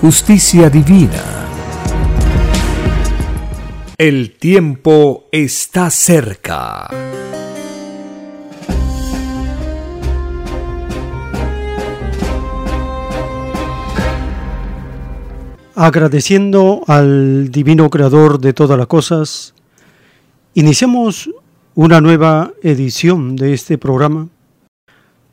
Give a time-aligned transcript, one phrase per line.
[0.00, 1.22] justicia divina.
[3.96, 6.88] El tiempo está cerca.
[15.74, 19.54] Agradeciendo al Divino Creador de todas las cosas,
[20.54, 21.30] iniciamos
[21.74, 24.28] una nueva edición de este programa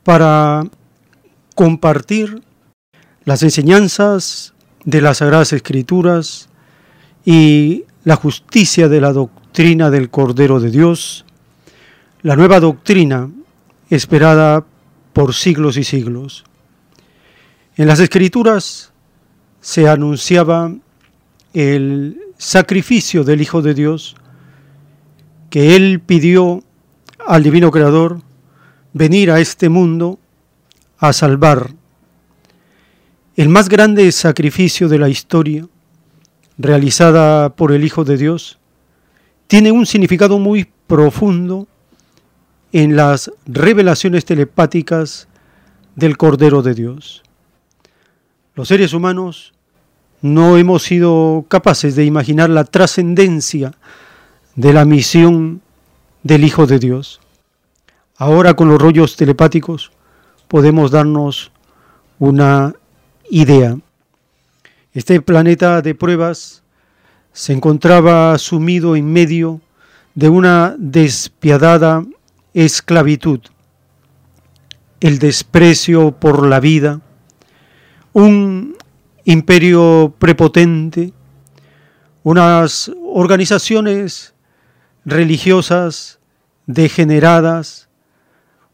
[0.03, 0.63] para
[1.55, 2.41] compartir
[3.25, 4.52] las enseñanzas
[4.85, 6.49] de las Sagradas Escrituras
[7.25, 11.25] y la justicia de la doctrina del Cordero de Dios,
[12.21, 13.29] la nueva doctrina
[13.89, 14.65] esperada
[15.13, 16.43] por siglos y siglos.
[17.75, 18.91] En las Escrituras
[19.61, 20.73] se anunciaba
[21.53, 24.15] el sacrificio del Hijo de Dios
[25.49, 26.63] que Él pidió
[27.25, 28.21] al Divino Creador
[28.91, 30.19] venir a este mundo
[30.97, 31.69] a salvar.
[33.35, 35.67] El más grande sacrificio de la historia,
[36.59, 38.59] realizada por el Hijo de Dios,
[39.47, 41.67] tiene un significado muy profundo
[42.73, 45.27] en las revelaciones telepáticas
[45.95, 47.23] del Cordero de Dios.
[48.53, 49.55] Los seres humanos
[50.21, 53.73] no hemos sido capaces de imaginar la trascendencia
[54.55, 55.61] de la misión
[56.21, 57.19] del Hijo de Dios.
[58.15, 59.91] Ahora con los rollos telepáticos
[60.47, 61.51] podemos darnos
[62.19, 62.75] una
[63.29, 63.77] idea.
[64.93, 66.63] Este planeta de pruebas
[67.31, 69.61] se encontraba sumido en medio
[70.15, 72.05] de una despiadada
[72.53, 73.39] esclavitud,
[74.99, 77.01] el desprecio por la vida,
[78.13, 78.77] un
[79.25, 81.11] imperio prepotente,
[82.21, 84.33] unas organizaciones
[85.05, 86.19] religiosas
[86.67, 87.89] degeneradas,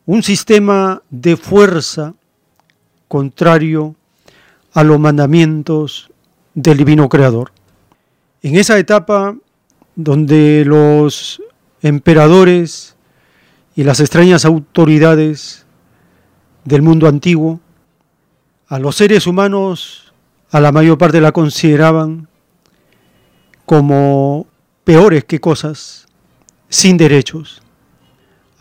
[0.06, 2.14] un sistema de fuerza
[3.08, 3.96] contrario
[4.74, 6.12] a los mandamientos
[6.54, 7.52] del divino creador.
[8.42, 9.36] En esa etapa
[9.96, 11.42] donde los
[11.82, 12.96] emperadores
[13.76, 15.66] y las extrañas autoridades
[16.66, 17.60] del mundo antiguo
[18.68, 20.14] a los seres humanos
[20.52, 22.28] a la mayor parte la consideraban
[23.66, 24.48] como
[24.84, 26.08] peores que cosas,
[26.70, 27.62] sin derechos.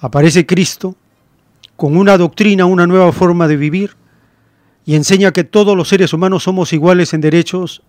[0.01, 0.97] Aparece Cristo
[1.77, 3.97] con una doctrina, una nueva forma de vivir
[4.89, 7.83] y enseña que todos los seres humanos somos iguales en derechos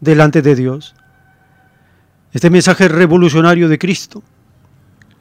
[0.00, 0.94] delante de Dios.
[2.32, 4.22] Este mensaje revolucionario de Cristo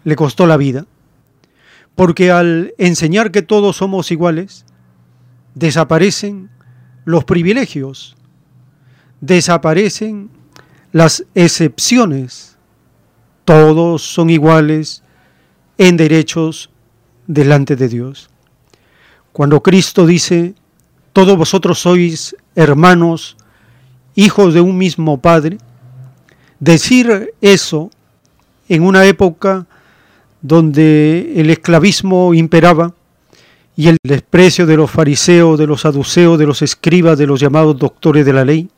[0.06, 0.85] le costó la vida,
[1.94, 4.66] porque al enseñar que todos somos iguales,
[5.56, 6.50] desaparecen
[7.03, 8.16] los privilegios,
[9.19, 10.29] desaparecen
[10.94, 12.57] las excepciones,
[13.44, 15.03] todos son iguales
[15.77, 16.69] en derechos
[17.27, 18.30] delante de Dios.
[19.33, 20.56] Cuando Cristo dice,
[21.15, 23.38] todos vosotros sois hermanos,
[24.15, 25.59] hijos de un mismo Padre,
[26.59, 27.89] decir eso
[28.67, 29.65] en una época
[30.41, 32.94] donde el esclavismo imperaba
[33.77, 37.79] y el desprecio de los fariseos, de los saduceos, de los escribas, de los llamados
[37.79, 38.69] doctores de la ley,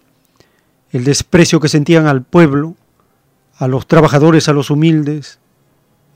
[0.91, 2.75] el desprecio que sentían al pueblo,
[3.57, 5.39] a los trabajadores, a los humildes,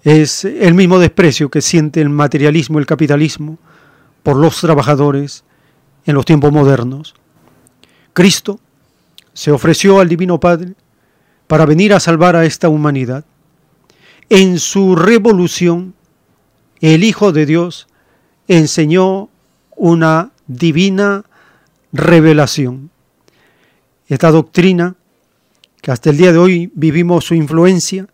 [0.03, 3.57] es el mismo desprecio que siente el materialismo, el capitalismo,
[4.21, 5.45] por los trabajadores
[6.05, 7.13] en los tiempos modernos.
[8.13, 8.59] Cristo
[9.33, 10.73] se ofreció al Divino Padre
[11.47, 13.25] para venir a salvar a esta humanidad.
[14.29, 15.93] En su revolución,
[16.79, 17.87] el Hijo de Dios
[18.47, 19.29] enseñó
[19.75, 21.23] una divina
[21.91, 22.89] revelación.
[24.07, 24.95] Esta doctrina,
[25.81, 28.07] que hasta el día de hoy vivimos su influencia,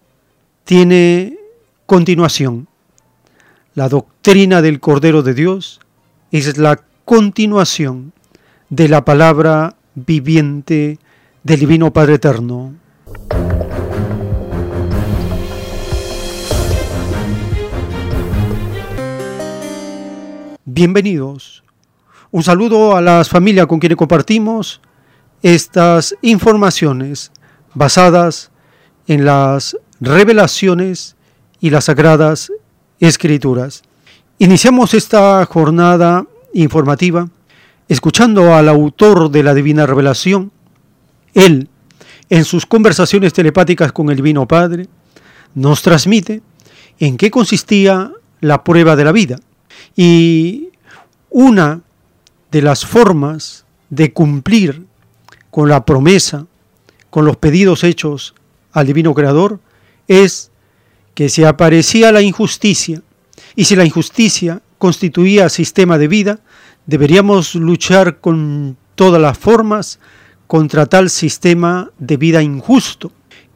[0.64, 1.38] tiene
[1.86, 2.68] continuación.
[3.74, 5.80] La doctrina del Cordero de Dios
[6.32, 8.12] es la continuación
[8.70, 11.00] de la palabra viviente
[11.42, 12.76] del Divino Padre Eterno.
[20.66, 21.64] Bienvenidos.
[22.32, 24.82] Un saludo a las familias con quienes compartimos
[25.42, 27.32] estas informaciones
[27.74, 28.52] basadas
[29.08, 31.16] en las revelaciones
[31.62, 32.52] y las sagradas
[33.00, 33.84] escrituras.
[34.40, 36.26] Iniciamos esta jornada
[36.64, 37.30] informativa
[37.88, 40.52] escuchando al autor de la Divina Revelación.
[41.34, 41.70] Él,
[42.30, 44.88] en sus conversaciones telepáticas con el Divino Padre,
[45.56, 46.42] nos transmite
[47.00, 48.12] en qué consistía
[48.42, 49.38] la prueba de la vida
[49.96, 50.70] y
[51.30, 51.82] una
[52.52, 54.86] de las formas de cumplir
[55.50, 56.46] con la promesa,
[57.10, 58.36] con los pedidos hechos
[58.74, 59.60] al Divino Creador,
[60.08, 60.52] es
[61.14, 63.02] que si aparecía la injusticia
[63.56, 66.40] y si la injusticia constituía sistema de vida,
[66.88, 70.00] deberíamos luchar con todas las formas
[70.48, 73.12] contra tal sistema de vida injusto.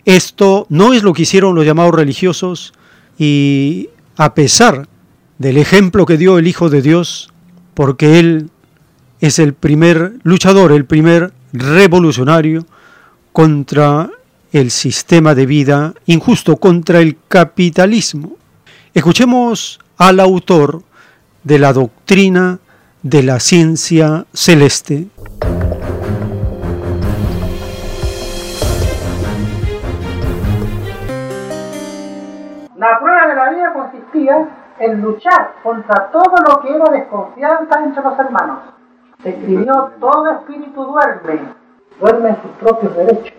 [0.05, 2.73] Esto no es lo que hicieron los llamados religiosos
[3.17, 4.87] y a pesar
[5.39, 7.31] del ejemplo que dio el Hijo de Dios,
[7.73, 8.49] porque Él
[9.21, 12.65] es el primer luchador, el primer revolucionario
[13.31, 14.09] contra
[14.51, 18.35] el sistema de vida injusto, contra el capitalismo.
[18.93, 20.83] Escuchemos al autor
[21.43, 22.59] de la doctrina
[23.03, 25.07] de la ciencia celeste.
[32.75, 34.47] La prueba de la vida consistía
[34.79, 38.59] en luchar contra todo lo que era desconfianza entre los hermanos.
[39.23, 41.39] Escribió, todo espíritu duerme,
[41.99, 43.33] duerme en sus propios derechos.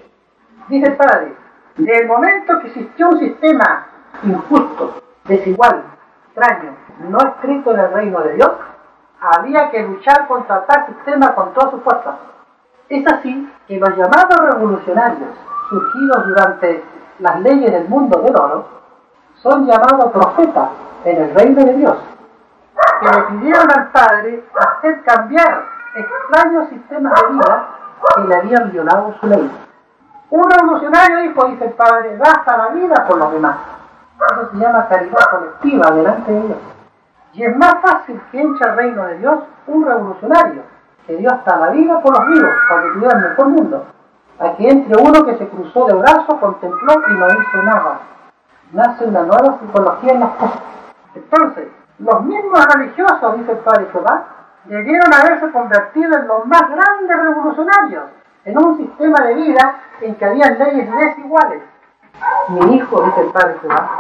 [0.68, 1.34] Dice el Padre,
[1.76, 3.86] desde el momento que existió un sistema
[4.24, 5.84] injusto, desigual,
[6.26, 6.76] extraño,
[7.08, 8.50] no escrito en el reino de Dios,
[9.22, 12.14] había que luchar contra tal sistema con todas sus fuerzas.
[12.88, 15.30] Es así que los llamados revolucionarios,
[15.68, 16.84] surgidos durante
[17.20, 18.66] las leyes del mundo del oro,
[19.36, 20.70] son llamados profetas
[21.04, 21.96] en el reino de Dios,
[23.00, 25.64] que le pidieron al Padre hacer cambiar
[25.94, 27.68] extraños sistemas de vida
[28.14, 29.50] que le habían violado su ley.
[30.30, 33.56] Un revolucionario dijo, dice el Padre, gasta la vida por los demás.
[34.32, 36.71] Eso se llama caridad colectiva delante de Dios.
[37.32, 40.62] Y es más fácil que entre al reino de Dios un revolucionario,
[41.06, 43.86] que dio hasta la vida por los vivos, para que tuviera el mejor mundo,
[44.38, 48.00] a que entre uno que se cruzó de brazo, contempló y no hizo nada.
[48.72, 50.62] Nace una nueva psicología en las cosas.
[51.14, 51.68] Entonces,
[51.98, 54.24] los mismos religiosos, dice el Padre Jehová,
[54.64, 58.04] debieron haberse convertido en los más grandes revolucionarios,
[58.44, 61.62] en un sistema de vida en que había leyes desiguales.
[62.48, 63.90] Mi hijo, dice el Padre Jehová,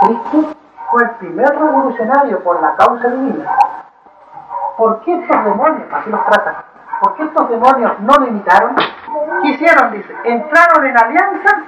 [0.00, 0.51] Cristo
[0.92, 3.50] fue el primer revolucionario por la causa divina.
[4.76, 6.54] ¿Por qué estos demonios, así los tratan,
[7.00, 8.76] por qué estos demonios no lo imitaron?
[9.42, 9.90] ¿Qué hicieron?
[9.92, 11.62] Dice, entraron en alianza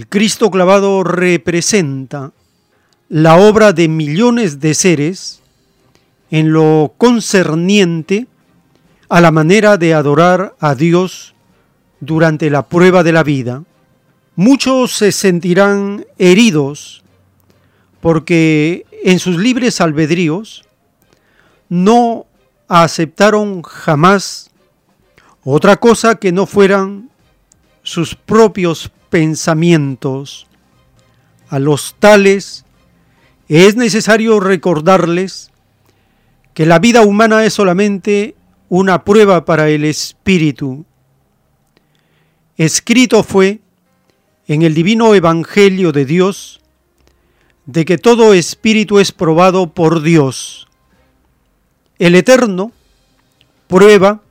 [0.08, 2.32] Cristo clavado representa
[3.10, 5.42] la obra de millones de seres
[6.30, 8.26] en lo concerniente
[9.10, 11.34] a la manera de adorar a Dios
[12.00, 13.64] durante la prueba de la vida.
[14.34, 17.02] Muchos se sentirán heridos
[18.00, 20.64] porque en sus libres albedríos
[21.68, 22.24] no
[22.66, 24.50] aceptaron jamás
[25.44, 27.10] otra cosa que no fueran
[27.82, 30.46] sus propios pensamientos.
[31.48, 32.64] A los tales
[33.48, 35.50] es necesario recordarles
[36.54, 38.34] que la vida humana es solamente
[38.68, 40.84] una prueba para el espíritu.
[42.56, 43.60] Escrito fue
[44.46, 46.60] en el divino Evangelio de Dios
[47.66, 50.68] de que todo espíritu es probado por Dios.
[51.98, 52.72] El Eterno
[53.66, 54.22] prueba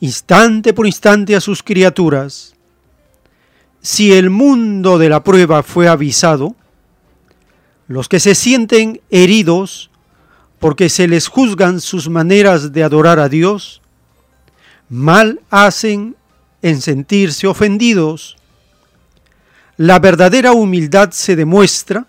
[0.00, 2.55] instante por instante a sus criaturas.
[3.86, 6.56] Si el mundo de la prueba fue avisado,
[7.86, 9.90] los que se sienten heridos
[10.58, 13.80] porque se les juzgan sus maneras de adorar a Dios,
[14.88, 16.16] mal hacen
[16.62, 18.36] en sentirse ofendidos.
[19.76, 22.08] La verdadera humildad se demuestra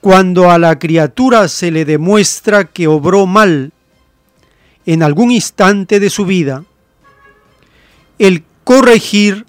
[0.00, 3.72] cuando a la criatura se le demuestra que obró mal
[4.86, 6.64] en algún instante de su vida.
[8.20, 9.44] El corregir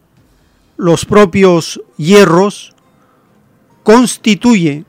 [0.78, 2.74] los propios hierros
[3.84, 4.86] constituye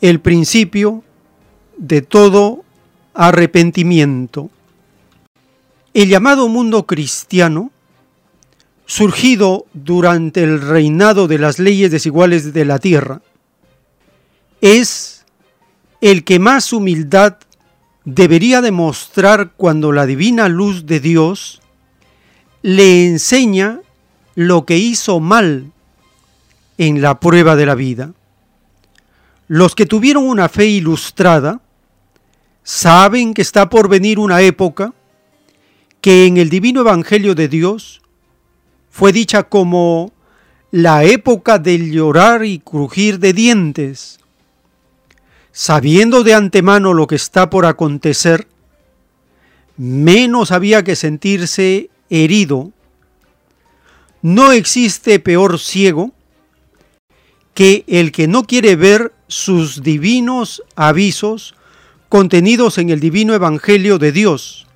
[0.00, 1.04] el principio
[1.76, 2.64] de todo
[3.14, 4.50] arrepentimiento.
[5.94, 7.70] El llamado mundo cristiano,
[8.86, 13.22] surgido durante el reinado de las leyes desiguales de la tierra,
[14.60, 15.24] es
[16.00, 17.38] el que más humildad
[18.04, 21.60] debería demostrar cuando la divina luz de Dios
[22.62, 23.80] le enseña
[24.36, 25.72] lo que hizo mal
[26.78, 28.12] en la prueba de la vida.
[29.48, 31.60] Los que tuvieron una fe ilustrada
[32.62, 34.92] saben que está por venir una época
[36.00, 38.02] que en el divino Evangelio de Dios
[38.90, 40.12] fue dicha como
[40.70, 44.20] la época del llorar y crujir de dientes.
[45.52, 48.46] Sabiendo de antemano lo que está por acontecer,
[49.76, 52.72] menos había que sentirse herido.
[54.26, 56.10] No existe peor ciego
[57.54, 61.54] que el que no quiere ver sus divinos avisos
[62.08, 64.66] contenidos en el divino Evangelio de Dios,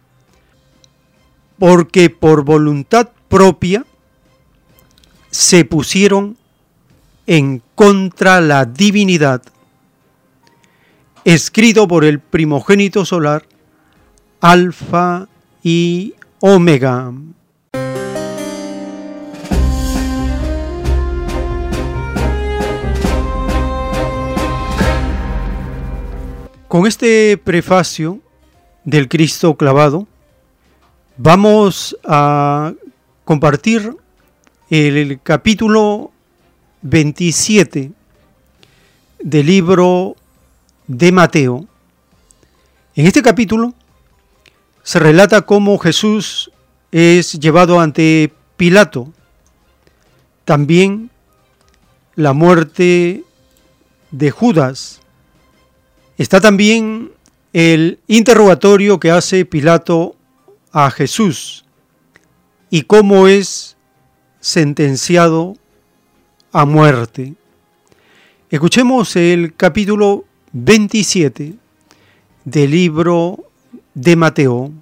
[1.58, 3.84] porque por voluntad propia
[5.32, 6.36] se pusieron
[7.26, 9.42] en contra la divinidad,
[11.24, 13.48] escrito por el primogénito solar,
[14.40, 15.26] Alfa
[15.64, 17.12] y Omega.
[26.70, 28.20] Con este prefacio
[28.84, 30.06] del Cristo clavado,
[31.16, 32.74] vamos a
[33.24, 33.96] compartir
[34.70, 36.12] el capítulo
[36.82, 37.90] 27
[39.18, 40.14] del libro
[40.86, 41.66] de Mateo.
[42.94, 43.74] En este capítulo
[44.84, 46.52] se relata cómo Jesús
[46.92, 49.12] es llevado ante Pilato.
[50.44, 51.10] También
[52.14, 53.24] la muerte
[54.12, 55.00] de Judas
[56.20, 57.12] Está también
[57.54, 60.16] el interrogatorio que hace Pilato
[60.70, 61.64] a Jesús
[62.68, 63.78] y cómo es
[64.38, 65.56] sentenciado
[66.52, 67.36] a muerte.
[68.50, 71.54] Escuchemos el capítulo 27
[72.44, 73.38] del libro
[73.94, 74.72] de Mateo.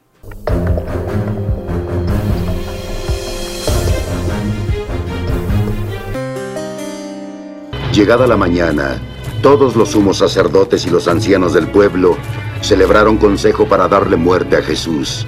[7.93, 9.01] Llegada la mañana,
[9.43, 12.17] todos los sumos sacerdotes y los ancianos del pueblo
[12.61, 15.27] celebraron consejo para darle muerte a Jesús.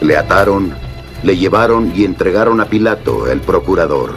[0.00, 0.74] Le ataron,
[1.22, 4.14] le llevaron y entregaron a Pilato, el procurador.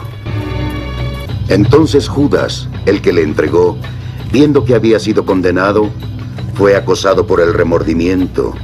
[1.48, 3.76] Entonces Judas, el que le entregó,
[4.32, 5.90] viendo que había sido condenado,
[6.54, 8.54] fue acosado por el remordimiento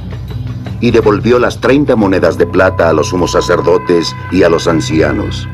[0.79, 5.47] y devolvió las 30 monedas de plata a los sumos sacerdotes y a los ancianos.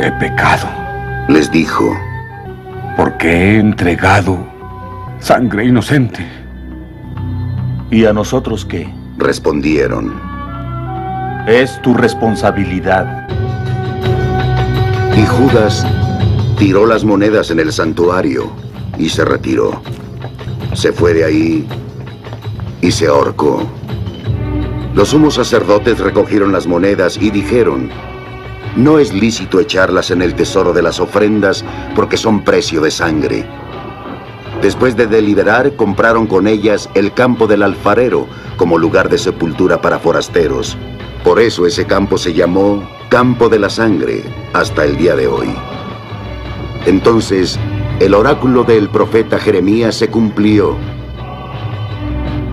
[0.00, 0.68] He pecado,
[1.28, 1.92] les dijo
[2.98, 4.44] porque he entregado
[5.20, 6.26] sangre inocente.
[7.92, 8.92] ¿Y a nosotros qué?
[9.16, 10.20] Respondieron.
[11.46, 13.28] Es tu responsabilidad.
[15.16, 15.86] Y Judas
[16.58, 18.50] tiró las monedas en el santuario
[18.98, 19.80] y se retiró.
[20.72, 21.68] Se fue de ahí
[22.82, 23.62] y se ahorcó.
[24.94, 27.90] Los sumos sacerdotes recogieron las monedas y dijeron,
[28.78, 31.64] no es lícito echarlas en el tesoro de las ofrendas
[31.96, 33.44] porque son precio de sangre.
[34.62, 39.98] Después de deliberar, compraron con ellas el campo del alfarero como lugar de sepultura para
[39.98, 40.78] forasteros.
[41.24, 45.48] Por eso ese campo se llamó Campo de la Sangre hasta el día de hoy.
[46.86, 47.58] Entonces,
[47.98, 50.76] el oráculo del profeta Jeremías se cumplió.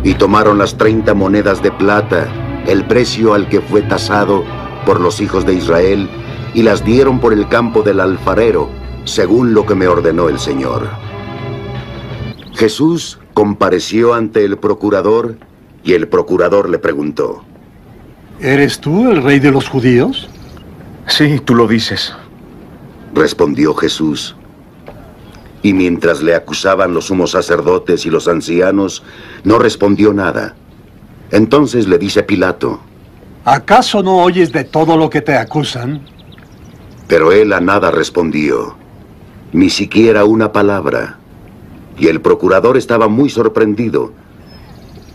[0.03, 2.27] Y tomaron las 30 monedas de plata,
[2.65, 4.43] el precio al que fue tasado,
[4.85, 6.09] por los hijos de Israel
[6.53, 8.69] y las dieron por el campo del alfarero,
[9.03, 10.87] según lo que me ordenó el Señor.
[12.53, 15.37] Jesús compareció ante el procurador
[15.83, 17.43] y el procurador le preguntó,
[18.39, 20.29] ¿Eres tú el rey de los judíos?
[21.07, 22.13] Sí, tú lo dices.
[23.13, 24.35] Respondió Jesús.
[25.61, 29.03] Y mientras le acusaban los sumos sacerdotes y los ancianos,
[29.43, 30.55] no respondió nada.
[31.31, 32.81] Entonces le dice Pilato,
[33.45, 36.01] ¿Acaso no oyes de todo lo que te acusan?
[37.07, 38.75] pero él a nada respondió,
[39.53, 41.17] ni siquiera una palabra.
[41.97, 44.11] Y el procurador estaba muy sorprendido.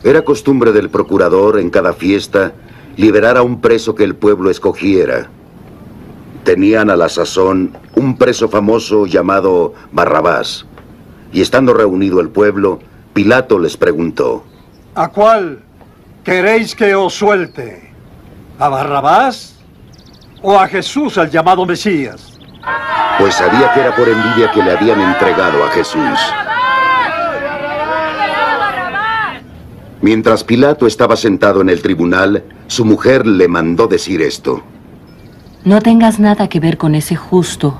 [0.05, 2.53] Era costumbre del procurador en cada fiesta
[2.97, 5.29] liberar a un preso que el pueblo escogiera.
[6.45, 10.65] Tenían a la sazón un preso famoso llamado Barrabás.
[11.33, 12.79] Y estando reunido el pueblo,
[13.13, 14.45] Pilato les preguntó,
[14.95, 15.61] ¿A cuál
[16.25, 17.90] queréis que os suelte?
[18.61, 19.55] ¿A Barrabás
[20.43, 22.31] o a Jesús, el llamado Mesías?
[23.19, 26.19] pues sabía que era por envidia que le habían entregado a Jesús.
[30.01, 34.63] Mientras Pilato estaba sentado en el tribunal, su mujer le mandó decir esto.
[35.65, 37.79] No tengas nada que ver con ese justo,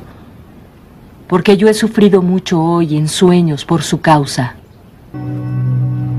[1.27, 4.57] porque yo he sufrido mucho hoy en sueños por su causa.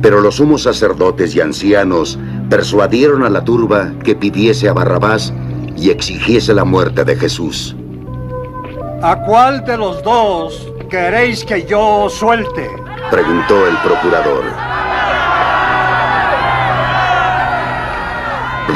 [0.02, 2.18] Pero los sumos sacerdotes y ancianos
[2.52, 5.32] persuadieron a la turba que pidiese a Barrabás
[5.78, 7.78] y exigiese la muerte de Jesús.
[9.02, 12.70] ¿A cuál de los dos queréis que yo suelte?
[13.10, 14.44] Preguntó el procurador.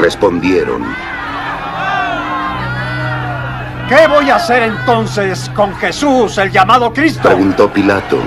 [0.00, 0.82] Respondieron,
[3.90, 7.28] ¿Qué voy a hacer entonces con Jesús, el llamado Cristo?
[7.28, 8.18] preguntó Pilato.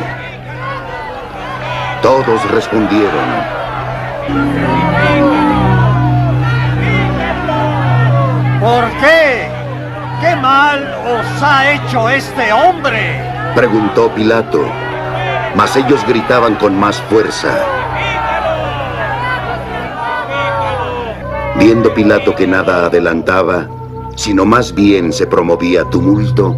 [2.04, 3.60] Todos respondieron,
[8.70, 9.50] ¿Por qué?
[10.22, 13.20] ¿Qué mal os ha hecho este hombre?
[13.56, 14.64] preguntó Pilato.
[15.56, 17.50] Mas ellos gritaban con más fuerza.
[21.56, 23.68] Viendo Pilato que nada adelantaba,
[24.16, 26.56] sino más bien se promovía tumulto,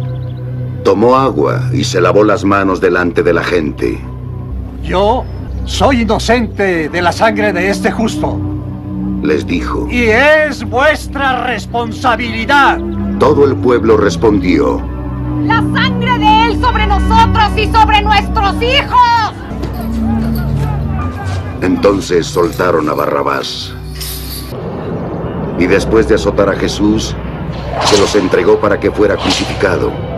[0.84, 3.98] tomó agua y se lavó las manos delante de la gente.
[4.82, 5.24] Yo
[5.64, 8.51] soy inocente de la sangre de este justo.
[9.22, 9.86] Les dijo.
[9.88, 12.78] Y es vuestra responsabilidad.
[13.20, 14.82] Todo el pueblo respondió.
[15.44, 19.32] La sangre de Él sobre nosotros y sobre nuestros hijos.
[21.60, 23.72] Entonces soltaron a Barrabás.
[25.58, 27.14] Y después de azotar a Jesús,
[27.84, 30.11] se los entregó para que fuera crucificado.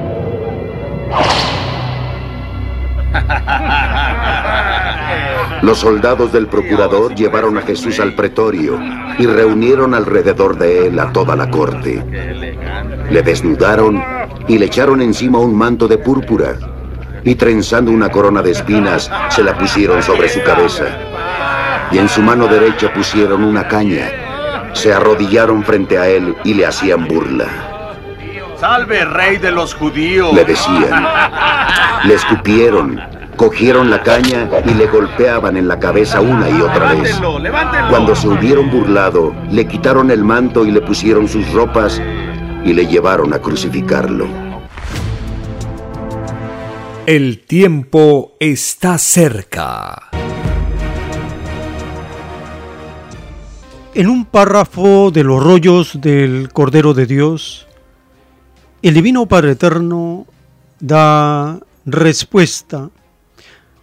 [5.64, 8.79] Los soldados del procurador llevaron a Jesús al pretorio
[9.18, 12.05] y reunieron alrededor de él a toda la corte.
[13.11, 14.05] Le desnudaron
[14.46, 16.57] y le echaron encima un manto de púrpura
[17.24, 20.85] y trenzando una corona de espinas se la pusieron sobre su cabeza.
[21.90, 24.11] Y en su mano derecha pusieron una caña.
[24.74, 27.46] Se arrodillaron frente a él y le hacían burla.
[28.61, 30.35] Salve, rey de los judíos.
[30.35, 31.07] Le decían.
[32.05, 33.00] Le escupieron,
[33.37, 37.20] cogieron la caña y le golpeaban en la cabeza una y otra vez.
[37.90, 42.01] Cuando se hubieron burlado, le quitaron el manto y le pusieron sus ropas
[42.64, 44.27] y le llevaron a crucificarlo.
[47.07, 50.11] El tiempo está cerca.
[53.94, 57.66] En un párrafo de los rollos del Cordero de Dios,
[58.83, 60.27] el Divino Padre Eterno
[60.81, 62.90] da respuesta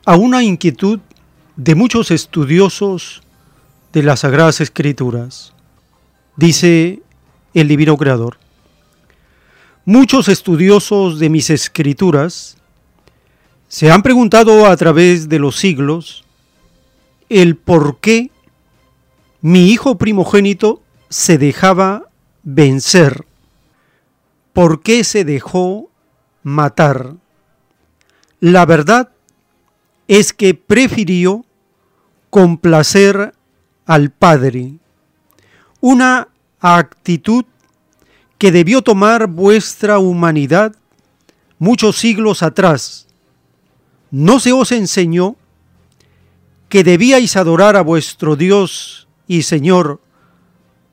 [0.05, 0.99] a una inquietud
[1.55, 3.21] de muchos estudiosos
[3.93, 5.53] de las Sagradas Escrituras.
[6.35, 7.01] Dice
[7.53, 8.37] el Divino Creador,
[9.85, 12.57] muchos estudiosos de mis escrituras
[13.67, 16.23] se han preguntado a través de los siglos
[17.29, 18.31] el por qué
[19.41, 22.09] mi hijo primogénito se dejaba
[22.43, 23.25] vencer.
[24.53, 25.89] ¿Por qué se dejó
[26.43, 27.15] matar?
[28.39, 29.11] La verdad
[30.07, 31.45] es que prefirió
[32.29, 33.33] complacer
[33.85, 34.73] al Padre,
[35.79, 37.45] una actitud
[38.37, 40.75] que debió tomar vuestra humanidad
[41.59, 43.07] muchos siglos atrás.
[44.09, 45.35] ¿No se os enseñó
[46.69, 50.01] que debíais adorar a vuestro Dios y Señor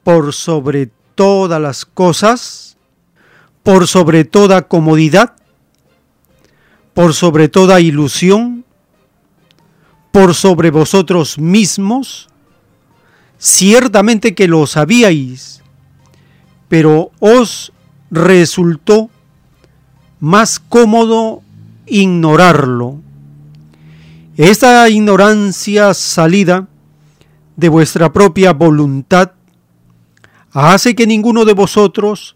[0.02, 2.76] por sobre todas las cosas,
[3.62, 5.36] por sobre toda comodidad,
[6.94, 8.64] por sobre toda ilusión,
[10.18, 12.28] por sobre vosotros mismos?
[13.38, 15.62] Ciertamente que lo sabíais,
[16.68, 17.72] pero os
[18.10, 19.10] resultó
[20.18, 21.42] más cómodo
[21.86, 22.98] ignorarlo.
[24.36, 26.66] Esta ignorancia salida
[27.54, 29.34] de vuestra propia voluntad
[30.50, 32.34] hace que ninguno de vosotros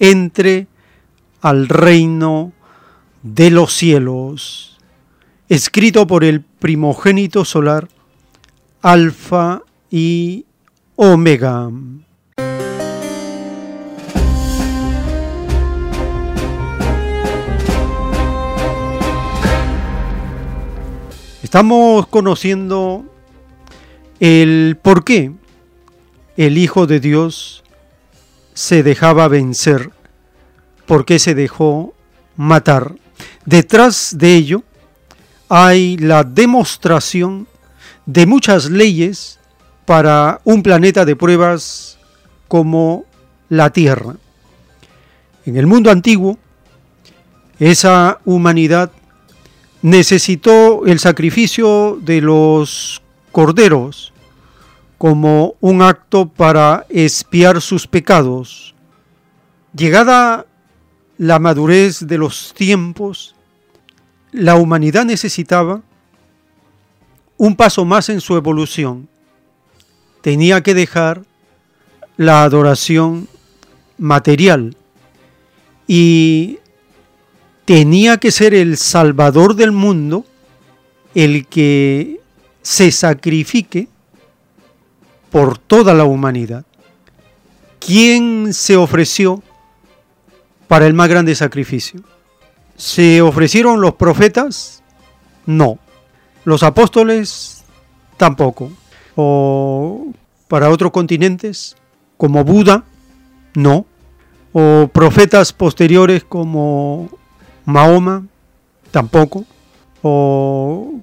[0.00, 0.66] entre
[1.42, 2.52] al reino
[3.22, 4.69] de los cielos,
[5.50, 7.88] escrito por el primogénito solar,
[8.82, 10.46] Alfa y
[10.94, 11.68] Omega.
[21.42, 23.04] Estamos conociendo
[24.20, 25.32] el por qué
[26.36, 27.64] el Hijo de Dios
[28.54, 29.90] se dejaba vencer,
[30.86, 31.92] por qué se dejó
[32.36, 32.94] matar.
[33.44, 34.62] Detrás de ello
[35.50, 37.48] hay la demostración
[38.06, 39.40] de muchas leyes
[39.84, 41.98] para un planeta de pruebas
[42.46, 43.04] como
[43.48, 44.14] la Tierra.
[45.44, 46.38] En el mundo antiguo,
[47.58, 48.92] esa humanidad
[49.82, 54.12] necesitó el sacrificio de los corderos
[54.98, 58.76] como un acto para espiar sus pecados.
[59.74, 60.46] Llegada
[61.18, 63.34] la madurez de los tiempos,
[64.32, 65.82] la humanidad necesitaba
[67.36, 69.08] un paso más en su evolución.
[70.20, 71.22] Tenía que dejar
[72.16, 73.28] la adoración
[73.96, 74.76] material
[75.86, 76.58] y
[77.64, 80.24] tenía que ser el Salvador del mundo
[81.14, 82.20] el que
[82.62, 83.88] se sacrifique
[85.30, 86.64] por toda la humanidad.
[87.78, 89.42] ¿Quién se ofreció
[90.68, 92.02] para el más grande sacrificio?
[92.80, 94.82] ¿Se ofrecieron los profetas?
[95.44, 95.78] No.
[96.46, 97.62] ¿Los apóstoles?
[98.16, 98.72] Tampoco.
[99.16, 100.06] ¿O
[100.48, 101.76] para otros continentes?
[102.16, 102.84] Como Buda?
[103.54, 103.84] No.
[104.54, 107.10] ¿O profetas posteriores como
[107.66, 108.24] Mahoma,
[108.90, 109.44] tampoco,
[110.00, 111.00] o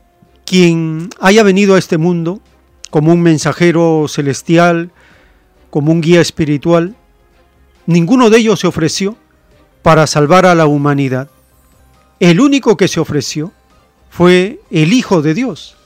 [0.48, 2.42] quien haya venido a este mundo
[2.90, 4.90] como un mensajero celestial,
[5.70, 6.96] como un guía espiritual,
[7.86, 9.16] ninguno de ellos se ofreció
[9.84, 11.30] para salvar a la humanidad.
[12.20, 13.52] El único que se ofreció
[14.10, 15.78] fue el Hijo de Dios.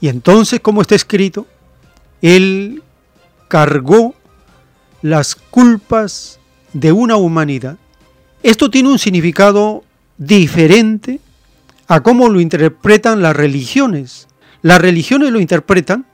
[0.00, 1.46] Y entonces, como está escrito,
[2.22, 2.82] Él
[3.48, 4.14] cargó
[5.02, 6.38] las culpas
[6.72, 7.76] de una humanidad.
[8.42, 9.84] Esto tiene un significado
[10.16, 11.20] diferente
[11.88, 14.28] a cómo lo interpretan las religiones.
[14.62, 16.06] Las religiones lo interpretan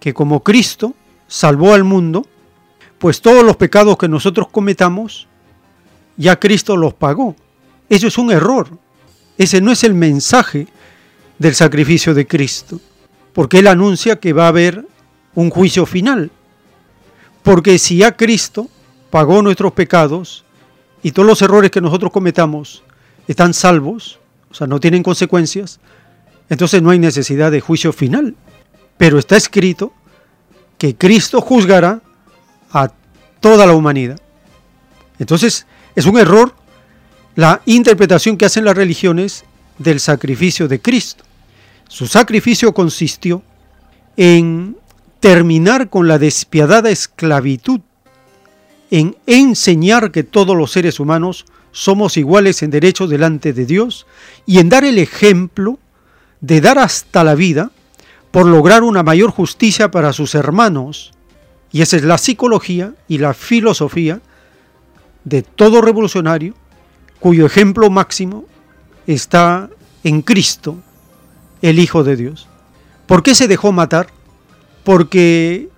[0.00, 0.94] que como Cristo
[1.28, 2.26] salvó al mundo,
[2.98, 5.28] pues todos los pecados que nosotros cometamos,
[6.16, 7.36] ya Cristo los pagó.
[7.88, 8.78] Eso es un error.
[9.38, 10.66] Ese no es el mensaje
[11.38, 12.80] del sacrificio de Cristo,
[13.32, 14.86] porque Él anuncia que va a haber
[15.34, 16.30] un juicio final.
[17.42, 18.68] Porque si ya Cristo
[19.10, 20.44] pagó nuestros pecados
[21.02, 22.82] y todos los errores que nosotros cometamos
[23.26, 24.18] están salvos,
[24.50, 25.80] o sea, no tienen consecuencias,
[26.48, 28.36] entonces no hay necesidad de juicio final.
[28.98, 29.92] Pero está escrito
[30.78, 32.00] que Cristo juzgará
[32.70, 32.92] a
[33.40, 34.20] toda la humanidad.
[35.18, 36.54] Entonces, es un error
[37.34, 39.44] la interpretación que hacen las religiones
[39.78, 41.24] del sacrificio de Cristo.
[41.88, 43.42] Su sacrificio consistió
[44.16, 44.76] en
[45.20, 47.80] terminar con la despiadada esclavitud,
[48.90, 54.06] en enseñar que todos los seres humanos somos iguales en derecho delante de Dios
[54.44, 55.78] y en dar el ejemplo
[56.40, 57.70] de dar hasta la vida
[58.30, 61.12] por lograr una mayor justicia para sus hermanos.
[61.70, 64.20] Y esa es la psicología y la filosofía
[65.24, 66.54] de todo revolucionario
[67.22, 68.44] cuyo ejemplo máximo
[69.06, 69.70] está
[70.02, 70.78] en Cristo,
[71.62, 72.48] el Hijo de Dios.
[73.06, 74.08] ¿Por qué se dejó matar?
[74.82, 75.68] Porque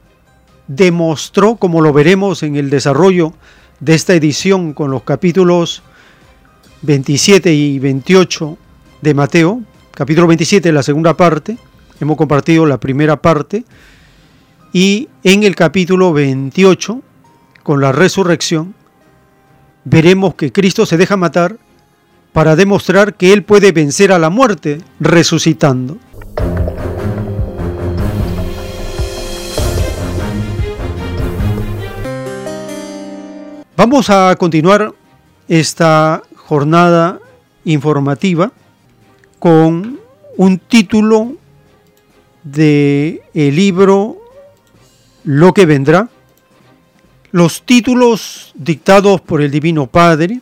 [0.66, 3.34] demostró, como lo veremos en el desarrollo
[3.78, 5.82] de esta edición con los capítulos
[6.80, 8.56] 27 y 28
[9.02, 11.58] de Mateo, capítulo 27 la segunda parte,
[12.00, 13.66] hemos compartido la primera parte,
[14.72, 17.02] y en el capítulo 28,
[17.62, 18.74] con la resurrección,
[19.84, 21.56] veremos que Cristo se deja matar
[22.32, 25.98] para demostrar que Él puede vencer a la muerte resucitando.
[33.76, 34.92] Vamos a continuar
[35.48, 37.18] esta jornada
[37.64, 38.52] informativa
[39.38, 39.98] con
[40.36, 41.34] un título
[42.44, 44.18] de el libro
[45.24, 46.08] Lo que vendrá.
[47.34, 50.40] Los títulos dictados por el Divino Padre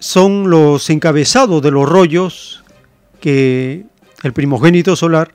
[0.00, 2.64] son los encabezados de los rollos
[3.20, 3.84] que
[4.24, 5.30] el primogénito solar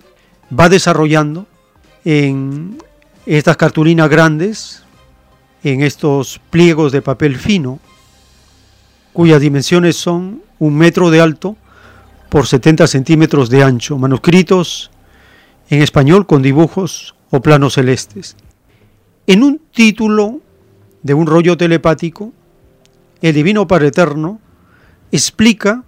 [0.52, 1.48] va desarrollando
[2.04, 2.78] en
[3.26, 4.84] estas cartulinas grandes
[5.64, 7.80] en estos pliegos de papel fino,
[9.14, 11.56] cuyas dimensiones son un metro de alto
[12.28, 14.92] por 70 centímetros de ancho, manuscritos
[15.70, 18.36] en español con dibujos o planos celestes.
[19.26, 20.42] En un título
[21.04, 22.32] de un rollo telepático,
[23.22, 24.40] el Divino Padre Eterno
[25.12, 25.84] explica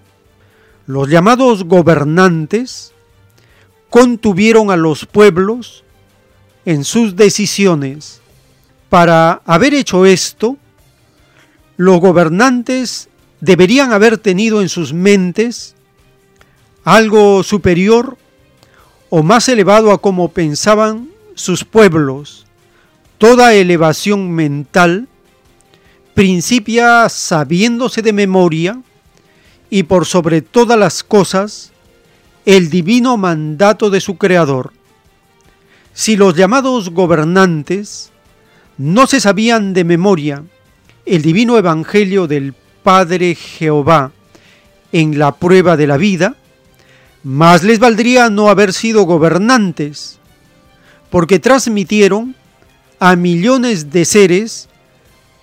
[0.85, 2.90] los llamados gobernantes
[3.91, 5.83] contuvieron a los pueblos
[6.65, 8.21] en sus decisiones.
[8.89, 10.57] Para haber hecho esto,
[11.75, 13.09] los gobernantes
[13.41, 15.75] deberían haber tenido en sus mentes
[16.85, 18.17] algo superior
[19.09, 22.45] o más elevado a como pensaban sus pueblos.
[23.17, 25.09] Toda elevación mental
[26.13, 28.81] principia sabiéndose de memoria
[29.69, 31.71] y por sobre todas las cosas
[32.45, 34.73] el divino mandato de su Creador.
[35.93, 38.11] Si los llamados gobernantes
[38.77, 40.43] no se sabían de memoria
[41.05, 44.11] el divino evangelio del Padre Jehová
[44.91, 46.35] en la prueba de la vida,
[47.23, 50.19] más les valdría no haber sido gobernantes,
[51.09, 52.35] porque transmitieron
[52.99, 54.69] a millones de seres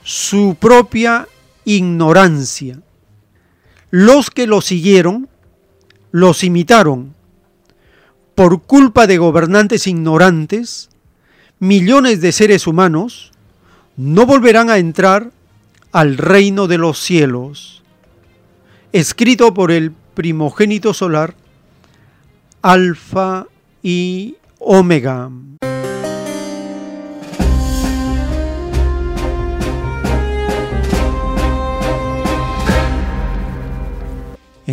[0.02, 1.28] su propia
[1.64, 2.80] ignorancia.
[3.90, 5.28] Los que lo siguieron,
[6.10, 7.14] los imitaron.
[8.34, 10.90] Por culpa de gobernantes ignorantes,
[11.58, 13.32] millones de seres humanos
[13.96, 15.32] no volverán a entrar
[15.92, 17.82] al reino de los cielos.
[18.92, 21.34] Escrito por el primogénito solar,
[22.62, 23.46] Alfa
[23.82, 25.30] y Omega.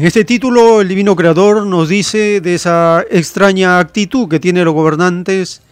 [0.06, 5.64] Este título el Divino Creador nos dice de esa extraña actitud que tienen los gobernantes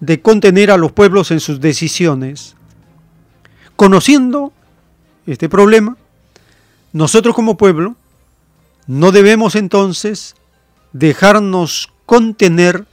[0.00, 2.56] de contener a los pueblos en sus decisiones.
[3.76, 4.52] Conociendo
[5.26, 5.96] este problema,
[6.92, 7.96] nosotros como pueblo
[8.86, 10.34] no debemos entonces
[10.92, 12.84] dejarnos contener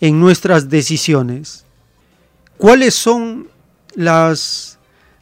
[0.00, 1.66] en nuestras decisiones.
[2.56, 3.48] ¿Cuáles son
[3.94, 4.78] las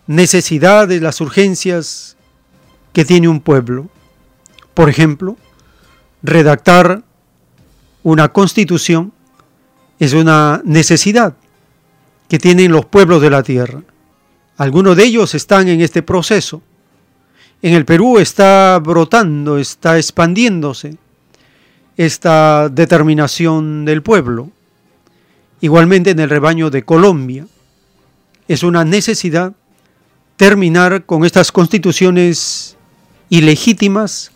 [0.07, 2.16] necesidades, las urgencias
[2.92, 3.88] que tiene un pueblo?
[4.75, 5.37] Por ejemplo,
[6.23, 7.05] redactar
[8.03, 9.13] una constitución
[9.99, 11.35] es una necesidad
[12.29, 13.83] que tienen los pueblos de la tierra.
[14.57, 16.63] Algunos de ellos están en este proceso.
[17.63, 20.97] En el Perú está brotando, está expandiéndose
[21.97, 24.51] esta determinación del pueblo.
[25.61, 27.47] Igualmente en el rebaño de Colombia.
[28.49, 29.55] Es una necesidad
[30.37, 32.77] terminar con estas constituciones
[33.31, 34.31] ilegítimas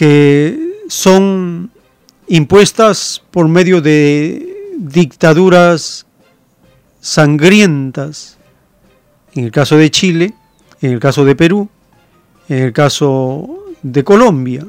[0.00, 1.70] que son
[2.26, 6.06] impuestas por medio de dictaduras
[7.02, 8.38] sangrientas,
[9.34, 10.32] en el caso de Chile,
[10.80, 11.68] en el caso de Perú,
[12.48, 13.46] en el caso
[13.82, 14.66] de Colombia,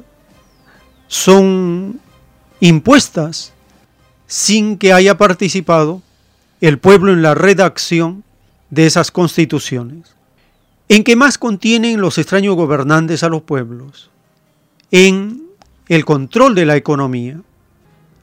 [1.08, 2.02] son
[2.60, 3.54] impuestas
[4.28, 6.02] sin que haya participado
[6.60, 8.26] el pueblo en la redacción
[8.70, 10.14] de esas constituciones.
[10.90, 14.11] ¿En qué más contienen los extraños gobernantes a los pueblos?
[14.92, 15.48] En
[15.88, 17.42] el control de la economía.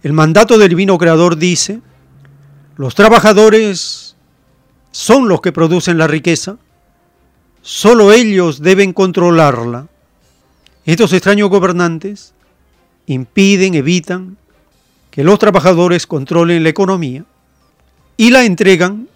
[0.03, 1.81] El mandato del divino creador dice,
[2.77, 4.15] los trabajadores
[4.93, 6.57] son los que producen la riqueza,
[7.63, 9.89] solo ellos deben controlarla.
[10.85, 12.33] Estos extraños gobernantes
[13.07, 14.37] impiden, evitan
[15.11, 17.25] que los trabajadores controlen la economía
[18.17, 19.09] y la entregan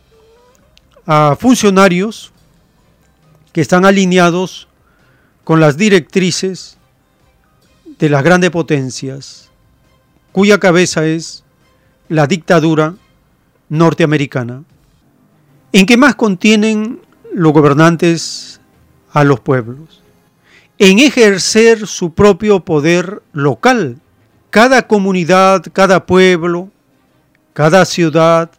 [1.06, 2.32] a funcionarios
[3.52, 4.68] que están alineados
[5.44, 6.78] con las directrices
[8.02, 9.48] de las grandes potencias,
[10.32, 11.44] cuya cabeza es
[12.08, 12.96] la dictadura
[13.68, 14.64] norteamericana,
[15.70, 17.00] en que más contienen
[17.32, 18.60] los gobernantes
[19.12, 20.02] a los pueblos,
[20.80, 24.00] en ejercer su propio poder local.
[24.50, 26.70] Cada comunidad, cada pueblo,
[27.52, 28.50] cada ciudad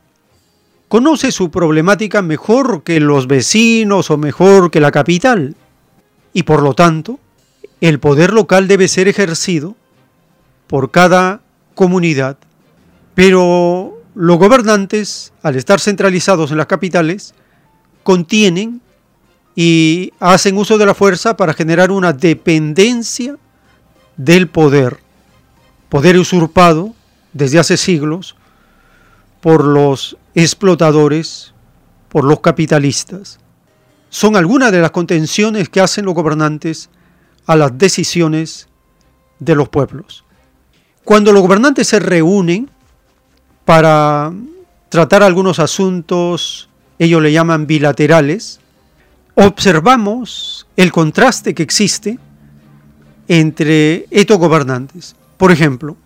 [0.87, 5.57] conoce su problemática mejor que los vecinos o mejor que la capital.
[6.31, 7.19] Y por lo tanto,
[7.89, 9.75] el poder local debe ser ejercido
[10.67, 11.41] por cada
[11.75, 12.37] comunidad,
[13.13, 17.33] pero los gobernantes, al estar centralizados en las capitales,
[18.03, 18.79] contienen
[19.53, 23.35] y hacen uso de la fuerza para generar una dependencia
[24.15, 24.99] del poder,
[25.89, 26.95] poder usurpado
[27.33, 28.37] desde hace siglos
[29.41, 31.53] por los explotadores,
[32.07, 33.39] por los capitalistas.
[34.09, 36.89] son algunas de las contenciones que hacen los gobernantes
[37.45, 38.67] a las decisiones
[39.39, 40.23] de los pueblos.
[41.03, 42.69] Cuando los gobernantes se reúnen
[43.65, 44.31] para
[44.89, 48.59] tratar algunos asuntos, ellos le llaman bilaterales,
[49.35, 52.19] observamos el contraste que existe
[53.27, 55.15] entre estos gobernantes.
[55.37, 55.97] Por ejemplo,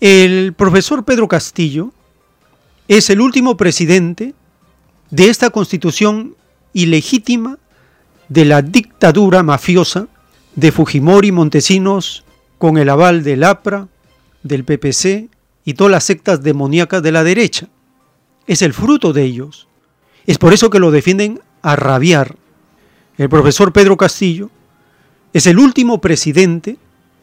[0.00, 1.92] el profesor Pedro Castillo
[2.88, 4.34] es el último presidente
[5.10, 6.36] de esta constitución
[6.72, 7.58] ilegítima
[8.28, 10.06] de la dictadura mafiosa
[10.56, 12.24] de Fujimori Montesinos
[12.58, 13.88] con el aval del APRA,
[14.42, 15.28] del PPC
[15.64, 17.68] y todas las sectas demoníacas de la derecha.
[18.46, 19.68] Es el fruto de ellos.
[20.26, 22.36] Es por eso que lo defienden a rabiar.
[23.16, 24.50] El profesor Pedro Castillo
[25.32, 26.76] es el último presidente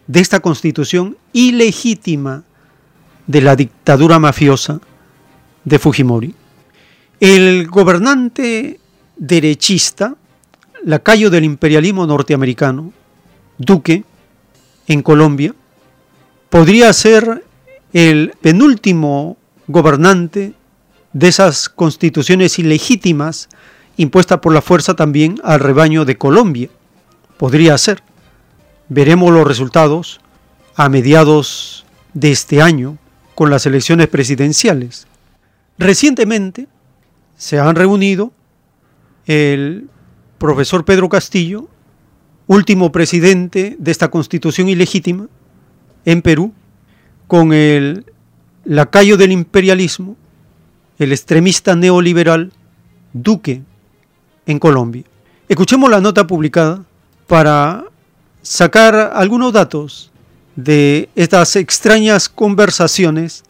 [0.07, 2.43] de esta constitución ilegítima
[3.25, 4.79] de la dictadura mafiosa
[5.65, 6.33] de Fujimori.
[7.19, 8.79] El gobernante
[9.17, 10.15] derechista,
[10.83, 12.93] lacayo del imperialismo norteamericano,
[13.57, 14.03] Duque,
[14.87, 15.53] en Colombia,
[16.49, 17.43] podría ser
[17.93, 20.53] el penúltimo gobernante
[21.13, 23.49] de esas constituciones ilegítimas
[23.97, 26.69] impuestas por la fuerza también al rebaño de Colombia.
[27.37, 28.03] Podría ser.
[28.89, 30.21] Veremos los resultados
[30.75, 32.97] a mediados de este año
[33.35, 35.07] con las elecciones presidenciales.
[35.77, 36.67] Recientemente
[37.35, 38.31] se han reunido
[39.25, 39.89] el
[40.37, 41.67] profesor Pedro Castillo,
[42.47, 45.27] último presidente de esta constitución ilegítima
[46.05, 46.53] en Perú,
[47.27, 48.05] con el
[48.63, 50.15] lacayo del imperialismo,
[50.97, 52.51] el extremista neoliberal
[53.13, 53.61] Duque
[54.45, 55.03] en Colombia.
[55.49, 56.83] Escuchemos la nota publicada
[57.27, 57.85] para
[58.41, 60.11] sacar algunos datos
[60.55, 63.43] de estas extrañas conversaciones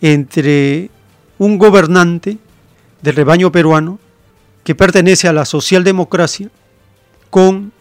[0.00, 0.90] entre
[1.38, 2.38] un gobernante
[3.02, 3.98] del rebaño peruano
[4.64, 6.50] que pertenece a la socialdemocracia
[7.30, 7.72] con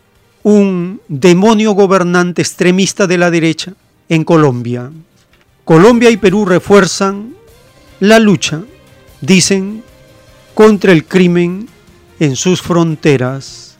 [0.43, 3.73] un demonio gobernante extremista de la derecha
[4.07, 4.91] en Colombia.
[5.65, 7.35] Colombia y Perú refuerzan
[7.99, 8.63] la lucha,
[9.21, 9.83] dicen,
[10.53, 11.67] contra el crimen
[12.19, 13.77] en sus fronteras.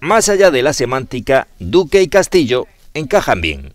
[0.00, 3.72] Más allá de la semántica, Duque y Castillo encajan bien.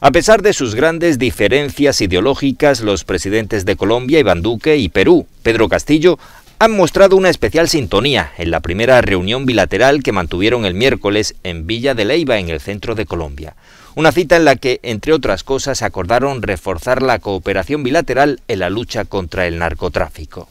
[0.00, 5.26] A pesar de sus grandes diferencias ideológicas, los presidentes de Colombia, Iván Duque, y Perú,
[5.42, 6.20] Pedro Castillo,
[6.60, 11.66] han mostrado una especial sintonía en la primera reunión bilateral que mantuvieron el miércoles en
[11.66, 13.56] Villa de Leiva, en el centro de Colombia.
[13.96, 18.70] Una cita en la que, entre otras cosas, acordaron reforzar la cooperación bilateral en la
[18.70, 20.48] lucha contra el narcotráfico.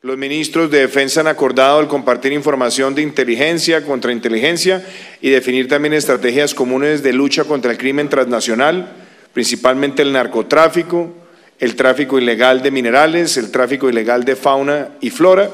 [0.00, 4.86] Los ministros de Defensa han acordado el compartir información de inteligencia, contrainteligencia
[5.20, 8.92] y definir también estrategias comunes de lucha contra el crimen transnacional,
[9.32, 11.12] principalmente el narcotráfico,
[11.58, 15.50] el tráfico ilegal de minerales, el tráfico ilegal de fauna y flora.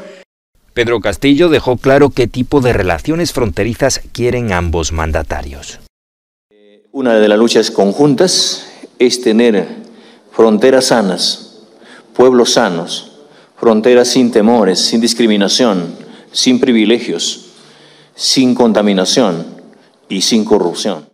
[0.75, 5.81] Pedro Castillo dejó claro qué tipo de relaciones fronterizas quieren ambos mandatarios.
[6.93, 9.67] Una de las luchas conjuntas es tener
[10.33, 11.63] fronteras sanas,
[12.13, 13.14] pueblos sanos,
[13.65, 15.97] fronteras sin temores, sin discriminación,
[16.33, 17.47] sin privilegios,
[18.15, 19.47] sin contaminación
[20.07, 21.07] y sin corrupción.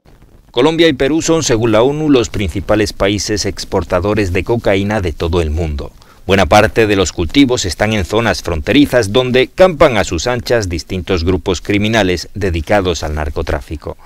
[0.51, 5.41] Colombia y Perú son, según la ONU, los principales países exportadores de cocaína de todo
[5.43, 5.93] el mundo.
[6.27, 11.23] Buena parte de los cultivos están en zonas fronterizas donde campan a sus anchas distintos
[11.23, 13.97] grupos criminales dedicados al narcotráfico.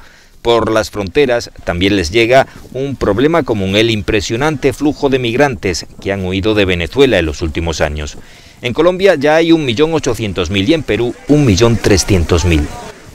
[0.45, 6.13] Por las fronteras también les llega un problema común, el impresionante flujo de migrantes que
[6.13, 8.19] han huido de Venezuela en los últimos años.
[8.61, 12.61] En Colombia ya hay 1.800.000 y en Perú 1.300.000.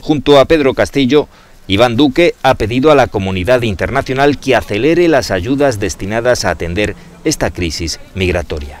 [0.00, 1.28] Junto a Pedro Castillo,
[1.68, 6.96] Iván Duque ha pedido a la comunidad internacional que acelere las ayudas destinadas a atender
[7.22, 8.80] esta crisis migratoria.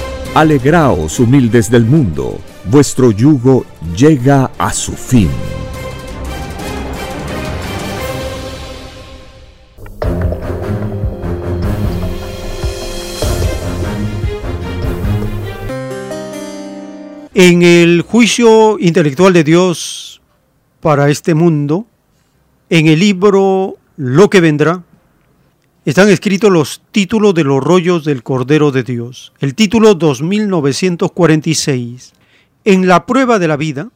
[0.33, 3.65] Alegraos, humildes del mundo, vuestro yugo
[3.97, 5.29] llega a su fin.
[17.33, 20.21] En el juicio intelectual de Dios
[20.79, 21.87] para este mundo,
[22.69, 24.85] en el libro Lo que vendrá,
[25.83, 29.33] están escritos los títulos de los rollos del Cordero de Dios.
[29.39, 32.13] El título 2946.
[32.65, 33.89] En la prueba de la vida,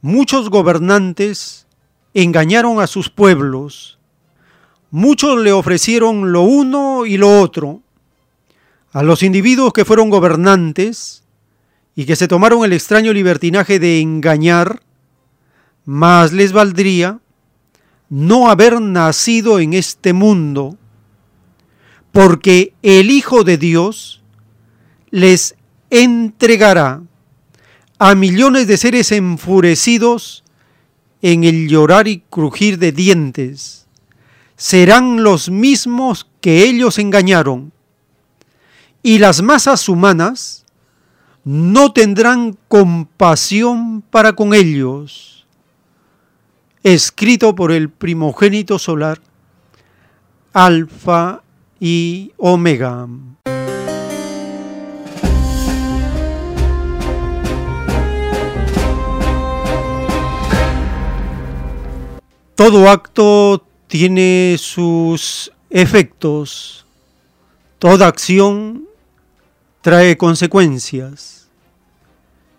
[0.00, 1.68] muchos gobernantes
[2.14, 4.00] engañaron a sus pueblos.
[4.90, 7.80] Muchos le ofrecieron lo uno y lo otro.
[8.92, 11.22] A los individuos que fueron gobernantes,
[11.94, 14.82] y que se tomaron el extraño libertinaje de engañar,
[15.84, 17.20] más les valdría
[18.12, 20.76] no haber nacido en este mundo,
[22.12, 24.20] porque el Hijo de Dios
[25.10, 25.56] les
[25.88, 27.00] entregará
[27.98, 30.44] a millones de seres enfurecidos
[31.22, 33.86] en el llorar y crujir de dientes.
[34.56, 37.72] Serán los mismos que ellos engañaron.
[39.02, 40.66] Y las masas humanas
[41.44, 45.31] no tendrán compasión para con ellos.
[46.84, 49.20] Escrito por el primogénito solar,
[50.52, 51.44] Alfa
[51.78, 53.06] y Omega.
[62.56, 66.84] Todo acto tiene sus efectos.
[67.78, 68.88] Toda acción
[69.82, 71.48] trae consecuencias.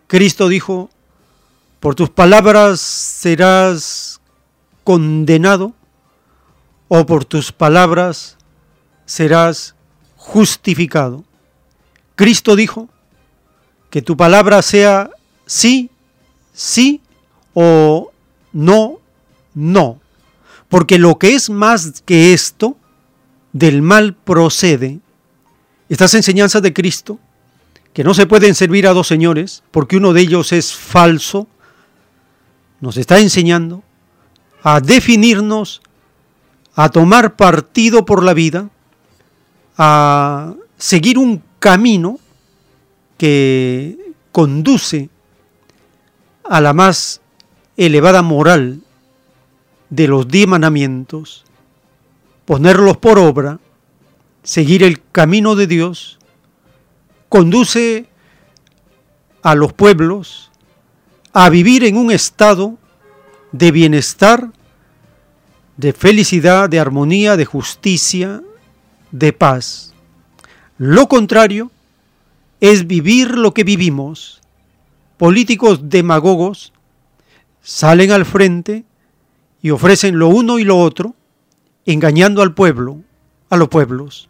[0.07, 0.89] Cristo dijo,
[1.83, 4.12] por tus palabras serás
[4.83, 5.73] condenado
[6.87, 8.37] o por tus palabras
[9.05, 9.75] serás
[10.15, 11.23] justificado.
[12.15, 12.89] Cristo dijo
[13.89, 15.09] que tu palabra sea
[15.45, 15.89] sí,
[16.53, 17.01] sí
[17.53, 18.11] o
[18.51, 18.99] no,
[19.53, 19.99] no.
[20.69, 22.77] Porque lo que es más que esto,
[23.51, 24.99] del mal procede
[25.89, 27.19] estas enseñanzas de Cristo,
[27.93, 31.47] que no se pueden servir a dos señores, porque uno de ellos es falso,
[32.81, 33.83] nos está enseñando
[34.63, 35.81] a definirnos,
[36.75, 38.69] a tomar partido por la vida,
[39.77, 42.19] a seguir un camino
[43.17, 45.09] que conduce
[46.43, 47.21] a la más
[47.77, 48.81] elevada moral
[49.89, 51.43] de los diez mandamientos,
[52.45, 53.59] ponerlos por obra
[54.43, 56.19] seguir el camino de Dios
[57.29, 58.07] conduce
[59.41, 60.51] a los pueblos
[61.31, 62.77] a vivir en un estado
[63.53, 64.51] de bienestar,
[65.77, 68.41] de felicidad, de armonía, de justicia,
[69.11, 69.93] de paz.
[70.77, 71.71] Lo contrario
[72.59, 74.41] es vivir lo que vivimos.
[75.17, 76.73] Políticos demagogos
[77.61, 78.83] salen al frente
[79.61, 81.15] y ofrecen lo uno y lo otro,
[81.85, 82.97] engañando al pueblo,
[83.49, 84.29] a los pueblos.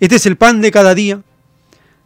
[0.00, 1.20] Este es el pan de cada día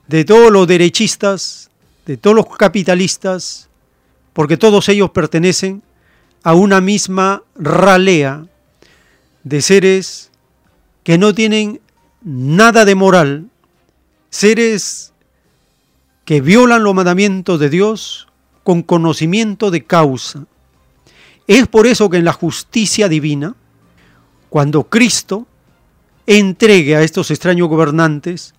[0.06, 1.70] de todos los derechistas,
[2.06, 3.68] de todos los capitalistas,
[4.32, 5.82] porque todos ellos pertenecen
[6.42, 8.46] a una misma ralea
[9.44, 10.30] de seres
[11.02, 11.80] que no tienen
[12.22, 13.46] nada de moral,
[14.30, 15.12] seres
[16.24, 18.28] que violan los mandamientos de Dios
[18.62, 20.44] con conocimiento de causa.
[21.46, 23.54] Es por eso que en la justicia divina,
[24.50, 25.46] cuando Cristo
[26.26, 28.54] entregue a estos extraños gobernantes,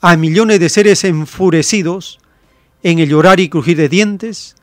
[0.00, 2.20] a millones de seres enfurecidos
[2.84, 4.54] en el llorar y crujir de dientes,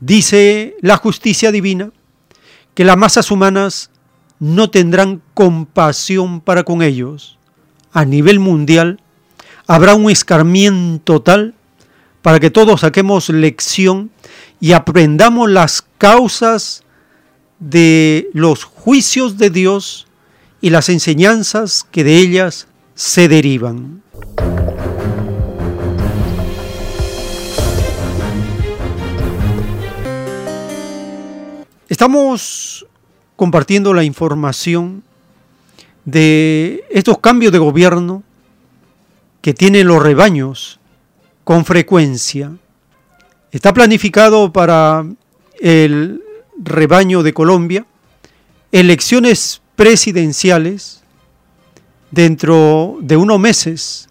[0.00, 1.90] dice la justicia divina
[2.74, 3.90] que las masas humanas
[4.38, 7.38] no tendrán compasión para con ellos.
[7.92, 9.00] A nivel mundial
[9.66, 11.54] habrá un escarmiento tal
[12.22, 14.10] para que todos saquemos lección
[14.60, 16.82] y aprendamos las causas
[17.58, 20.06] de los juicios de Dios
[20.60, 24.02] y las enseñanzas que de ellas se derivan.
[31.88, 32.84] Estamos
[33.36, 35.04] compartiendo la información
[36.04, 38.24] de estos cambios de gobierno
[39.40, 40.80] que tienen los rebaños
[41.44, 42.50] con frecuencia.
[43.52, 45.06] Está planificado para
[45.60, 46.22] el
[46.58, 47.86] rebaño de Colombia
[48.72, 51.02] elecciones presidenciales
[52.10, 54.08] dentro de unos meses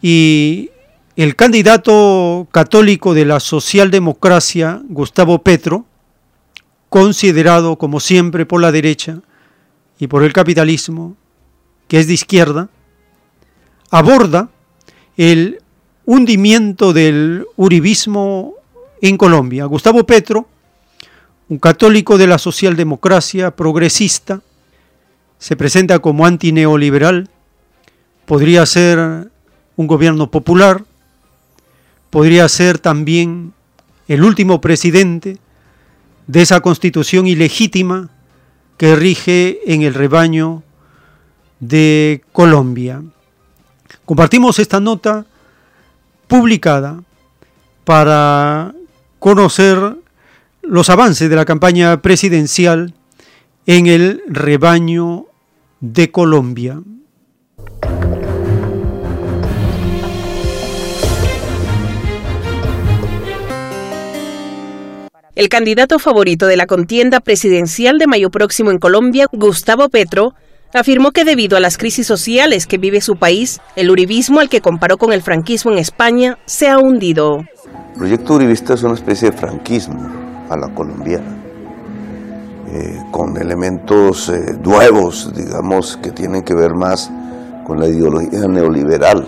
[0.00, 0.70] y
[1.16, 5.84] el candidato católico de la socialdemocracia, Gustavo Petro,
[6.88, 9.20] considerado como siempre por la derecha
[9.98, 11.16] y por el capitalismo,
[11.88, 12.68] que es de izquierda,
[13.90, 14.48] aborda
[15.16, 15.60] el
[16.04, 18.54] hundimiento del uribismo
[19.00, 19.64] en Colombia.
[19.64, 20.48] Gustavo Petro,
[21.48, 24.40] un católico de la socialdemocracia progresista,
[25.38, 27.28] se presenta como antineoliberal,
[28.24, 29.30] podría ser
[29.76, 30.84] un gobierno popular,
[32.10, 33.52] podría ser también
[34.08, 35.38] el último presidente
[36.26, 38.10] de esa constitución ilegítima
[38.76, 40.62] que rige en el rebaño
[41.60, 43.02] de Colombia.
[44.04, 45.26] Compartimos esta nota
[46.26, 47.02] publicada
[47.84, 48.74] para
[49.18, 49.96] conocer
[50.62, 52.94] los avances de la campaña presidencial
[53.66, 55.26] en el rebaño
[55.80, 56.80] de Colombia.
[65.36, 70.32] El candidato favorito de la contienda presidencial de mayo próximo en Colombia, Gustavo Petro,
[70.72, 74.62] afirmó que debido a las crisis sociales que vive su país, el uribismo al que
[74.62, 77.40] comparó con el franquismo en España se ha hundido.
[77.92, 80.10] El proyecto uribista es una especie de franquismo
[80.48, 81.36] a la colombiana,
[82.72, 87.10] eh, con elementos eh, nuevos, digamos, que tienen que ver más
[87.66, 89.26] con la ideología neoliberal,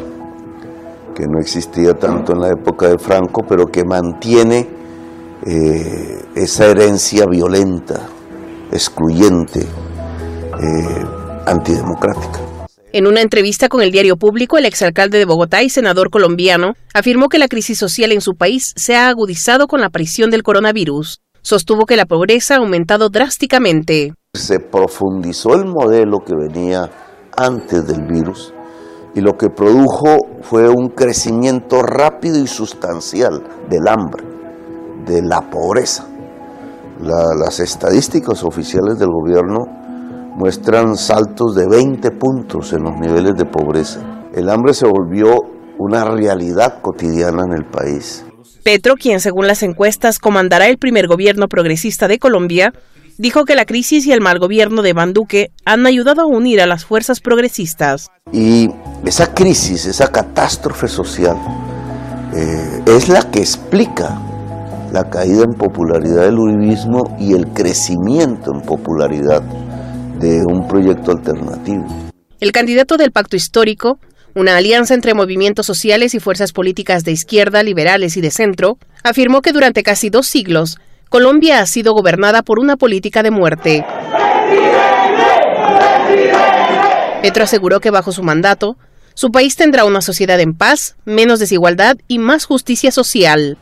[1.14, 4.77] que no existía tanto en la época de Franco, pero que mantiene
[5.50, 8.06] eh, esa herencia violenta,
[8.70, 11.04] excluyente, eh,
[11.46, 12.40] antidemocrática.
[12.92, 17.28] En una entrevista con el diario público, el exalcalde de Bogotá y senador colombiano afirmó
[17.28, 21.20] que la crisis social en su país se ha agudizado con la aparición del coronavirus.
[21.40, 24.12] Sostuvo que la pobreza ha aumentado drásticamente.
[24.34, 26.90] Se profundizó el modelo que venía
[27.38, 28.52] antes del virus
[29.14, 34.27] y lo que produjo fue un crecimiento rápido y sustancial del hambre
[35.08, 36.04] de la pobreza.
[37.00, 39.66] las estadísticas oficiales del gobierno
[40.36, 44.00] muestran saltos de 20 puntos en los niveles de pobreza.
[44.34, 45.36] El hambre se volvió
[45.78, 48.24] una realidad cotidiana en el país.
[48.62, 52.72] Petro, quien según las encuestas comandará el primer gobierno progresista de Colombia,
[53.16, 56.60] dijo que la crisis y el mal gobierno de Van Duque han ayudado a unir
[56.60, 58.08] a las fuerzas progresistas.
[58.32, 58.70] Y
[59.04, 61.36] esa crisis, esa catástrofe social,
[62.34, 64.20] eh, es la que explica
[64.92, 69.42] la caída en popularidad del uribismo y el crecimiento en popularidad
[70.18, 71.84] de un proyecto alternativo.
[72.40, 73.98] El candidato del pacto histórico,
[74.34, 79.42] una alianza entre movimientos sociales y fuerzas políticas de izquierda, liberales y de centro, afirmó
[79.42, 80.78] que durante casi dos siglos
[81.08, 83.84] Colombia ha sido gobernada por una política de muerte.
[87.22, 88.76] Petro aseguró que bajo su mandato,
[89.14, 93.58] su país tendrá una sociedad en paz, menos desigualdad y más justicia social.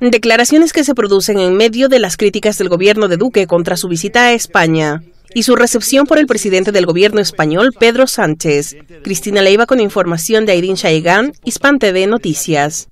[0.00, 3.88] Declaraciones que se producen en medio de las críticas del gobierno de Duque contra su
[3.88, 5.02] visita a España
[5.34, 8.76] y su recepción por el presidente del gobierno español, Pedro Sánchez.
[9.02, 12.88] Cristina Leiva con información de Airin Shaigán, Hispan TV Noticias.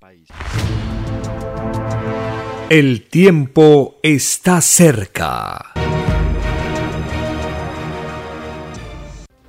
[2.70, 5.72] El tiempo está cerca.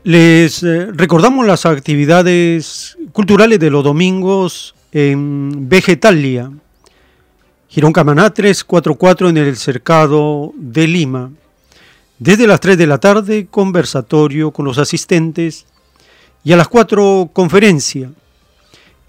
[0.04, 6.52] Les eh, recordamos las actividades culturales de los domingos en Vegetalia,
[7.76, 11.32] Girón Camaná 344 en el Cercado de Lima.
[12.20, 15.66] Desde las 3 de la tarde, conversatorio con los asistentes
[16.46, 18.14] y a las 4 conferencia.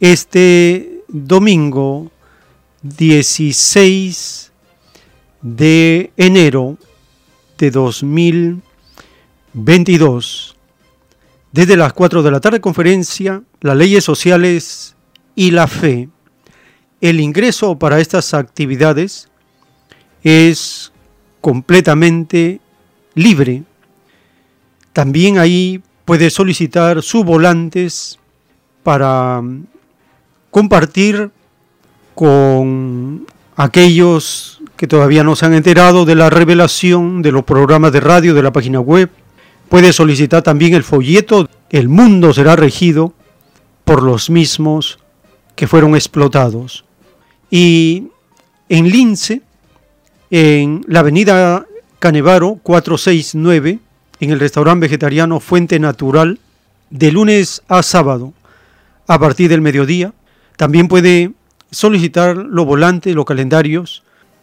[0.00, 2.10] Este domingo
[2.82, 4.50] 16
[5.42, 6.76] de enero
[7.58, 10.56] de 2022.
[11.52, 14.96] Desde las 4 de la tarde, conferencia, las leyes sociales
[15.36, 16.08] y la fe.
[17.00, 19.28] El ingreso para estas actividades
[20.22, 20.92] es
[21.42, 22.60] completamente
[23.14, 23.64] libre.
[24.94, 28.18] También ahí puede solicitar sus volantes
[28.82, 29.42] para
[30.50, 31.30] compartir
[32.14, 33.26] con
[33.56, 38.32] aquellos que todavía no se han enterado de la revelación de los programas de radio
[38.32, 39.10] de la página web.
[39.68, 43.12] Puede solicitar también el folleto El mundo será regido
[43.84, 44.98] por los mismos
[45.56, 46.85] que fueron explotados.
[47.50, 48.08] Y
[48.68, 49.42] en Lince,
[50.30, 51.66] en la avenida
[51.98, 53.80] Canevaro 469
[54.20, 56.38] en el restaurante vegetariano Fuente Natural
[56.90, 58.32] de lunes a sábado
[59.06, 60.12] a partir del mediodía.
[60.56, 61.32] También puede
[61.70, 64.02] solicitar los volantes, los calendarios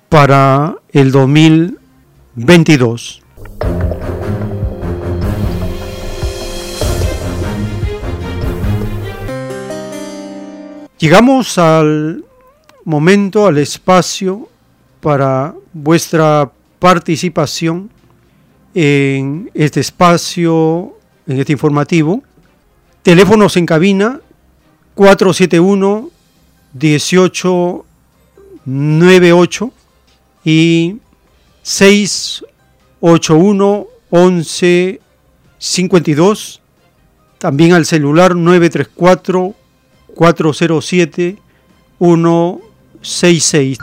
[0.09, 3.21] para el 2022.
[10.99, 12.23] Llegamos al
[12.85, 14.47] momento, al espacio
[15.01, 17.89] para vuestra participación
[18.73, 22.23] en este espacio, en este informativo.
[23.01, 24.19] Teléfonos en cabina
[24.95, 26.09] 471
[26.73, 29.73] 1898
[30.43, 30.97] y
[31.61, 36.61] 681 1152.
[37.37, 39.53] También al celular 934
[40.15, 41.37] 407
[43.03, 43.77] 166.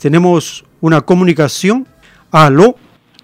[0.00, 1.86] Tenemos una comunicación.
[2.30, 2.74] Aló.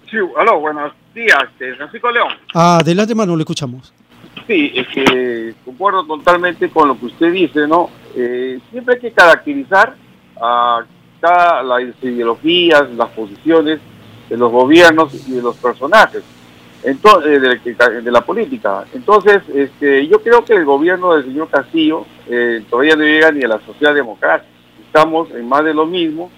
[0.09, 2.29] Sí, aló, buenos días, este, Francisco León.
[2.53, 3.91] Adelante, mano, le escuchamos.
[4.47, 7.89] Sí, es que concuerdo totalmente con lo que usted dice, ¿no?
[8.15, 9.95] Eh, siempre hay que caracterizar
[10.39, 10.85] a
[11.19, 13.79] cada, las ideologías, las posiciones
[14.29, 16.23] de los gobiernos y de los personajes
[16.83, 18.85] entonces, de, de, la política.
[18.93, 23.43] Entonces, este, yo creo que el gobierno del señor Castillo eh, todavía no llega ni
[23.43, 24.47] a la socialdemocracia.
[24.89, 26.31] Estamos en más de lo mismo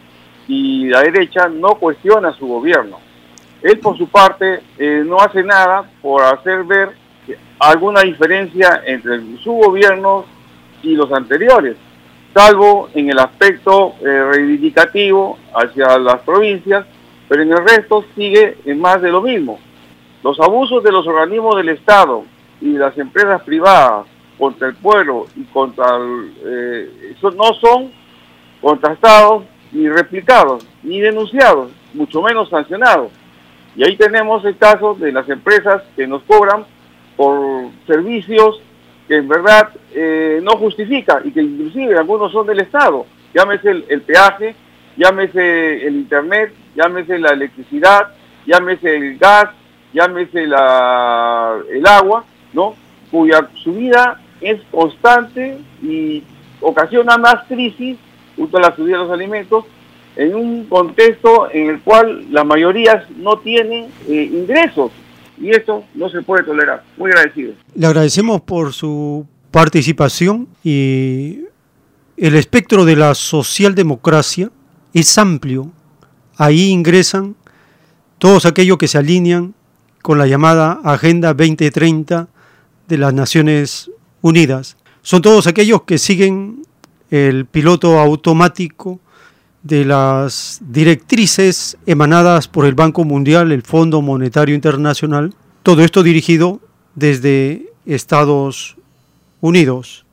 [0.45, 2.99] y la derecha no cuestiona su gobierno.
[3.61, 6.89] Él, por su parte, eh, no hace nada por hacer ver
[7.59, 10.25] alguna diferencia entre su gobierno
[10.83, 11.77] y los anteriores,
[12.33, 16.85] salvo en el aspecto eh, reivindicativo hacia las provincias,
[17.29, 19.59] pero en el resto sigue en más de lo mismo.
[20.23, 22.25] Los abusos de los organismos del Estado
[22.59, 28.00] y las empresas privadas contra el pueblo y contra el, eh, no son
[28.61, 33.11] contrastados ni replicados ni denunciados, mucho menos sancionados.
[33.75, 36.65] Y ahí tenemos el caso de las empresas que nos cobran
[37.15, 38.61] por servicios
[39.07, 43.05] que en verdad eh, no justifican y que inclusive algunos son del Estado.
[43.33, 44.55] Llámese el peaje,
[44.97, 48.13] llámese el Internet, llámese la electricidad,
[48.45, 49.49] llámese el gas,
[49.93, 52.75] llámese la, el agua, ¿no?
[53.09, 56.23] cuya subida es constante y
[56.61, 57.97] ocasiona más crisis
[58.41, 59.65] junto a la subida de los alimentos
[60.15, 64.91] en un contexto en el cual las mayorías no tienen eh, ingresos
[65.39, 66.83] y esto no se puede tolerar.
[66.97, 67.53] Muy agradecido.
[67.75, 71.41] Le agradecemos por su participación y
[72.17, 74.49] el espectro de la socialdemocracia
[74.91, 75.71] es amplio.
[76.35, 77.35] Ahí ingresan
[78.17, 79.53] todos aquellos que se alinean
[80.01, 82.27] con la llamada Agenda 2030
[82.87, 84.77] de las Naciones Unidas.
[85.03, 86.63] Son todos aquellos que siguen
[87.11, 88.99] el piloto automático
[89.61, 96.59] de las directrices emanadas por el Banco Mundial, el Fondo Monetario Internacional, todo esto dirigido
[96.95, 98.77] desde Estados
[99.41, 100.05] Unidos.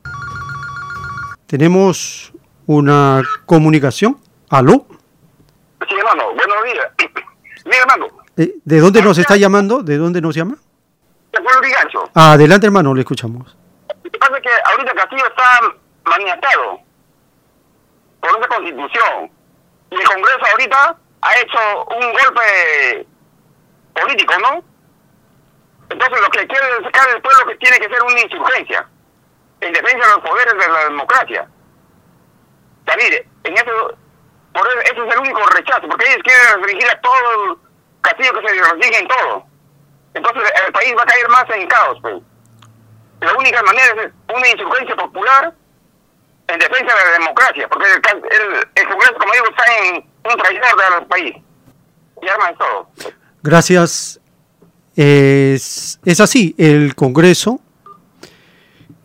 [1.47, 2.33] Tenemos
[2.67, 4.19] una comunicación.
[4.51, 4.87] ¿Aló?
[5.89, 6.87] Sí, hermano, buenos días.
[7.65, 8.07] Mi hermano,
[8.39, 9.83] eh, ¿De dónde nos está llamando?
[9.83, 10.57] ¿De dónde nos llama?
[11.33, 12.11] De Pueblo Rigancho.
[12.15, 13.57] Adelante, hermano, le escuchamos.
[14.05, 15.61] Lo que pasa es que ahorita Castillo está
[16.05, 16.88] maniatado
[18.37, 19.31] esa constitución.
[19.91, 23.07] Y el Congreso ahorita ha hecho un golpe
[23.95, 24.63] político, ¿no?
[25.91, 28.89] Entonces lo que quiere sacar el pueblo que tiene que ser una insurgencia
[29.61, 31.49] en defensa de los poderes de la democracia.
[32.85, 33.15] David,
[33.45, 33.97] en eso,
[34.53, 37.59] por eso, es el único rechazo, porque ellos quieren restringir a todo
[38.03, 39.45] Castillo que se restringen en todo.
[40.15, 41.99] Entonces el país va a caer más en caos.
[42.03, 42.23] Pues.
[43.21, 45.55] La única manera es una insurgencia popular
[46.49, 51.07] en defensa de la democracia, porque el, Congreso, como digo, está en un traidor del
[51.07, 51.37] país.
[52.23, 52.89] Y arman todo.
[53.43, 54.21] Gracias.
[54.97, 57.61] Es, es así, el Congreso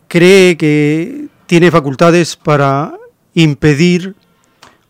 [0.08, 2.94] cree que tiene facultades para
[3.34, 4.16] impedir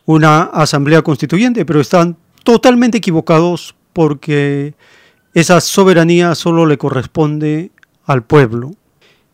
[0.06, 4.74] una asamblea constituyente, pero están totalmente equivocados porque
[5.34, 7.70] esa soberanía solo le corresponde
[8.04, 8.70] al pueblo.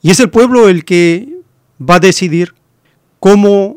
[0.02, 1.28] Y es el pueblo el que
[1.80, 2.54] va a decidir
[3.20, 3.76] cómo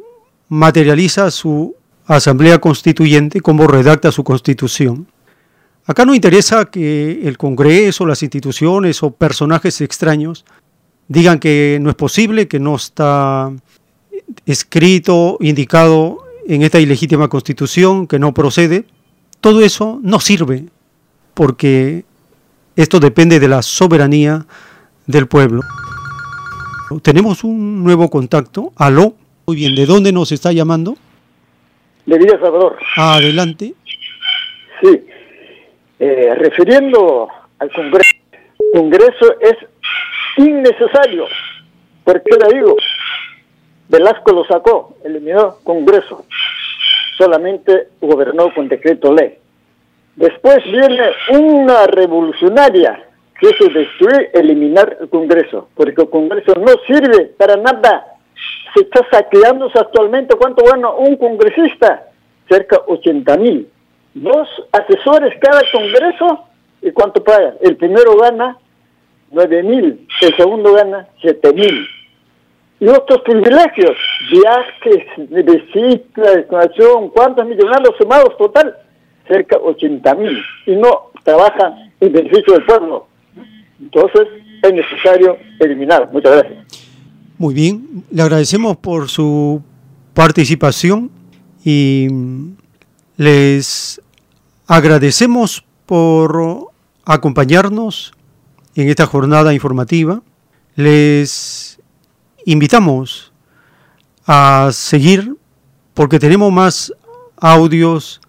[0.49, 1.75] materializa su
[2.05, 5.07] asamblea constituyente, cómo redacta su constitución.
[5.85, 10.45] Acá no interesa que el Congreso, las instituciones o personajes extraños
[11.09, 13.51] digan que no es posible, que no está
[14.45, 18.85] escrito, indicado en esta ilegítima constitución, que no procede.
[19.41, 20.65] Todo eso no sirve
[21.33, 22.05] porque
[22.77, 24.45] esto depende de la soberanía
[25.05, 25.61] del pueblo.
[27.01, 28.71] Tenemos un nuevo contacto.
[28.75, 29.15] Aló.
[29.45, 30.95] Muy bien, ¿de dónde nos está llamando?
[32.05, 32.77] De Villa Salvador.
[32.95, 33.73] Adelante.
[34.81, 35.05] Sí.
[35.99, 37.27] Eh, refiriendo
[37.59, 39.55] al Congreso, el Congreso es
[40.37, 41.25] innecesario.
[42.03, 42.75] ¿Por qué le digo?
[43.89, 46.25] Velasco lo sacó, eliminó Congreso.
[47.17, 49.35] Solamente gobernó con decreto ley.
[50.15, 53.03] Después viene una revolucionaria,
[53.39, 58.12] que es destruir, eliminar el Congreso, porque el Congreso no sirve para nada.
[58.73, 62.09] Se está saqueándose actualmente, ¿cuánto gana un congresista?
[62.49, 63.69] Cerca de 80 mil.
[64.13, 66.45] Dos asesores cada Congreso,
[66.81, 67.55] ¿y cuánto paga?
[67.61, 68.57] El primero gana
[69.31, 71.88] 9 mil, el segundo gana 7 mil.
[72.79, 73.95] Y otros privilegios,
[74.29, 78.75] viajes, visita, educación, ¿cuántos millonarios sumados total?
[79.27, 80.43] Cerca de 80 mil.
[80.65, 83.07] Y no trabajan en beneficio del pueblo.
[83.79, 84.27] Entonces
[84.61, 86.09] es necesario eliminar.
[86.11, 86.82] Muchas gracias.
[87.43, 89.61] Muy bien, le agradecemos por su
[90.13, 91.11] participación
[91.65, 92.07] y
[93.17, 94.01] les
[94.65, 96.71] agradecemos por
[97.03, 98.13] acompañarnos
[98.75, 100.21] en esta jornada informativa.
[100.77, 101.81] Les
[102.45, 103.33] invitamos
[104.25, 105.35] a seguir
[105.93, 106.93] porque tenemos más
[107.35, 108.21] audios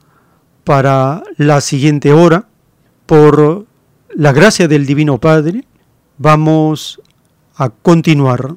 [0.65, 2.49] para la siguiente hora.
[3.07, 3.65] Por
[4.09, 5.65] la gracia del Divino Padre,
[6.19, 7.01] vamos
[7.55, 8.57] a continuar.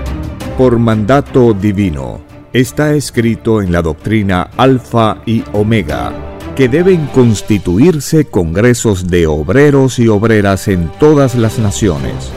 [0.57, 2.21] por mandato divino.
[2.53, 10.07] Está escrito en la doctrina Alfa y Omega que deben constituirse congresos de obreros y
[10.07, 12.29] obreras en todas las naciones.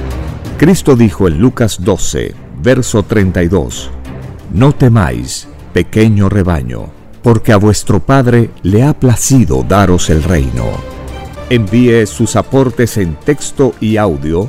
[0.57, 3.91] Cristo dijo en Lucas 12, verso 32,
[4.53, 6.87] No temáis, pequeño rebaño,
[7.23, 10.65] porque a vuestro Padre le ha placido daros el reino.
[11.51, 14.49] Envíe sus aportes en texto y audio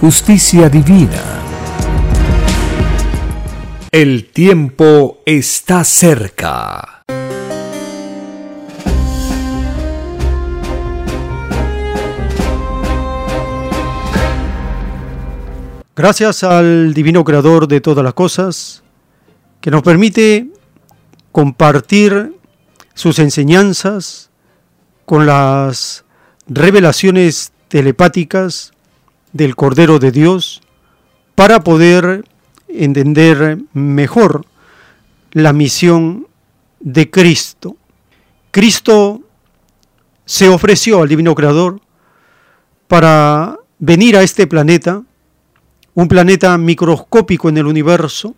[0.00, 1.22] justicia divina.
[3.90, 7.02] El tiempo está cerca.
[15.94, 18.82] Gracias al Divino Creador de todas las cosas,
[19.62, 20.48] que nos permite
[21.32, 22.34] compartir
[22.92, 24.28] sus enseñanzas
[25.06, 26.04] con las
[26.46, 28.72] revelaciones telepáticas
[29.36, 30.62] del Cordero de Dios
[31.34, 32.24] para poder
[32.68, 34.46] entender mejor
[35.32, 36.26] la misión
[36.80, 37.76] de Cristo.
[38.50, 39.20] Cristo
[40.24, 41.80] se ofreció al Divino Creador
[42.88, 45.02] para venir a este planeta
[45.94, 48.34] un planeta microscópico en el universo,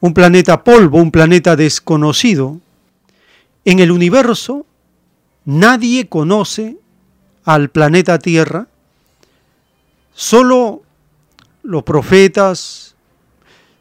[0.00, 2.60] un planeta polvo, un planeta desconocido.
[3.64, 4.64] En el universo
[5.44, 6.76] nadie conoce
[7.44, 8.68] al planeta Tierra,
[10.14, 10.82] solo
[11.62, 12.94] los profetas,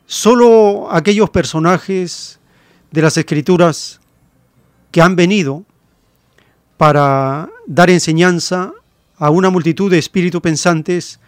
[0.06, 2.40] solo aquellos personajes
[2.92, 4.00] de las escrituras
[4.92, 5.64] que han venido
[6.78, 8.74] para dar enseñanza
[9.18, 11.20] a una multitud de espíritus pensantes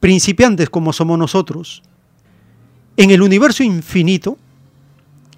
[0.00, 1.82] principiantes como somos nosotros.
[2.96, 4.38] En el universo infinito,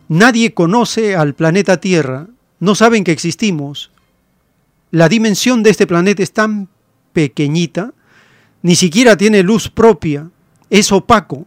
[0.08, 2.28] nadie conoce al planeta Tierra,
[2.58, 3.90] no saben que existimos.
[4.90, 6.68] La dimensión de este planeta es tan
[7.12, 7.92] pequeñita,
[8.62, 10.30] ni siquiera tiene luz propia,
[10.68, 11.46] es opaco.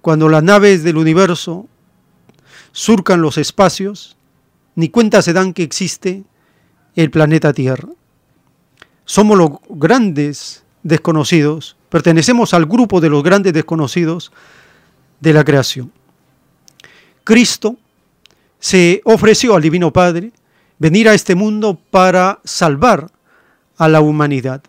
[0.00, 1.66] Cuando las naves del universo
[2.72, 4.16] surcan los espacios,
[4.74, 6.24] ni cuenta se dan que existe
[6.94, 7.88] el planeta Tierra.
[9.04, 14.30] Somos los grandes desconocidos Pertenecemos al grupo de los grandes desconocidos
[15.20, 15.90] de la creación.
[17.24, 17.76] Cristo
[18.58, 20.32] se ofreció al Divino Padre
[20.78, 23.10] venir a este mundo para salvar
[23.76, 24.62] a la humanidad.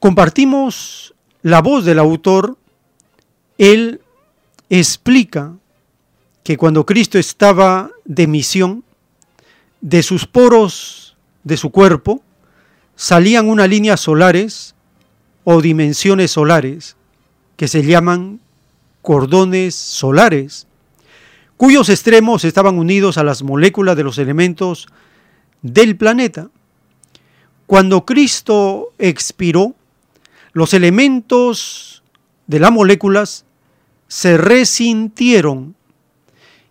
[0.00, 2.56] Compartimos la voz del autor.
[3.58, 4.00] Él
[4.70, 5.54] explica
[6.44, 8.84] que cuando Cristo estaba de misión,
[9.80, 12.22] de sus poros de su cuerpo
[12.96, 14.74] salían unas líneas solares
[15.44, 16.96] o dimensiones solares
[17.56, 18.40] que se llaman
[19.02, 20.66] cordones solares,
[21.56, 24.88] cuyos extremos estaban unidos a las moléculas de los elementos
[25.62, 26.50] del planeta.
[27.66, 29.74] Cuando Cristo expiró,
[30.58, 32.02] los elementos
[32.48, 33.44] de las moléculas
[34.08, 35.76] se resintieron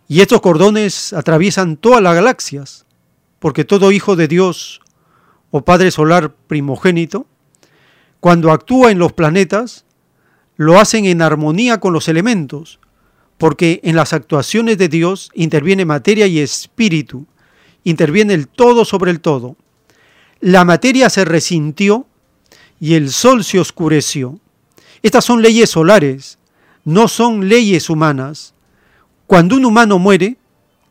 [0.06, 2.84] y estos cordones atraviesan todas las galaxias,
[3.38, 4.82] porque todo hijo de Dios
[5.50, 7.26] o Padre Solar primogénito
[8.20, 9.86] cuando actúa en los planetas,
[10.56, 12.80] lo hacen en armonía con los elementos,
[13.38, 17.26] porque en las actuaciones de Dios interviene materia y espíritu,
[17.84, 19.56] interviene el todo sobre el todo.
[20.40, 22.06] La materia se resintió
[22.80, 24.38] y el sol se oscureció.
[25.02, 26.38] Estas son leyes solares,
[26.84, 28.54] no son leyes humanas.
[29.26, 30.36] Cuando un humano muere,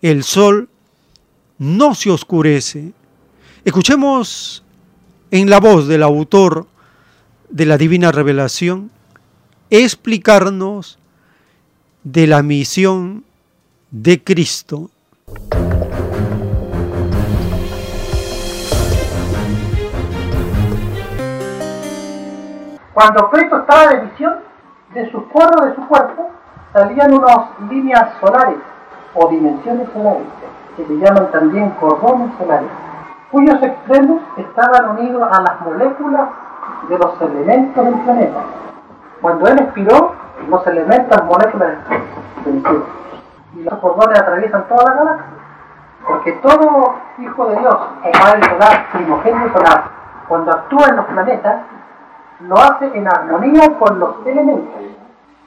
[0.01, 0.69] el sol
[1.57, 2.93] no se oscurece.
[3.65, 4.63] Escuchemos
[5.31, 6.67] en la voz del autor
[7.49, 8.91] de la divina revelación,
[9.69, 10.99] explicarnos
[12.03, 13.25] de la misión
[13.91, 14.91] de Cristo.
[22.97, 24.37] Cuando Cristo estaba de visión,
[24.95, 26.31] de su cuerpo, de su cuerpo,
[26.73, 28.57] salían unas líneas solares
[29.13, 30.25] o dimensiones solares,
[30.75, 32.67] que se llaman también cordones solares,
[33.29, 36.29] cuyos extremos estaban unidos a las moléculas
[36.89, 38.39] de los elementos del planeta.
[39.21, 40.15] Cuando él expiró,
[40.49, 41.77] los elementos, moléculas.
[43.55, 45.27] Y los cordones atraviesan toda la galaxia.
[46.07, 49.83] Porque todo hijo de Dios, o padre solar, primogénito solar,
[50.27, 51.57] cuando actúa en los planetas,
[52.41, 54.81] lo hace en armonía con los elementos.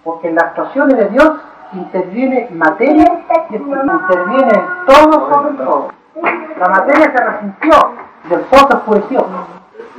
[0.04, 1.30] Porque en las actuaciones de Dios
[1.72, 3.04] interviene materia
[3.50, 5.88] y interviene todo sobre todo.
[6.58, 7.72] La materia se resintió
[8.28, 9.26] y el se oscureció.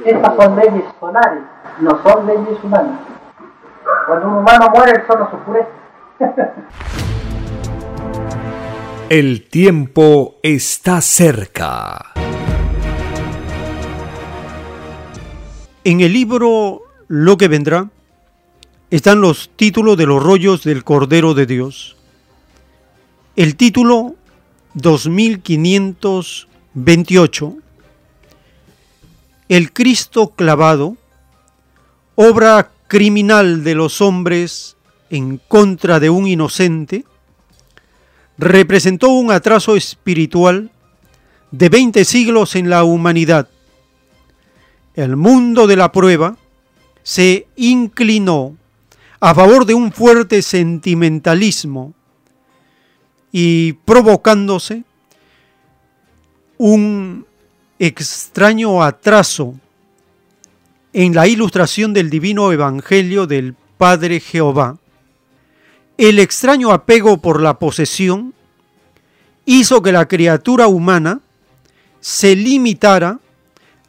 [0.05, 1.43] Estas son leyes solares,
[1.79, 2.99] no son leyes humanas.
[4.07, 5.69] Cuando un humano muere, el sol se oscurece.
[9.09, 12.13] El tiempo está cerca.
[15.84, 17.89] En el libro Lo que vendrá
[18.91, 21.95] están los títulos de los rollos del Cordero de Dios.
[23.36, 24.13] El título
[24.75, 27.57] 2528.
[29.49, 30.97] El Cristo clavado,
[32.13, 34.77] obra criminal de los hombres
[35.09, 37.05] en contra de un inocente,
[38.38, 40.69] representó un atraso espiritual
[41.49, 43.49] de 20 siglos en la humanidad.
[44.93, 46.37] El mundo de la prueba
[47.01, 48.57] se inclinó
[49.21, 51.93] a favor de un fuerte sentimentalismo
[53.31, 54.83] y provocándose
[56.57, 57.25] un
[57.79, 59.55] extraño atraso
[60.93, 64.77] en la ilustración del divino evangelio del Padre Jehová.
[65.97, 68.33] El extraño apego por la posesión
[69.45, 71.21] hizo que la criatura humana
[72.01, 73.20] se limitara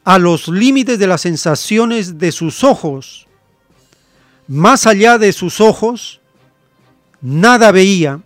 [0.05, 3.27] a los límites de las sensaciones de sus ojos.
[4.49, 6.21] Más allá de sus ojos,
[7.21, 8.21] nada veía.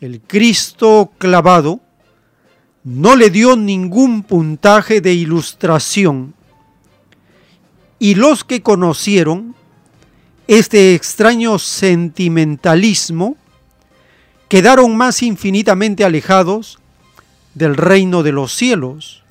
[0.00, 1.80] El Cristo clavado
[2.84, 6.34] no le dio ningún puntaje de ilustración.
[7.98, 9.56] Y los que conocieron
[10.46, 13.36] este extraño sentimentalismo
[14.48, 16.78] quedaron más infinitamente alejados
[17.54, 19.24] del reino de los cielos.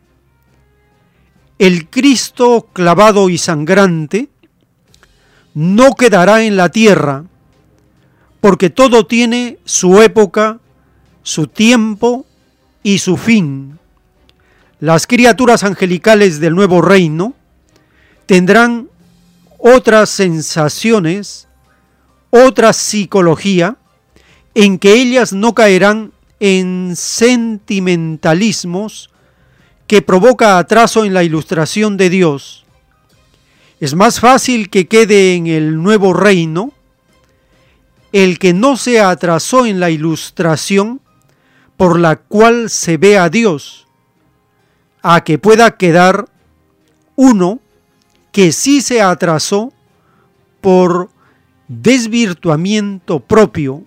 [1.58, 4.30] el Cristo clavado y sangrante
[5.54, 7.26] no quedará en la tierra,
[8.40, 10.60] porque todo tiene su época,
[11.24, 12.26] su tiempo
[12.82, 13.80] y su fin.
[14.80, 17.34] Las criaturas angelicales del nuevo reino
[18.26, 18.88] tendrán
[19.60, 21.48] otras sensaciones,
[22.32, 23.78] otra psicología,
[24.56, 29.12] en que ellas no caerán en sentimentalismos
[29.86, 32.66] que provoca atraso en la ilustración de Dios.
[33.80, 36.74] Es más fácil que quede en el nuevo reino
[38.12, 41.00] el que no se atrasó en la ilustración
[41.78, 43.88] por la cual se ve a Dios,
[45.02, 46.28] a que pueda quedar
[47.16, 47.62] uno
[48.32, 49.74] que sí se atrasó
[50.62, 51.10] por
[51.68, 53.84] desvirtuamiento propio.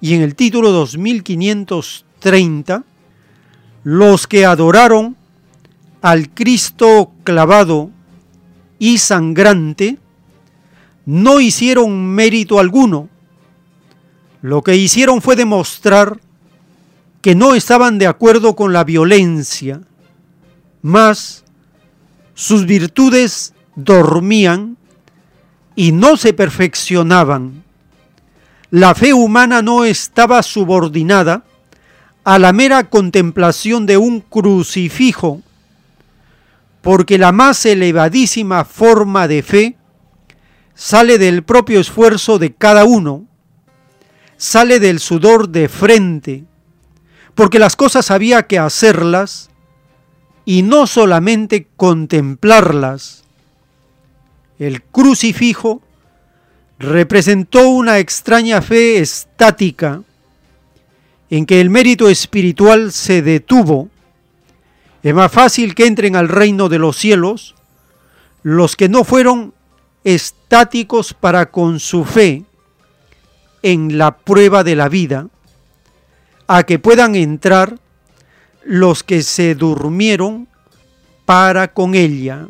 [0.00, 2.84] Y en el título 2530,
[3.82, 5.16] los que adoraron
[6.02, 7.90] al Cristo clavado
[8.78, 9.98] y sangrante
[11.04, 13.08] no hicieron mérito alguno.
[14.42, 16.20] Lo que hicieron fue demostrar
[17.26, 19.80] que no estaban de acuerdo con la violencia,
[20.80, 21.42] mas
[22.34, 24.76] sus virtudes dormían
[25.74, 27.64] y no se perfeccionaban.
[28.70, 31.42] La fe humana no estaba subordinada
[32.22, 35.42] a la mera contemplación de un crucifijo,
[36.80, 39.76] porque la más elevadísima forma de fe
[40.76, 43.26] sale del propio esfuerzo de cada uno,
[44.36, 46.44] sale del sudor de frente,
[47.36, 49.50] porque las cosas había que hacerlas
[50.46, 53.24] y no solamente contemplarlas.
[54.58, 55.82] El crucifijo
[56.78, 60.02] representó una extraña fe estática
[61.28, 63.90] en que el mérito espiritual se detuvo.
[65.02, 67.54] Es más fácil que entren al reino de los cielos
[68.42, 69.52] los que no fueron
[70.04, 72.44] estáticos para con su fe
[73.62, 75.28] en la prueba de la vida
[76.46, 77.78] a que puedan entrar
[78.64, 80.46] los que se durmieron
[81.24, 82.48] para con ella.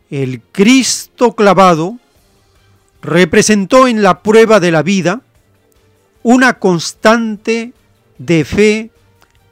[0.09, 1.99] El Cristo clavado
[3.01, 5.21] representó en la prueba de la vida
[6.21, 7.73] una constante
[8.17, 8.91] de fe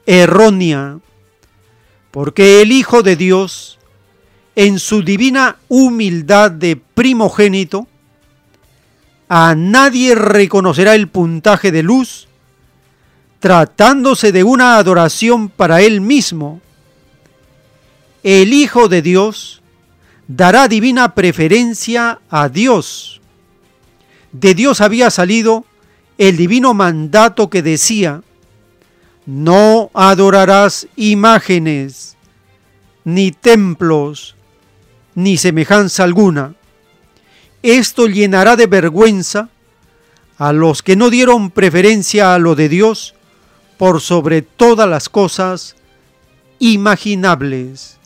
[0.05, 0.99] errónea,
[2.11, 3.77] porque el Hijo de Dios,
[4.55, 7.87] en su divina humildad de primogénito,
[9.29, 12.27] a nadie reconocerá el puntaje de luz,
[13.39, 16.61] tratándose de una adoración para él mismo.
[18.23, 19.61] El Hijo de Dios
[20.27, 23.21] dará divina preferencia a Dios.
[24.31, 25.65] De Dios había salido
[26.17, 28.21] el divino mandato que decía,
[29.25, 32.17] no adorarás imágenes,
[33.03, 34.35] ni templos,
[35.15, 36.55] ni semejanza alguna.
[37.63, 39.49] Esto llenará de vergüenza
[40.37, 43.13] a los que no dieron preferencia a lo de Dios
[43.77, 45.75] por sobre todas las cosas
[46.59, 47.97] imaginables.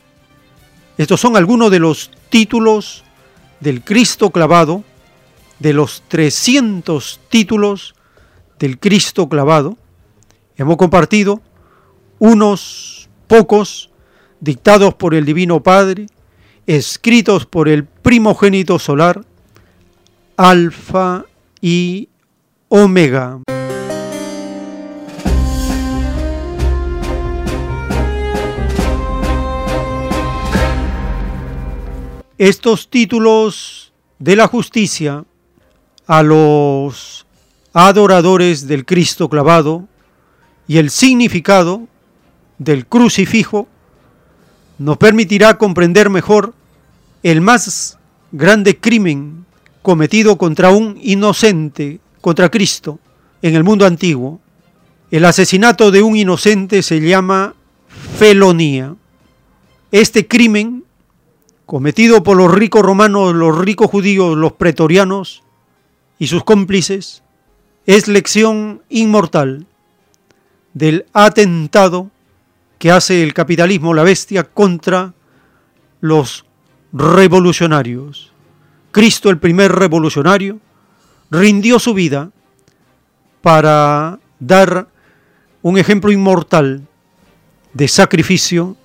[0.98, 3.04] Estos son algunos de los títulos
[3.60, 4.84] del Cristo clavado,
[5.60, 7.96] de los 300 títulos
[8.60, 9.78] del Cristo clavado.
[10.58, 11.42] Hemos compartido
[12.20, 13.90] unos pocos
[14.40, 16.08] dictados por el Divino Padre,
[16.68, 19.24] escritos por el primogénito solar,
[20.36, 21.26] Alfa
[21.62, 22.10] y
[22.70, 23.40] Omega.
[32.38, 35.24] Estos títulos de la justicia
[36.08, 37.26] a los
[37.74, 39.88] adoradores del Cristo clavado
[40.68, 41.88] y el significado
[42.58, 43.68] del crucifijo
[44.78, 46.54] nos permitirá comprender mejor
[47.24, 47.98] el más
[48.32, 49.46] grande crimen
[49.82, 53.00] cometido contra un inocente, contra Cristo,
[53.42, 54.40] en el mundo antiguo.
[55.12, 57.56] El asesinato de un inocente se llama
[58.18, 58.96] felonía.
[59.92, 60.84] Este crimen
[61.66, 65.44] cometido por los ricos romanos, los ricos judíos, los pretorianos
[66.20, 67.24] y sus cómplices,
[67.86, 69.68] es lección inmortal
[70.74, 72.12] del atentado
[72.86, 75.16] que hace el capitalismo, la bestia, contra
[76.02, 76.46] los
[76.94, 78.32] revolucionarios.
[78.92, 80.60] Cristo, el primer revolucionario,
[81.32, 82.30] rindió su vida
[83.42, 84.88] para dar
[85.64, 86.88] un ejemplo inmortal
[87.74, 88.78] de sacrificio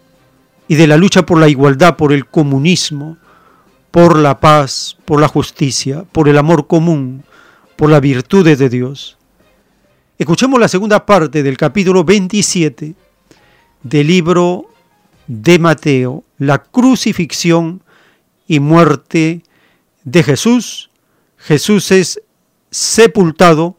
[0.67, 3.19] y de la lucha por la igualdad, por el comunismo,
[3.91, 7.23] por la paz, por la justicia, por el amor común,
[7.77, 9.19] por las virtudes de Dios.
[10.17, 12.95] Escuchemos la segunda parte del capítulo 27
[13.83, 14.67] del libro
[15.27, 17.83] de Mateo, la crucifixión
[18.47, 19.43] y muerte
[20.05, 20.91] de Jesús.
[21.37, 22.21] Jesús es
[22.71, 23.77] sepultado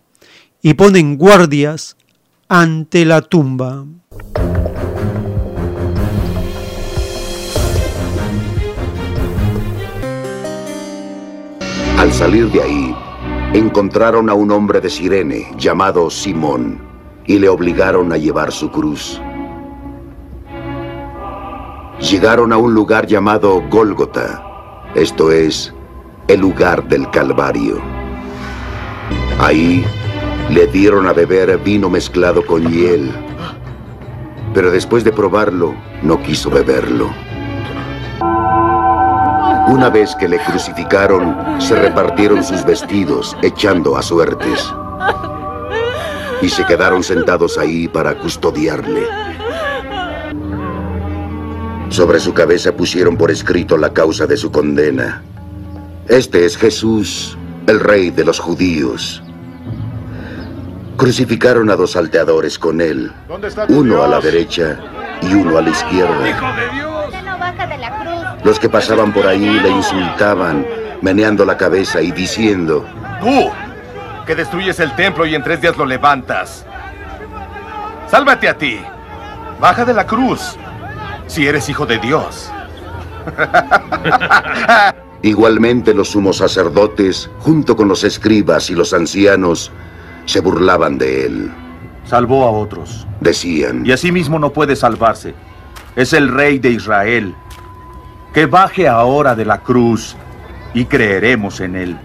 [0.62, 1.98] y ponen guardias
[2.48, 3.86] ante la tumba.
[11.98, 12.96] Al salir de ahí,
[13.54, 16.82] encontraron a un hombre de Sirene llamado Simón
[17.28, 19.22] y le obligaron a llevar su cruz.
[22.10, 24.44] Llegaron a un lugar llamado Gólgota,
[24.96, 25.72] esto es,
[26.28, 27.80] el lugar del Calvario.
[29.40, 29.86] Ahí
[30.50, 33.12] le dieron a beber vino mezclado con hiel,
[34.54, 37.10] pero después de probarlo, no quiso beberlo.
[39.68, 44.74] Una vez que le crucificaron, se repartieron sus vestidos, echando a suertes.
[46.42, 49.06] Y se quedaron sentados ahí para custodiarle.
[51.92, 55.22] Sobre su cabeza pusieron por escrito la causa de su condena.
[56.08, 57.38] Este es Jesús,
[57.68, 59.22] el rey de los judíos.
[60.96, 63.12] Crucificaron a dos salteadores con él,
[63.68, 64.80] uno a la derecha
[65.22, 66.80] y uno a la izquierda.
[68.46, 70.66] Los que pasaban por ahí le insultaban,
[71.02, 72.86] meneando la cabeza y diciendo,
[73.20, 73.52] Tú,
[74.26, 76.66] que destruyes el templo y en tres días lo levantas.
[78.08, 78.80] Sálvate a ti.
[79.60, 80.58] Baja de la cruz.
[81.32, 82.52] Si eres hijo de Dios.
[85.22, 89.72] Igualmente los sumos sacerdotes, junto con los escribas y los ancianos,
[90.26, 91.52] se burlaban de él.
[92.04, 93.08] Salvó a otros.
[93.22, 93.86] Decían.
[93.86, 95.34] Y asimismo no puede salvarse.
[95.96, 97.34] Es el rey de Israel.
[98.34, 100.18] Que baje ahora de la cruz
[100.74, 101.98] y creeremos en él.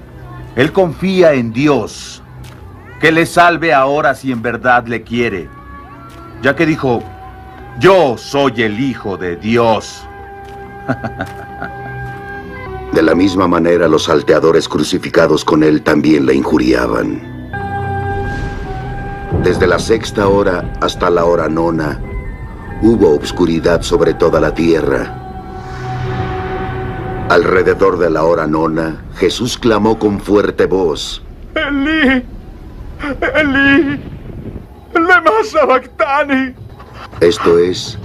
[0.54, 2.22] Él confía en Dios.
[3.00, 5.48] Que le salve ahora si en verdad le quiere.
[6.42, 7.02] Ya que dijo,
[7.78, 10.06] yo soy el Hijo de Dios.
[12.92, 17.20] De la misma manera los salteadores crucificados con él también le injuriaban.
[19.42, 22.00] Desde la sexta hora hasta la hora nona,
[22.80, 25.22] hubo obscuridad sobre toda la tierra.
[27.28, 31.22] Alrededor de la hora nona, Jesús clamó con fuerte voz.
[31.54, 32.24] Elí,
[33.34, 34.00] Elí,
[34.94, 36.65] lema sabactani.
[37.20, 37.98] Esto es,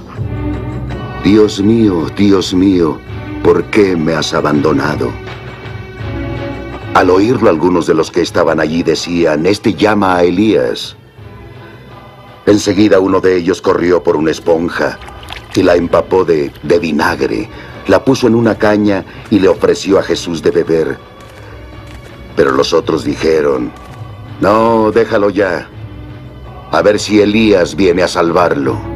[1.22, 2.98] Dios mío, Dios mío,
[3.44, 5.12] ¿por qué me has abandonado?
[6.94, 10.96] Al oírlo algunos de los que estaban allí decían, este llama a Elías.
[12.46, 14.98] Enseguida uno de ellos corrió por una esponja
[15.56, 17.50] y la empapó de, vinagre,
[17.88, 20.98] la puso en una caña y le ofreció a Jesús de beber.
[22.38, 23.74] Pero los otros dijeron,
[24.40, 25.70] no, déjalo ya,
[26.72, 28.91] a ver si Elías viene a salvarlo.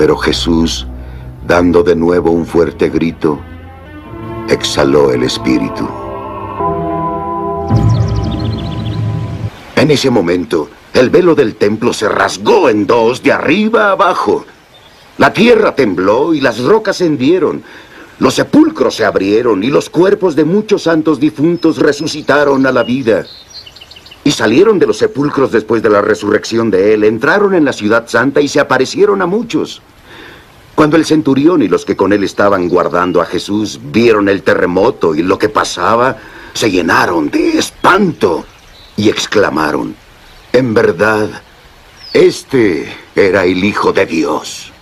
[0.00, 0.86] Pero Jesús,
[1.46, 3.38] dando de nuevo un fuerte grito,
[4.48, 5.86] exhaló el espíritu.
[9.76, 14.46] En ese momento, el velo del templo se rasgó en dos de arriba abajo.
[15.18, 17.62] La tierra tembló y las rocas se hendieron.
[18.20, 23.26] Los sepulcros se abrieron y los cuerpos de muchos santos difuntos resucitaron a la vida.
[24.24, 28.06] Y salieron de los sepulcros después de la resurrección de él, entraron en la ciudad
[28.08, 29.82] santa y se aparecieron a muchos.
[30.74, 35.14] Cuando el centurión y los que con él estaban guardando a Jesús vieron el terremoto
[35.14, 36.18] y lo que pasaba,
[36.54, 38.44] se llenaron de espanto
[38.96, 39.94] y exclamaron,
[40.52, 41.28] en verdad,
[42.12, 44.72] este era el Hijo de Dios.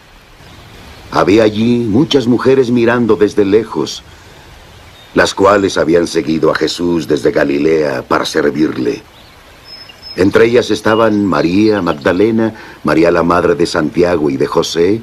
[1.10, 4.02] Había allí muchas mujeres mirando desde lejos,
[5.14, 9.02] las cuales habían seguido a Jesús desde Galilea para servirle.
[10.16, 12.54] Entre ellas estaban María Magdalena,
[12.84, 15.00] María la madre de Santiago y de José,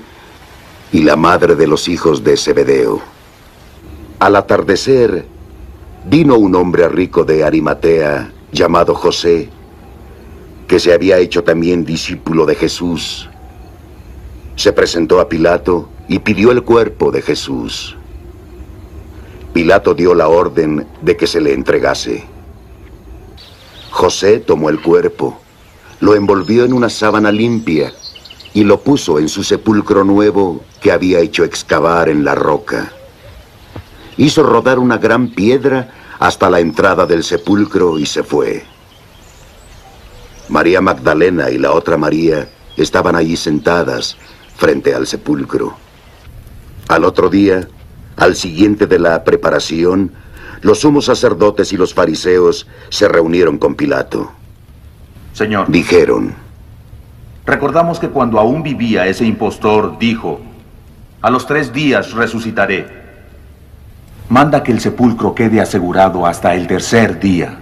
[0.92, 3.02] y la madre de los hijos de Zebedeo.
[4.20, 5.26] Al atardecer,
[6.06, 9.50] vino un hombre rico de Arimatea, llamado José,
[10.68, 13.30] que se había hecho también discípulo de Jesús.
[14.56, 17.96] Se presentó a Pilato y pidió el cuerpo de Jesús.
[19.54, 22.24] Pilato dio la orden de que se le entregase.
[23.96, 25.40] José tomó el cuerpo,
[26.02, 27.94] lo envolvió en una sábana limpia
[28.54, 32.92] y lo puso en su sepulcro nuevo que había hecho excavar en la roca.
[34.18, 38.66] Hizo rodar una gran piedra hasta la entrada del sepulcro y se fue.
[40.50, 44.18] María Magdalena y la otra María estaban allí sentadas
[44.58, 45.74] frente al sepulcro.
[46.90, 47.70] Al otro día,
[48.18, 50.12] al siguiente de la preparación,
[50.66, 54.32] los sumos sacerdotes y los fariseos se reunieron con Pilato.
[55.32, 56.34] Señor, Dijeron,
[57.46, 60.42] recordamos que cuando aún vivía ese impostor, dijo,
[61.22, 62.88] a los tres días resucitaré.
[64.28, 67.60] Manda que el sepulcro quede asegurado hasta el tercer día.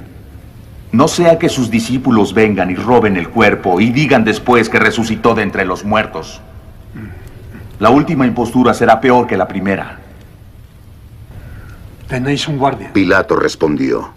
[0.93, 5.35] No sea que sus discípulos vengan y roben el cuerpo y digan después que resucitó
[5.35, 6.39] de entre los muertos.
[7.79, 10.02] La última impostura será peor que la primera.
[12.13, 12.93] Tenéis un guardia.
[12.93, 14.11] Pilato respondió,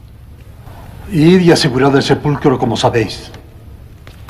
[1.10, 3.31] Id y asegurad el sepulcro como sabéis.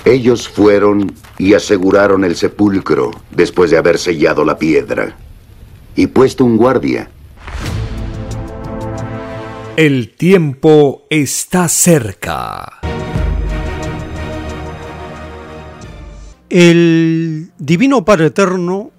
[0.04, 5.16] ellos fueron y aseguraron el sepulcro después de haber sellado la piedra
[5.96, 7.10] y puesto un guardia.
[9.74, 12.78] El tiempo está cerca.
[16.48, 18.92] El Divino Padre Eterno,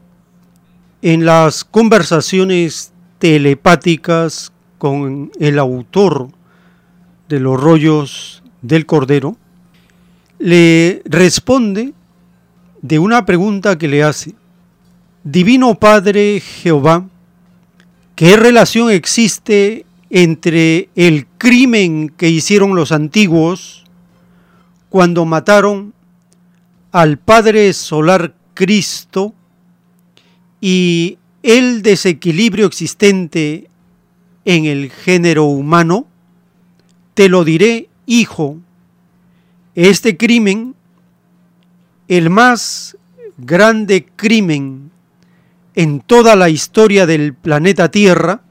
[1.02, 6.30] en las conversaciones telepáticas con el autor
[7.30, 9.38] de los rollos del Cordero,
[10.40, 11.94] le responde
[12.82, 14.36] de una pregunta que le hace.
[15.24, 17.06] Divino Padre Jehová,
[18.16, 23.84] ¿qué relación existe entre el crimen que hicieron los antiguos
[24.90, 25.94] cuando mataron
[26.91, 29.34] al Padre Solar Cristo
[30.62, 33.70] y el desequilibrio existente
[34.48, 36.07] en el género humano?
[37.18, 38.60] te lo diré, hijo.
[39.74, 40.76] Este crimen,
[42.07, 42.95] el más
[43.40, 44.91] grande crimen
[45.74, 48.41] en toda la historia del planeta Tierra,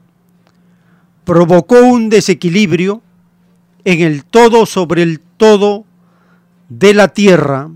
[1.23, 3.01] provocó un desequilibrio
[3.85, 5.85] en el todo sobre el todo
[6.67, 7.69] de la tierra,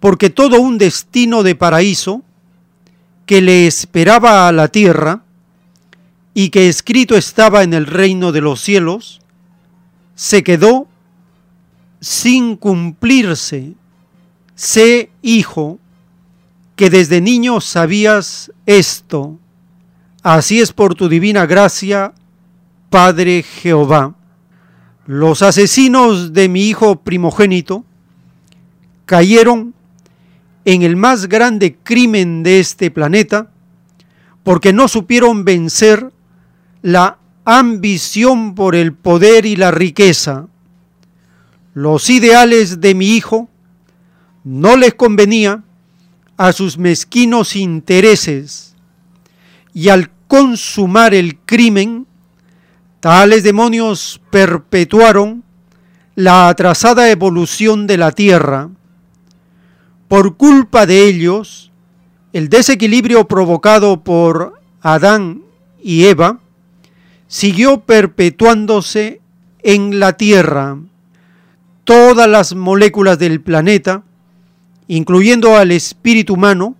[0.00, 2.22] porque todo un destino de paraíso
[3.26, 5.24] que le esperaba a la tierra
[6.42, 9.20] y que escrito estaba en el reino de los cielos,
[10.14, 10.88] se quedó
[12.00, 13.74] sin cumplirse.
[14.54, 15.78] Sé, hijo,
[16.76, 19.38] que desde niño sabías esto.
[20.22, 22.14] Así es por tu divina gracia,
[22.88, 24.14] Padre Jehová.
[25.04, 27.84] Los asesinos de mi hijo primogénito
[29.04, 29.74] cayeron
[30.64, 33.50] en el más grande crimen de este planeta
[34.42, 36.10] porque no supieron vencer
[36.82, 40.46] la ambición por el poder y la riqueza.
[41.74, 43.48] Los ideales de mi hijo
[44.44, 45.62] no les convenía
[46.36, 48.74] a sus mezquinos intereses
[49.74, 52.06] y al consumar el crimen,
[53.00, 55.44] tales demonios perpetuaron
[56.14, 58.70] la atrasada evolución de la tierra.
[60.08, 61.70] Por culpa de ellos,
[62.32, 65.42] el desequilibrio provocado por Adán
[65.82, 66.40] y Eva
[67.30, 69.20] siguió perpetuándose
[69.62, 70.76] en la Tierra.
[71.84, 74.02] Todas las moléculas del planeta,
[74.88, 76.74] incluyendo al espíritu humano,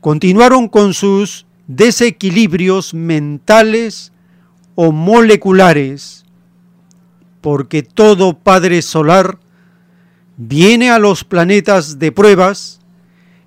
[0.00, 4.12] continuaron con sus desequilibrios mentales
[4.76, 6.24] o moleculares,
[7.42, 9.38] porque todo Padre Solar
[10.38, 12.80] viene a los planetas de pruebas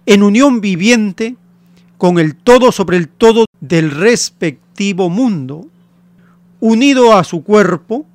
[0.06, 1.38] en unión viviente
[1.98, 5.70] con el todo sobre el todo del respectivo mundo
[6.66, 8.06] unido a su cuerpo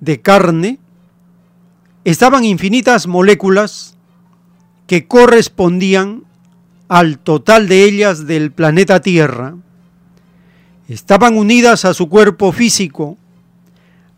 [0.00, 0.80] de carne,
[2.02, 3.96] estaban infinitas moléculas
[4.88, 6.24] que correspondían
[6.88, 9.54] al total de ellas del planeta Tierra.
[10.88, 13.16] Estaban unidas a su cuerpo físico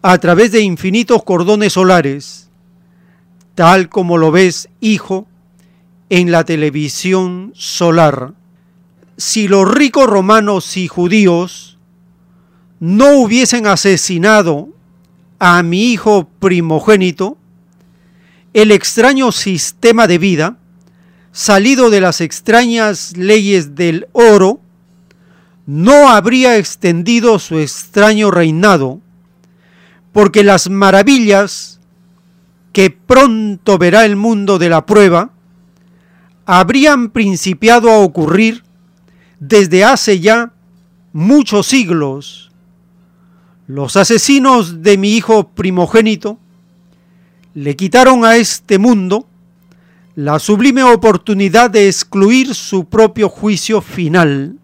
[0.01, 2.49] a través de infinitos cordones solares,
[3.55, 5.27] tal como lo ves, hijo,
[6.09, 8.33] en la televisión solar.
[9.19, 11.78] Si los ricos romanos y judíos
[12.81, 14.69] no hubiesen asesinado
[15.39, 17.37] a mi hijo primogénito,
[18.55, 20.57] el extraño sistema de vida,
[21.33, 24.61] salido de las extrañas leyes del oro,
[25.67, 29.01] no habría extendido su extraño reinado,
[30.13, 31.79] porque las maravillas
[32.73, 35.31] que pronto verá el mundo de la prueba
[36.47, 38.65] habrían principiado a ocurrir
[39.39, 40.53] desde hace ya
[41.13, 42.48] muchos siglos
[43.69, 46.39] los asesinos de mi hijo primogénito
[47.55, 49.27] le quitaron a este mundo
[50.17, 54.57] la sublime oportunidad de excluir su propio juicio final,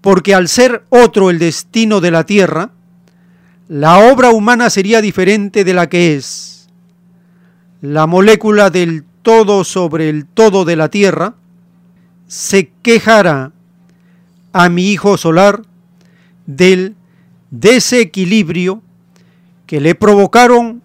[0.00, 2.72] porque al ser otro el destino de la tierra,
[3.68, 6.68] la obra humana sería diferente de la que es.
[7.82, 11.34] La molécula del todo sobre el todo de la tierra
[12.26, 13.52] se quejará
[14.54, 15.62] a mi hijo solar
[16.46, 16.96] del
[17.50, 18.82] desequilibrio
[19.66, 20.82] que le provocaron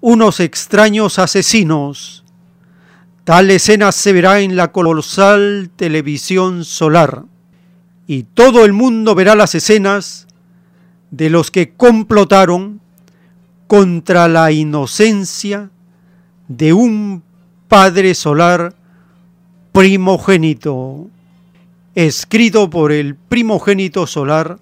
[0.00, 2.24] unos extraños asesinos.
[3.24, 7.24] Tal escena se verá en la colosal televisión solar
[8.06, 10.26] y todo el mundo verá las escenas
[11.10, 12.80] de los que complotaron
[13.66, 15.70] contra la inocencia
[16.48, 17.22] de un
[17.68, 18.74] Padre Solar
[19.70, 21.08] primogénito,
[21.94, 24.58] escrito por el primogénito solar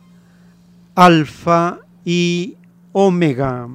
[0.99, 2.57] alfa y
[2.91, 3.69] omega.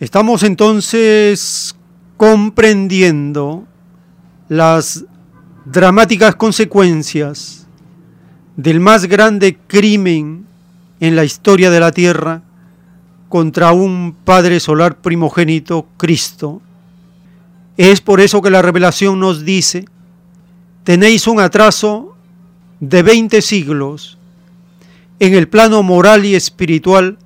[0.00, 1.76] Estamos entonces
[2.16, 3.68] comprendiendo
[4.48, 5.04] las
[5.64, 7.68] dramáticas consecuencias
[8.56, 10.44] del más grande crimen
[10.98, 12.42] en la historia de la tierra
[13.28, 16.62] contra un Padre Solar primogénito, Cristo,
[17.76, 19.86] es por eso que la revelación nos dice,
[20.84, 22.16] tenéis un atraso
[22.80, 24.18] de 20 siglos
[25.20, 27.18] en el plano moral y espiritual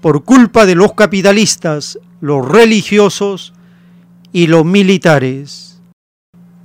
[0.00, 3.52] por culpa de los capitalistas, los religiosos
[4.32, 5.80] y los militares.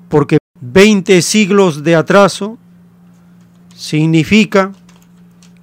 [0.10, 2.60] Porque 20 siglos de atraso
[3.76, 4.72] significa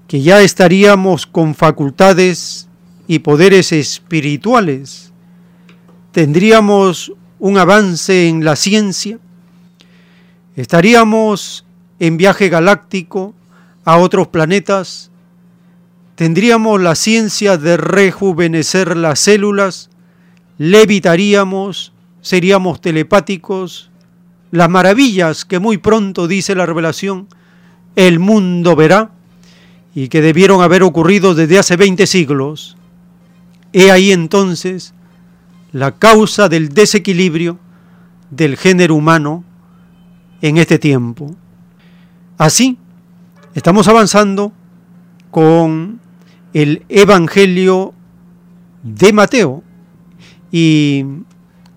[0.09, 2.67] que ya estaríamos con facultades
[3.07, 5.13] y poderes espirituales.
[6.11, 9.19] Tendríamos un avance en la ciencia.
[10.57, 11.65] Estaríamos
[12.01, 13.35] en viaje galáctico
[13.85, 15.11] a otros planetas,
[16.15, 19.91] tendríamos la ciencia de rejuvenecer las células,
[20.59, 23.91] levitaríamos, seríamos telepáticos,
[24.51, 27.29] las maravillas que muy pronto dice la revelación,
[27.97, 29.11] el mundo verá
[29.95, 32.77] y que debieron haber ocurrido desde hace 20 siglos.
[33.73, 34.95] He ahí entonces
[35.73, 37.59] la causa del desequilibrio
[38.31, 39.45] del género humano
[40.41, 41.35] en este tiempo.
[42.37, 42.79] Así,
[43.55, 44.53] estamos avanzando
[45.31, 46.01] con
[46.55, 47.93] el Evangelio
[48.83, 49.63] de Mateo
[50.51, 51.05] y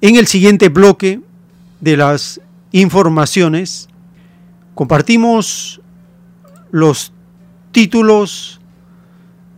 [0.01, 1.21] en el siguiente bloque
[1.79, 2.39] de las
[2.71, 3.89] informaciones
[4.75, 5.81] compartimos
[6.71, 7.11] los
[7.71, 8.61] títulos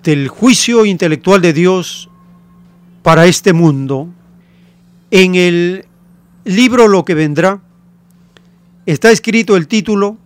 [0.04, 2.10] del juicio intelectual de Dios
[3.04, 4.10] para este mundo.
[5.16, 5.86] En el
[6.44, 7.62] libro Lo que vendrá
[8.88, 10.18] está escrito el título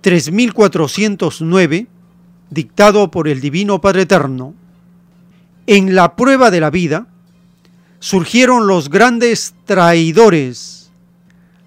[0.00, 1.86] 3409,
[2.48, 4.54] dictado por el Divino Padre Eterno.
[5.66, 7.08] En la prueba de la vida
[7.98, 10.90] surgieron los grandes traidores.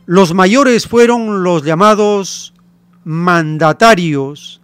[0.07, 2.55] Los mayores fueron los llamados
[3.03, 4.59] mandatarios,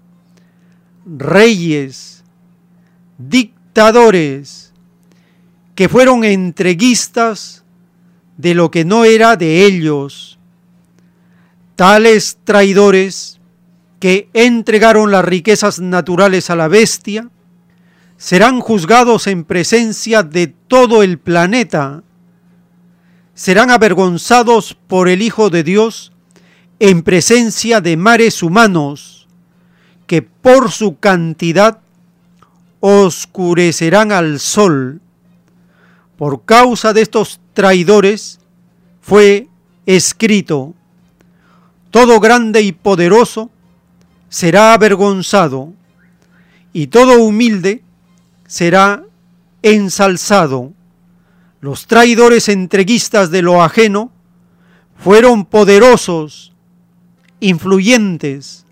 [1.06, 2.24] reyes,
[3.20, 4.74] dictadores,
[5.76, 7.62] que fueron entreguistas
[8.38, 10.40] de lo que no era de ellos.
[11.76, 13.40] Tales traidores
[14.00, 17.30] que entregaron las riquezas naturales a la bestia,
[18.18, 22.04] serán juzgados en presencia de todo el planeta,
[23.34, 26.14] serán avergonzados por el Hijo de Dios
[26.80, 29.28] en presencia de mares humanos,
[30.08, 31.80] que por su cantidad
[32.80, 35.02] oscurecerán al sol.
[36.18, 38.40] Por causa de estos traidores
[39.02, 39.48] fue
[39.86, 40.74] escrito,
[41.92, 43.50] todo grande y poderoso
[44.30, 45.74] será avergonzado,
[46.74, 47.84] y todo humilde
[48.48, 49.04] será
[49.62, 50.74] ensalzado.
[51.62, 54.12] Los traidores entreguistas de lo ajeno
[54.98, 56.54] fueron poderosos,
[57.40, 58.66] influyentes,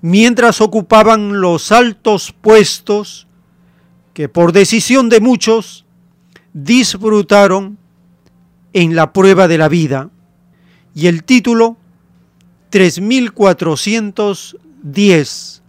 [0.00, 3.26] mientras ocupaban los altos puestos
[4.14, 5.84] que por decisión de muchos
[6.52, 7.78] disfrutaron
[8.72, 10.08] en la prueba de la vida.
[10.94, 11.76] Y el título
[12.70, 15.62] 3410.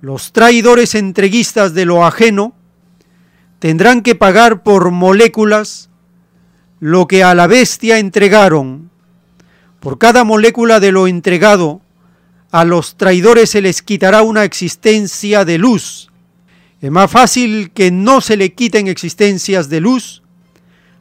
[0.00, 2.54] Los traidores entreguistas de lo ajeno
[3.58, 5.90] tendrán que pagar por moléculas
[6.80, 8.90] lo que a la bestia entregaron.
[9.80, 11.82] Por cada molécula de lo entregado,
[12.50, 16.10] a los traidores se les quitará una existencia de luz.
[16.80, 20.23] Es más fácil que no se le quiten existencias de luz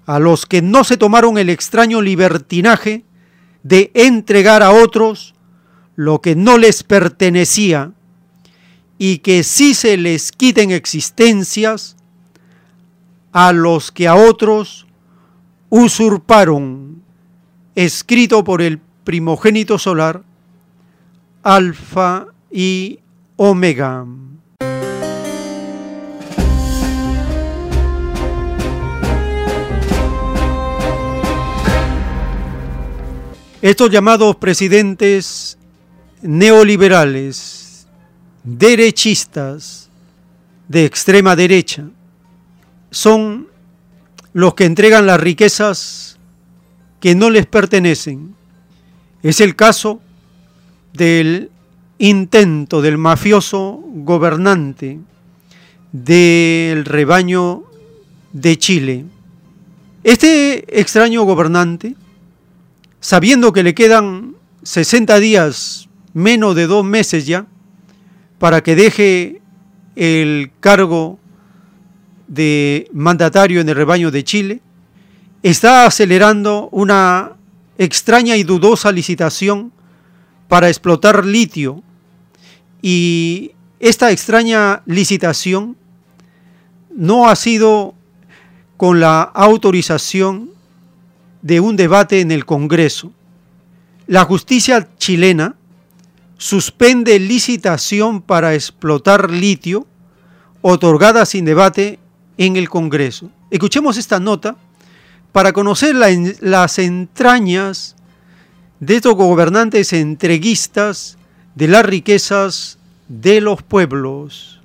[0.06, 3.06] a los que no se tomaron el extraño libertinaje
[3.64, 5.34] de entregar a otros
[5.96, 7.92] lo que no les pertenecía
[8.98, 11.96] y que sí se les quiten existencias
[13.32, 14.86] a los que a otros
[15.70, 17.02] usurparon,
[17.76, 20.24] escrito por el primogénito solar,
[21.42, 23.00] Alfa y
[23.36, 24.06] Omega.
[33.64, 35.58] Estos llamados presidentes
[36.22, 37.88] neoliberales,
[38.44, 39.90] derechistas,
[40.68, 41.86] de extrema derecha,
[42.92, 43.48] son
[44.34, 46.20] los que entregan las riquezas
[47.00, 48.36] que no les pertenecen.
[49.22, 50.02] Es el caso
[50.92, 51.50] del
[52.00, 55.00] intento del mafioso gobernante
[55.94, 57.64] del rebaño
[58.34, 59.06] de Chile.
[60.04, 61.96] Este extraño gobernante,
[63.04, 67.46] sabiendo que le quedan 60 días, menos de dos meses ya,
[68.40, 69.42] para que deje
[69.98, 71.20] el cargo
[72.30, 74.62] de mandatario en el rebaño de Chile,
[75.44, 77.34] está acelerando una
[77.78, 79.74] extraña y dudosa licitación
[80.48, 81.84] para explotar litio.
[82.82, 83.52] Y
[83.82, 85.76] esta extraña licitación
[86.96, 87.96] no ha sido
[88.78, 90.53] con la autorización
[91.44, 93.12] de un debate en el Congreso.
[94.08, 95.56] La justicia chilena
[96.38, 99.86] suspende licitación para explotar litio
[100.62, 102.00] otorgada sin debate
[102.38, 103.30] en el Congreso.
[103.52, 104.56] Escuchemos esta nota
[105.32, 107.96] para conocer las entrañas
[108.80, 111.18] de estos gobernantes entreguistas
[111.56, 114.62] de las riquezas de los pueblos.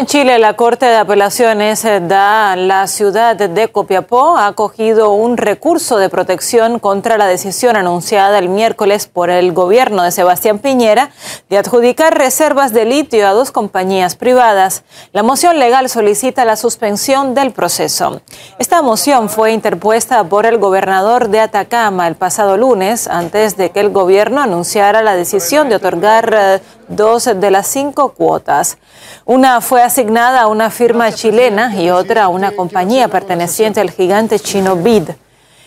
[0.00, 5.98] En Chile, la Corte de Apelaciones de la ciudad de Copiapó ha acogido un recurso
[5.98, 11.10] de protección contra la decisión anunciada el miércoles por el gobierno de Sebastián Piñera
[11.50, 14.84] de adjudicar reservas de litio a dos compañías privadas.
[15.12, 18.22] La moción legal solicita la suspensión del proceso.
[18.58, 23.80] Esta moción fue interpuesta por el gobernador de Atacama el pasado lunes, antes de que
[23.80, 26.60] el gobierno anunciara la decisión de otorgar eh,
[26.90, 28.78] dos de las cinco cuotas.
[29.24, 34.38] Una fue asignada a una firma chilena y otra a una compañía perteneciente al gigante
[34.38, 35.10] chino BID.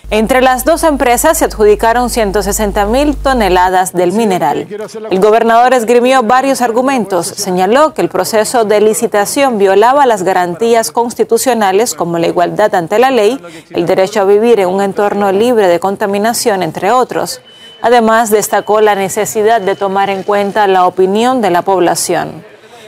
[0.09, 4.67] Entre las dos empresas se adjudicaron 160 mil toneladas del mineral.
[5.09, 7.25] El gobernador esgrimió varios argumentos.
[7.25, 13.09] Señaló que el proceso de licitación violaba las garantías constitucionales como la igualdad ante la
[13.09, 13.41] ley,
[13.71, 17.41] el derecho a vivir en un entorno libre de contaminación, entre otros.
[17.83, 22.45] Además, destacó la necesidad de tomar en cuenta la opinión de la población.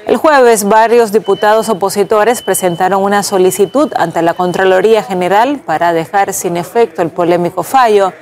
[0.07, 6.55] El jueves, varios diputados opositores presentaron una solicitud ante la Contraloría General para dejar sin
[6.55, 8.13] efecto el polémico fallo.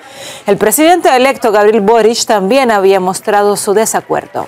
[0.47, 4.47] El presidente electo Gabriel Boric también había mostrado su desacuerdo.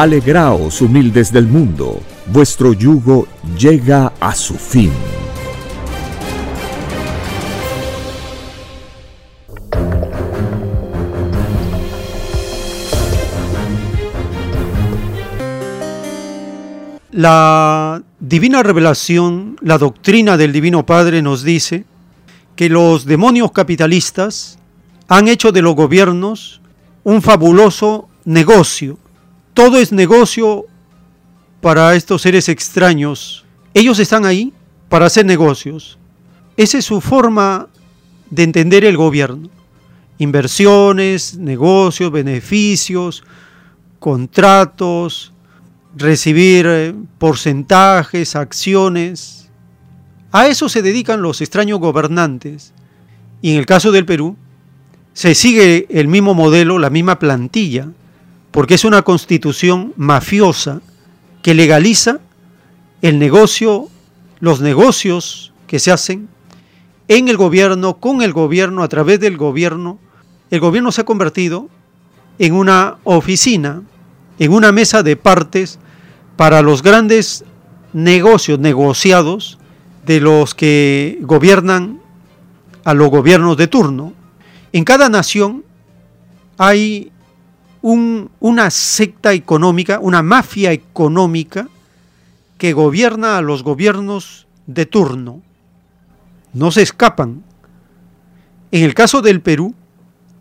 [0.00, 3.28] Alegraos, humildes del mundo, vuestro yugo
[3.58, 4.90] llega a su fin.
[17.10, 21.84] La divina revelación, la doctrina del Divino Padre nos dice
[22.56, 24.58] que los demonios capitalistas
[25.08, 26.62] han hecho de los gobiernos
[27.04, 28.96] un fabuloso negocio
[29.54, 30.66] todo es negocio
[31.60, 33.44] para estos seres extraños.
[33.74, 34.52] Ellos están ahí
[34.88, 35.98] para hacer negocios.
[36.56, 37.68] Esa es su forma
[38.30, 39.48] de entender el gobierno.
[40.18, 43.24] Inversiones, negocios, beneficios,
[43.98, 45.32] contratos,
[45.96, 49.48] recibir eh, porcentajes, acciones.
[50.32, 52.72] A eso se dedican los extraños gobernantes.
[53.42, 54.36] Y en el caso del Perú,
[55.12, 57.88] se sigue el mismo modelo, la misma plantilla
[58.50, 60.80] porque es una constitución mafiosa
[61.42, 62.20] que legaliza
[63.02, 63.88] el negocio,
[64.40, 66.28] los negocios que se hacen
[67.08, 69.98] en el gobierno, con el gobierno, a través del gobierno.
[70.50, 71.68] El gobierno se ha convertido
[72.38, 73.82] en una oficina,
[74.38, 75.78] en una mesa de partes
[76.36, 77.44] para los grandes
[77.92, 79.58] negocios negociados
[80.06, 82.00] de los que gobiernan
[82.84, 84.12] a los gobiernos de turno.
[84.72, 85.64] En cada nación
[86.56, 87.12] hay
[87.82, 91.68] una secta económica, una mafia económica
[92.58, 95.42] que gobierna a los gobiernos de turno.
[96.52, 97.42] No se escapan.
[98.70, 99.74] En el caso del Perú,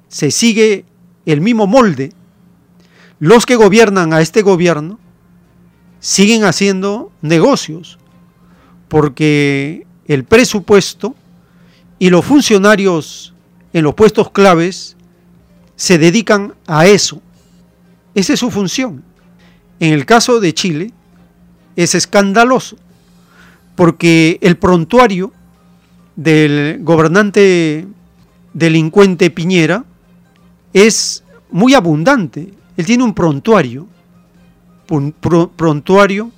[0.09, 0.85] se sigue
[1.25, 2.11] el mismo molde.
[3.19, 4.99] Los que gobiernan a este gobierno
[5.99, 7.99] siguen haciendo negocios,
[8.87, 11.15] porque el presupuesto
[11.99, 13.33] y los funcionarios
[13.73, 14.95] en los puestos claves
[15.75, 17.21] se dedican a eso,
[18.19, 19.03] esa es su función.
[19.79, 20.91] En el caso de Chile
[21.75, 22.77] es escandaloso
[23.75, 25.31] porque el prontuario
[26.15, 27.87] del gobernante
[28.53, 29.85] delincuente Piñera
[30.73, 33.87] es muy abundante él tiene un prontuario,
[34.89, 36.31] un prontuario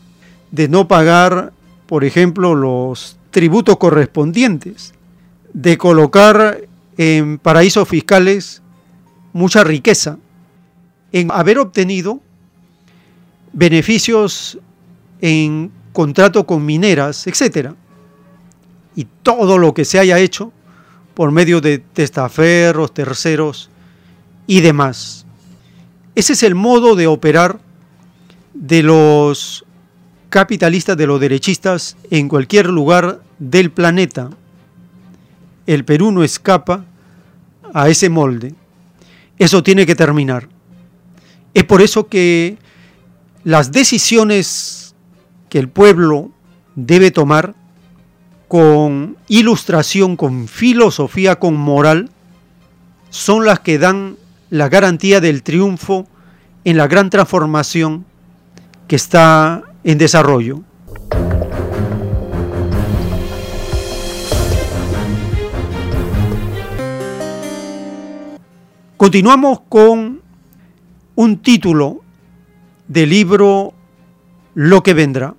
[0.49, 1.53] de no pagar,
[1.85, 4.95] por ejemplo, los tributos correspondientes,
[5.53, 6.61] de colocar
[6.97, 8.63] en paraísos fiscales
[9.33, 10.17] mucha riqueza,
[11.11, 12.19] en haber obtenido
[13.53, 14.57] beneficios
[15.21, 17.75] en contrato con mineras, etcétera,
[18.95, 20.51] y todo lo que se haya hecho
[21.13, 23.69] por medio de testaferros, terceros
[24.47, 25.25] y demás.
[26.15, 27.59] Ese es el modo de operar
[28.53, 29.65] de los
[30.29, 34.29] capitalistas, de los derechistas en cualquier lugar del planeta.
[35.67, 36.85] El Perú no escapa
[37.73, 38.53] a ese molde.
[39.38, 40.47] Eso tiene que terminar.
[41.53, 42.57] Es por eso que
[43.43, 44.95] las decisiones
[45.49, 46.31] que el pueblo
[46.75, 47.55] debe tomar
[48.47, 52.09] con ilustración, con filosofía, con moral,
[53.09, 54.17] son las que dan
[54.49, 56.07] la garantía del triunfo
[56.63, 58.05] en la gran transformación
[58.87, 60.61] que está en desarrollo.
[68.95, 70.20] Continuamos con
[71.15, 72.01] un título
[72.88, 73.73] del libro
[74.53, 75.33] Lo que vendrá.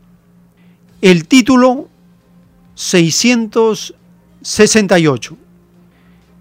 [1.00, 1.88] El título
[2.74, 5.36] 668.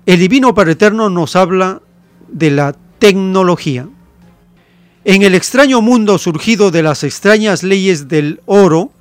[0.06, 1.82] El Divino Padre Eterno nos habla
[2.28, 3.88] de la tecnología.
[5.04, 8.92] En el extraño mundo surgido de las extrañas leyes del oro,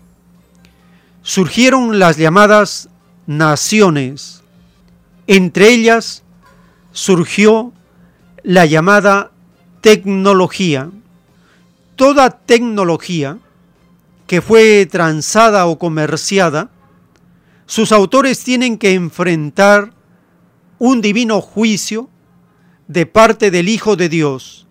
[1.23, 2.89] surgieron las llamadas
[3.27, 4.43] naciones.
[5.27, 6.23] Entre ellas
[6.93, 7.73] surgió
[8.43, 9.31] la llamada
[9.81, 10.91] tecnología.
[11.97, 13.39] Toda tecnología
[14.27, 16.71] que fue transada o comerciada
[17.67, 19.93] sus autores tienen que enfrentar
[20.79, 22.09] un divino juicio
[22.89, 24.67] de parte del Hijo de Dios.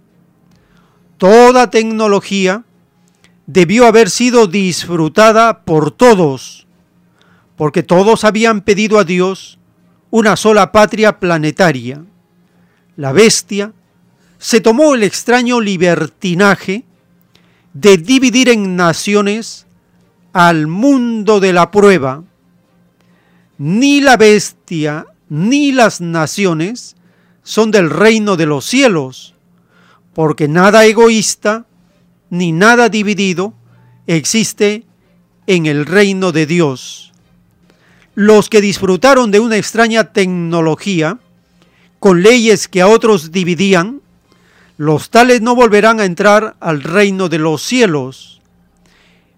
[1.17, 2.65] Toda tecnología
[3.47, 6.67] debió haber sido disfrutada por todos,
[7.55, 9.59] porque todos habían pedido a Dios
[10.09, 12.03] una sola patria planetaria.
[12.97, 13.71] La bestia
[14.39, 16.85] se tomó el extraño libertinaje
[17.73, 19.67] de dividir en naciones
[20.31, 22.23] al mundo de la prueba,
[23.57, 26.95] ni la bestia ni las naciones
[27.43, 29.35] son del reino de los cielos,
[30.13, 31.65] porque nada egoísta
[32.29, 33.53] ni nada dividido
[34.07, 34.85] existe
[35.47, 37.11] en el reino de Dios.
[38.15, 41.19] Los que disfrutaron de una extraña tecnología,
[41.99, 44.01] con leyes que a otros dividían,
[44.79, 48.39] los tales no volverán a entrar al reino de los cielos.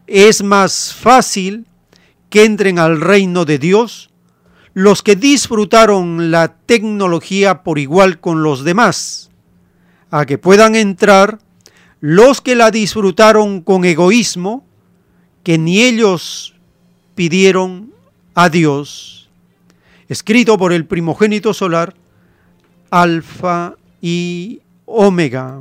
[0.05, 1.65] Es más fácil
[2.29, 4.11] que entren al reino de Dios
[4.75, 9.31] los que disfrutaron la tecnología por igual con los demás,
[10.11, 11.39] a que puedan entrar
[12.01, 14.63] los que la disfrutaron con egoísmo,
[15.41, 16.53] que ni ellos
[17.15, 17.91] pidieron
[18.35, 19.27] a Dios.
[20.07, 21.95] Escrito por el primogénito solar,
[22.91, 23.73] Alfa
[24.03, 24.61] y
[24.93, 25.59] Omega.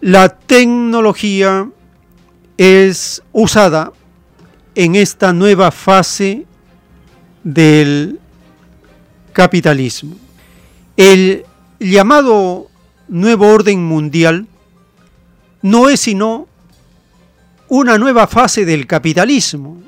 [0.00, 1.68] La tecnología
[2.56, 3.92] es usada
[4.74, 6.46] en esta nueva fase
[7.42, 8.20] del
[9.32, 10.16] capitalismo.
[10.96, 11.44] El
[11.80, 12.68] llamado
[13.08, 14.46] nuevo orden mundial
[15.62, 16.46] no es sino
[17.76, 19.82] una nueva fase del capitalismo.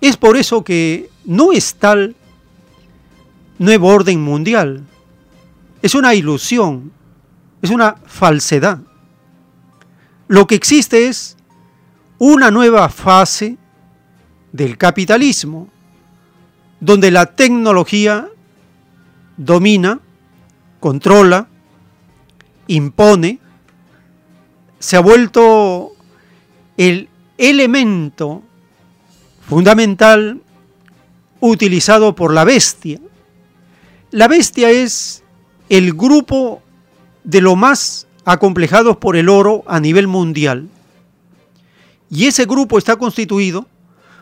[0.00, 2.16] Es por eso que no es tal
[3.58, 4.84] nuevo orden mundial.
[5.80, 6.90] Es una ilusión,
[7.62, 8.80] es una falsedad.
[10.26, 11.36] Lo que existe es
[12.18, 13.56] una nueva fase
[14.50, 15.68] del capitalismo,
[16.80, 18.26] donde la tecnología
[19.36, 20.00] domina,
[20.80, 21.46] controla,
[22.66, 23.38] impone,
[24.80, 25.95] se ha vuelto
[26.76, 27.08] el
[27.38, 28.42] elemento
[29.48, 30.40] fundamental
[31.40, 33.00] utilizado por la bestia.
[34.10, 35.22] La bestia es
[35.68, 36.62] el grupo
[37.24, 40.68] de lo más acomplejados por el oro a nivel mundial.
[42.10, 43.66] Y ese grupo está constituido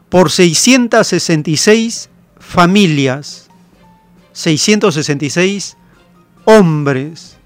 [0.09, 2.09] por 666
[2.39, 3.48] familias,
[4.32, 5.76] 666
[6.44, 7.36] hombres.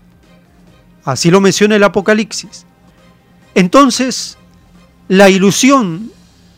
[1.04, 2.66] Así lo menciona el Apocalipsis.
[3.54, 4.37] Entonces,
[5.08, 6.12] la ilusión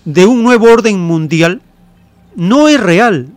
[0.05, 1.63] de un nuevo orden mundial
[2.35, 3.29] no es real,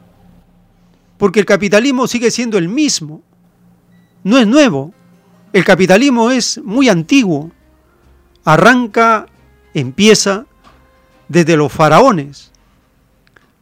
[1.18, 3.22] porque el capitalismo sigue siendo el mismo,
[4.23, 4.94] no es nuevo.
[5.52, 7.52] El capitalismo es muy antiguo,
[8.44, 9.27] arranca,
[9.73, 10.45] empieza
[11.27, 12.52] desde los faraones.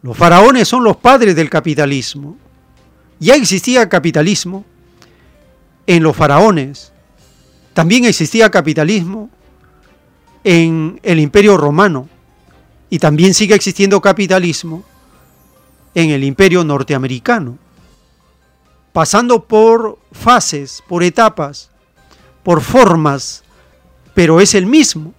[0.01, 2.37] Los faraones son los padres del capitalismo.
[3.19, 4.63] Ya existía capitalismo
[5.85, 6.93] en los faraones.
[7.73, 9.29] También existía capitalismo
[10.43, 12.09] en el imperio romano.
[12.89, 14.83] Y también sigue existiendo capitalismo
[15.95, 17.57] en el imperio norteamericano.
[18.93, 21.69] Pasando por fases, por etapas,
[22.43, 23.43] por formas,
[24.13, 25.13] pero es el mismo.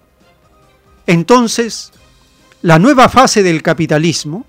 [1.07, 1.91] Entonces,
[2.61, 4.45] la nueva fase del capitalismo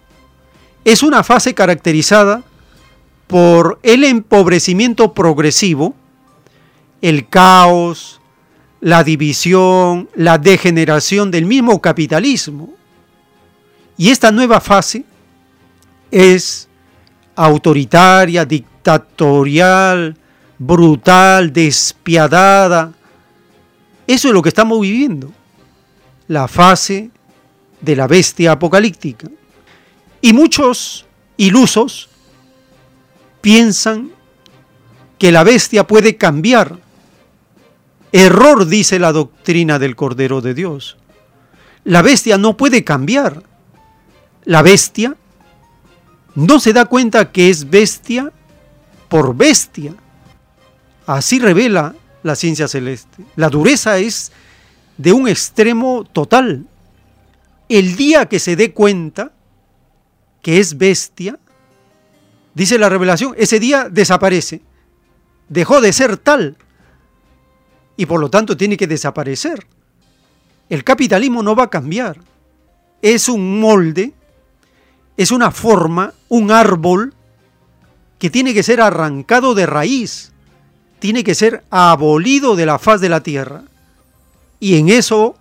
[0.84, 2.42] es una fase caracterizada
[3.26, 5.94] por el empobrecimiento progresivo,
[7.00, 8.20] el caos,
[8.84, 12.74] la división, la degeneración del mismo capitalismo.
[13.96, 15.06] Y esta nueva fase
[16.10, 16.68] es
[17.34, 20.14] autoritaria, dictatorial,
[20.58, 22.92] brutal, despiadada.
[24.06, 25.32] Eso es lo que estamos viviendo.
[26.28, 27.08] La fase
[27.80, 29.28] de la bestia apocalíptica.
[30.20, 31.06] Y muchos
[31.38, 32.10] ilusos
[33.40, 34.10] piensan
[35.18, 36.83] que la bestia puede cambiar.
[38.16, 40.96] Error dice la doctrina del Cordero de Dios.
[41.82, 43.42] La bestia no puede cambiar.
[44.44, 45.16] La bestia
[46.36, 48.32] no se da cuenta que es bestia
[49.08, 49.96] por bestia.
[51.06, 53.24] Así revela la ciencia celeste.
[53.34, 54.30] La dureza es
[54.96, 56.68] de un extremo total.
[57.68, 59.32] El día que se dé cuenta
[60.40, 61.40] que es bestia,
[62.54, 64.62] dice la revelación, ese día desaparece.
[65.48, 66.56] Dejó de ser tal
[67.96, 69.66] y por lo tanto tiene que desaparecer.
[70.68, 72.18] El capitalismo no va a cambiar.
[73.02, 74.12] Es un molde,
[75.16, 77.14] es una forma, un árbol
[78.18, 80.32] que tiene que ser arrancado de raíz,
[80.98, 83.64] tiene que ser abolido de la faz de la tierra.
[84.58, 85.36] Y en eso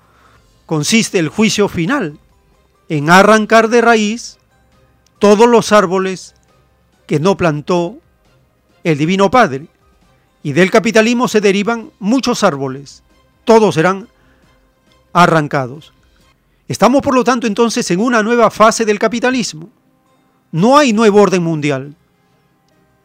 [0.65, 2.19] consiste el juicio final,
[2.89, 4.37] en arrancar de raíz
[5.19, 6.35] todos los árboles
[7.07, 7.97] que no plantó
[8.83, 9.67] el Divino Padre.
[10.43, 13.01] Y del capitalismo se derivan muchos árboles.
[13.45, 14.09] Todos serán
[15.13, 15.93] arrancados.
[16.67, 19.69] Estamos, por lo tanto, entonces en una nueva fase del capitalismo.
[20.51, 21.95] No hay nuevo orden mundial.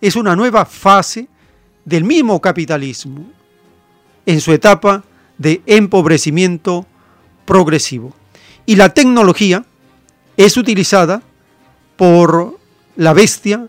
[0.01, 1.29] Es una nueva fase
[1.85, 3.25] del mismo capitalismo
[4.27, 5.05] en su etapa
[5.39, 6.87] de empobrecimiento
[7.47, 8.13] progresivo.
[8.67, 9.65] Y la tecnología
[10.37, 11.23] es utilizada
[11.97, 12.59] por
[12.97, 13.69] la bestia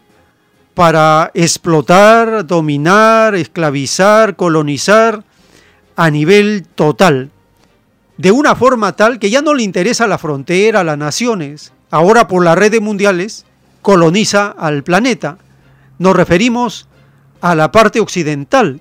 [0.79, 5.25] para explotar, dominar, esclavizar, colonizar
[5.97, 7.31] a nivel total,
[8.15, 11.73] de una forma tal que ya no le interesa la frontera, las naciones.
[11.91, 13.45] Ahora por las redes mundiales
[13.81, 15.37] coloniza al planeta.
[15.97, 16.87] Nos referimos
[17.41, 18.79] a la parte occidental,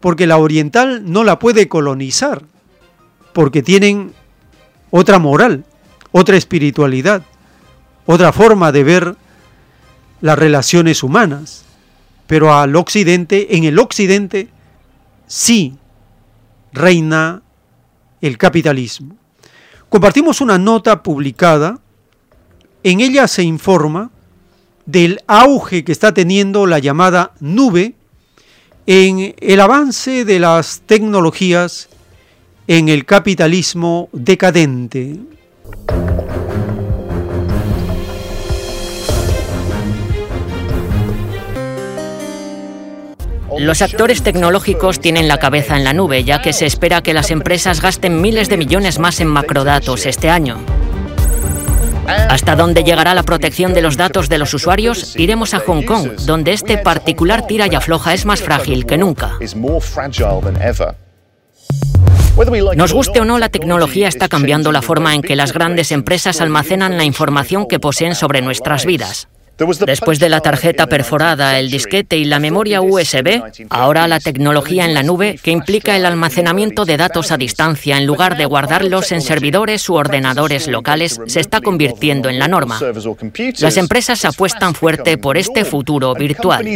[0.00, 2.42] porque la oriental no la puede colonizar,
[3.32, 4.12] porque tienen
[4.90, 5.64] otra moral,
[6.12, 7.22] otra espiritualidad
[8.06, 9.16] otra forma de ver
[10.24, 11.64] las relaciones humanas.
[12.26, 14.48] Pero al occidente, en el occidente,
[15.26, 15.74] sí
[16.72, 17.42] reina
[18.22, 19.16] el capitalismo.
[19.90, 21.78] Compartimos una nota publicada,
[22.82, 24.10] en ella se informa
[24.86, 27.94] del auge que está teniendo la llamada nube
[28.86, 31.90] en el avance de las tecnologías
[32.66, 35.18] en el capitalismo decadente.
[43.58, 47.30] Los actores tecnológicos tienen la cabeza en la nube, ya que se espera que las
[47.30, 50.58] empresas gasten miles de millones más en macrodatos este año.
[52.06, 55.16] ¿Hasta dónde llegará la protección de los datos de los usuarios?
[55.16, 59.38] Iremos a Hong Kong, donde este particular tira y afloja es más frágil que nunca.
[62.76, 66.40] Nos guste o no, la tecnología está cambiando la forma en que las grandes empresas
[66.40, 69.28] almacenan la información que poseen sobre nuestras vidas.
[69.56, 73.40] Después de la tarjeta perforada, el disquete y la memoria USB,
[73.70, 78.06] ahora la tecnología en la nube que implica el almacenamiento de datos a distancia en
[78.06, 82.80] lugar de guardarlos en servidores u ordenadores locales se está convirtiendo en la norma.
[83.58, 86.66] Las empresas apuestan fuerte por este futuro virtual.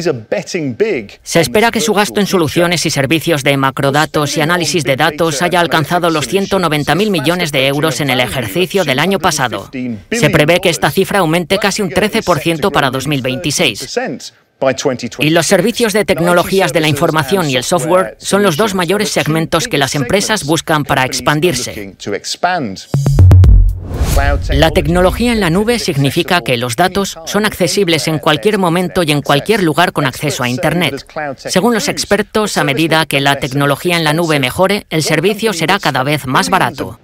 [1.23, 5.43] Se espera que su gasto en soluciones y servicios de macrodatos y análisis de datos
[5.43, 9.69] haya alcanzado los 190.000 millones de euros en el ejercicio del año pasado.
[10.13, 13.99] Se prevé que esta cifra aumente casi un 13% para 2026.
[15.21, 19.09] Y los servicios de tecnologías de la información y el software son los dos mayores
[19.11, 21.95] segmentos que las empresas buscan para expandirse.
[24.51, 29.13] La tecnología en la nube significa que los datos son accesibles en cualquier momento y
[29.13, 31.07] en cualquier lugar con acceso a Internet.
[31.37, 35.79] Según los expertos, a medida que la tecnología en la nube mejore, el servicio será
[35.79, 36.99] cada vez más barato.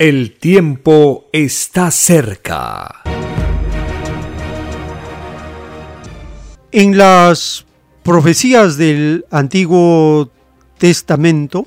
[0.00, 3.02] El tiempo está cerca.
[6.72, 7.64] En las
[8.02, 10.32] profecías del Antiguo
[10.78, 11.64] Testamento,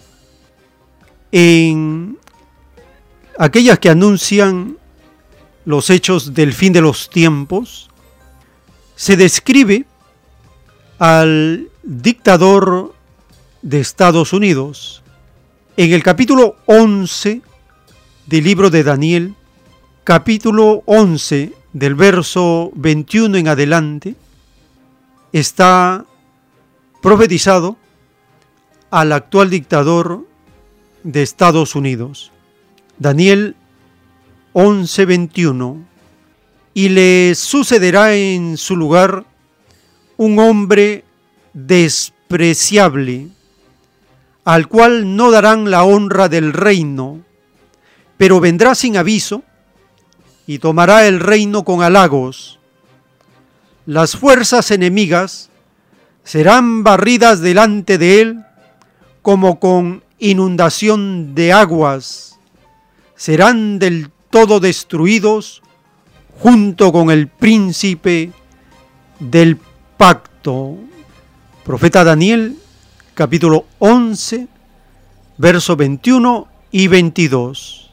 [1.32, 2.18] en
[3.40, 4.78] aquellas que anuncian
[5.64, 7.90] los hechos del fin de los tiempos,
[8.98, 9.86] se describe
[11.00, 12.94] al dictador
[13.62, 15.02] de Estados Unidos.
[15.78, 17.47] En el capítulo 11
[18.28, 19.36] del libro de Daniel,
[20.04, 24.16] capítulo 11 del verso 21 en adelante,
[25.32, 26.06] está
[27.02, 27.78] profetizado
[28.92, 30.26] al actual dictador
[31.04, 32.34] de Estados Unidos.
[33.00, 33.56] Daniel
[34.54, 35.86] 11:21.
[36.74, 39.24] Y le sucederá en su lugar
[40.18, 41.06] un hombre
[41.54, 43.30] despreciable,
[44.44, 47.22] al cual no darán la honra del reino,
[48.18, 49.44] pero vendrá sin aviso
[50.46, 52.60] y tomará el reino con halagos.
[53.86, 55.50] Las fuerzas enemigas
[56.24, 58.44] serán barridas delante de él
[59.22, 62.40] como con inundación de aguas,
[63.16, 65.62] serán del todo destruidos
[66.40, 68.32] junto con el príncipe
[69.20, 69.58] del
[69.98, 70.78] pacto.
[71.64, 72.58] Profeta Daniel,
[73.14, 74.48] capítulo 11,
[75.38, 77.87] verso 21 y 22.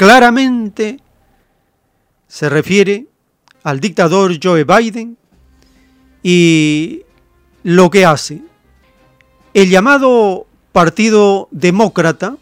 [0.00, 0.98] Claramente
[2.26, 3.04] se refiere
[3.62, 5.18] al dictador Joe Biden
[6.22, 7.02] y
[7.64, 8.40] lo que hace.
[9.52, 12.38] El llamado Partido Demócrata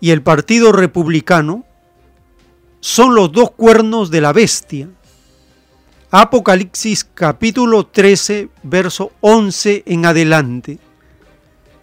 [0.00, 1.64] y el Partido Republicano
[2.78, 4.88] son los dos cuernos de la bestia.
[6.12, 10.78] Apocalipsis capítulo 13, verso 11 en adelante.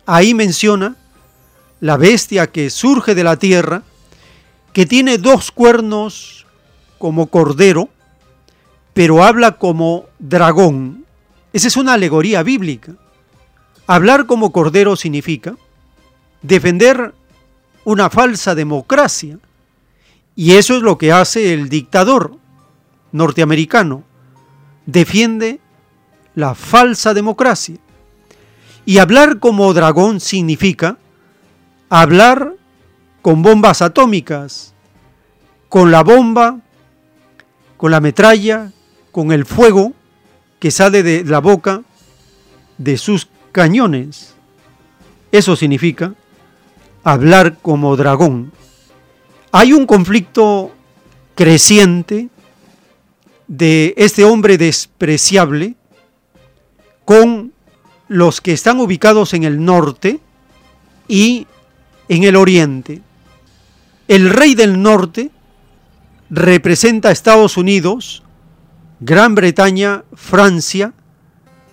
[0.06, 0.96] Ahí menciona
[1.82, 3.84] la bestia que surge de la tierra,
[4.76, 6.46] que tiene dos cuernos
[6.98, 7.88] como cordero,
[8.94, 11.06] pero habla como dragón.
[11.54, 12.94] Esa es una alegoría bíblica.
[13.88, 15.56] Hablar como cordero significa
[16.42, 17.14] defender
[17.86, 19.40] una falsa democracia.
[20.36, 22.36] Y eso es lo que hace el dictador
[23.14, 24.04] norteamericano.
[24.86, 25.62] Defiende
[26.34, 27.78] la falsa democracia.
[28.86, 30.98] Y hablar como dragón significa
[31.90, 32.56] hablar
[33.26, 34.76] con bombas atómicas,
[35.68, 36.60] con la bomba,
[37.76, 38.72] con la metralla,
[39.12, 39.94] con el fuego
[40.60, 41.82] que sale de la boca
[42.78, 44.36] de sus cañones.
[45.32, 46.14] Eso significa
[47.04, 48.52] hablar como dragón.
[49.52, 50.72] Hay un conflicto
[51.34, 52.30] creciente
[53.48, 55.74] de este hombre despreciable
[57.06, 57.54] con
[58.08, 60.20] los que están ubicados en el norte
[61.08, 61.48] y
[62.08, 63.02] en el oriente.
[64.08, 65.32] El rey del norte
[66.30, 68.22] representa a Estados Unidos,
[69.00, 70.94] Gran Bretaña, Francia,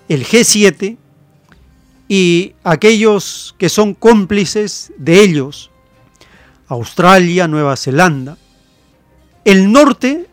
[0.08, 0.96] el G7
[2.08, 5.70] y aquellos que son cómplices de ellos,
[6.68, 8.38] Australia, Nueva Zelanda.
[9.44, 10.26] El norte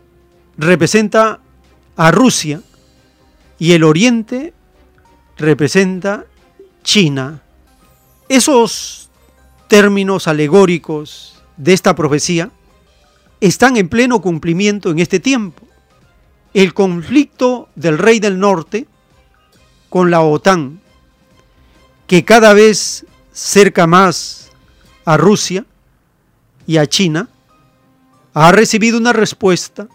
[0.56, 1.40] representa
[1.96, 2.62] a Rusia
[3.58, 4.54] y el oriente
[5.36, 6.24] representa
[6.82, 7.42] China.
[8.28, 9.10] Esos
[9.68, 12.50] términos alegóricos de esta profecía
[13.40, 15.66] están en pleno cumplimiento en este tiempo.
[16.52, 18.86] El conflicto del rey del norte
[19.88, 20.80] con la OTAN
[22.06, 24.50] que cada vez cerca más
[25.04, 25.64] a Rusia
[26.66, 27.28] y a China,
[28.34, 29.88] ha recibido una respuesta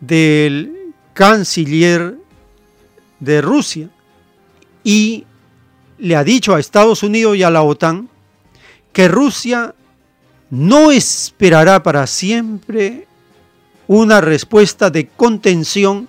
[0.00, 2.16] del canciller
[3.20, 3.90] de Rusia
[4.84, 5.24] y
[5.98, 8.08] le ha dicho a Estados Unidos y a la OTAN
[8.92, 9.74] que Rusia
[10.50, 13.06] no esperará para siempre
[13.86, 16.08] una respuesta de contención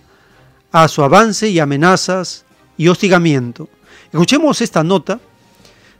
[0.71, 2.45] a su avance y amenazas
[2.77, 3.69] y hostigamiento.
[4.11, 5.19] Escuchemos esta nota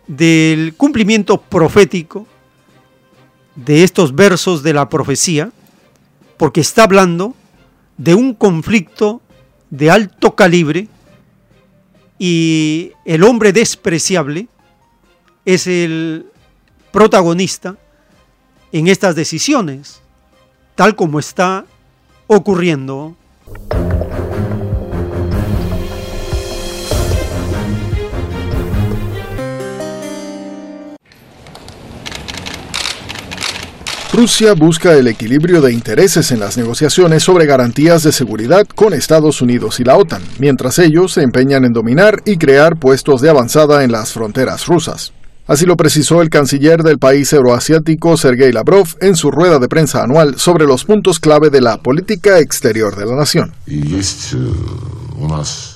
[0.08, 2.28] del cumplimiento profético
[3.56, 5.52] de estos versos de la profecía,
[6.38, 7.36] porque está hablando
[7.98, 9.22] de un conflicto
[9.70, 10.88] de alto calibre
[12.18, 14.48] y el hombre despreciable
[15.46, 16.26] es el
[16.92, 17.78] protagonista
[18.72, 20.02] en estas decisiones,
[20.76, 21.66] tal como está
[22.28, 23.16] ocurriendo.
[34.12, 39.42] Rusia busca el equilibrio de intereses en las negociaciones sobre garantías de seguridad con Estados
[39.42, 43.84] Unidos y la OTAN, mientras ellos se empeñan en dominar y crear puestos de avanzada
[43.84, 45.14] en las fronteras rusas.
[45.50, 50.04] Así lo precisó el canciller del país euroasiático Sergei Lavrov en su rueda de prensa
[50.04, 53.52] anual sobre los puntos clave de la política exterior de la nación.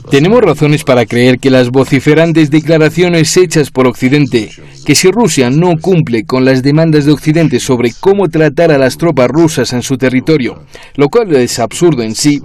[0.09, 4.51] Tenemos razones para creer que las vociferantes declaraciones hechas por Occidente,
[4.85, 8.97] que si Rusia no cumple con las demandas de Occidente sobre cómo tratar a las
[8.97, 10.63] tropas rusas en su territorio,
[10.95, 12.41] lo cual es absurdo en sí,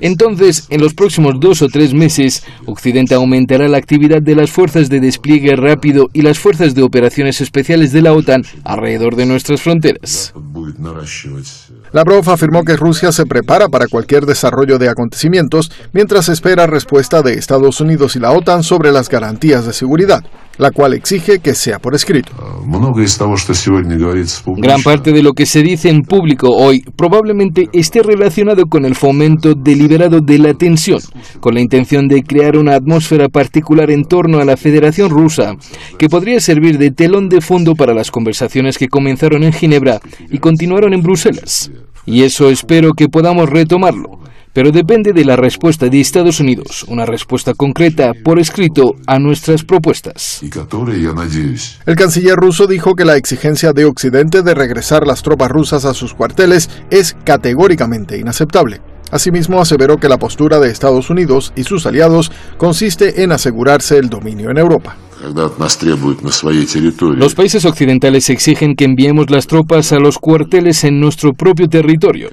[0.00, 4.88] entonces en los próximos dos o tres meses Occidente aumentará la actividad de las fuerzas
[4.88, 9.60] de despliegue rápido y las fuerzas de operaciones especiales de la OTAN alrededor de nuestras
[9.60, 10.32] fronteras.
[11.92, 17.34] Lavrov afirmó que Rusia se prepara para cualquier desarrollo de acontecimientos mientras espera respuesta de
[17.34, 20.20] Estados Unidos y la OTAN sobre las garantías de seguridad,
[20.56, 22.32] la cual exige que sea por escrito.
[24.56, 28.94] Gran parte de lo que se dice en público hoy probablemente esté relacionado con el
[28.94, 31.00] fomento deliberado de la tensión,
[31.40, 35.56] con la intención de crear una atmósfera particular en torno a la Federación Rusa,
[35.98, 40.00] que podría servir de telón de fondo para las conversaciones que comenzaron en Ginebra
[40.30, 41.72] y continuaron en Bruselas.
[42.06, 44.21] Y eso espero que podamos retomarlo
[44.52, 49.64] pero depende de la respuesta de Estados Unidos, una respuesta concreta por escrito a nuestras
[49.64, 50.40] propuestas.
[51.86, 55.94] El canciller ruso dijo que la exigencia de Occidente de regresar las tropas rusas a
[55.94, 58.80] sus cuarteles es categóricamente inaceptable.
[59.10, 64.08] Asimismo, aseveró que la postura de Estados Unidos y sus aliados consiste en asegurarse el
[64.08, 64.96] dominio en Europa.
[67.16, 72.28] Los países occidentales exigen que enviemos las tropas a los cuarteles en nuestro propio territorio.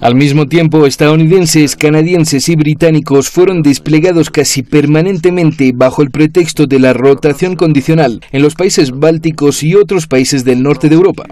[0.00, 6.78] Al mismo tiempo, estadounidenses, canadienses y británicos fueron desplegados casi permanentemente bajo el pretexto de
[6.78, 11.24] la rotación condicional en los países bálticos y otros países del norte de Europa.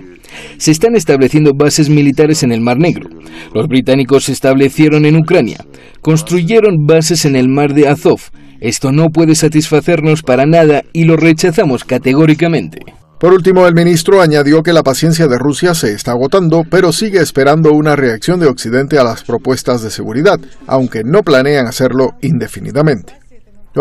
[0.56, 3.10] Se están estableciendo bases militares en el Mar Negro.
[3.54, 5.64] Los británicos se establecieron en Ucrania.
[6.00, 8.20] Construyeron bases en el Mar de Azov
[8.60, 12.80] esto no puede satisfacernos para nada y lo rechazamos categóricamente.
[13.18, 17.20] Por último, el ministro añadió que la paciencia de Rusia se está agotando, pero sigue
[17.20, 23.14] esperando una reacción de Occidente a las propuestas de seguridad, aunque no planean hacerlo indefinidamente.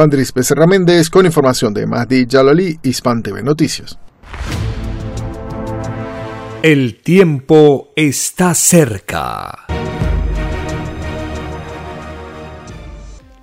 [0.01, 3.97] Andrés Becerra Méndez con información de Mahdi Jalali, Hispan TV Noticias.
[6.61, 9.64] El tiempo está cerca.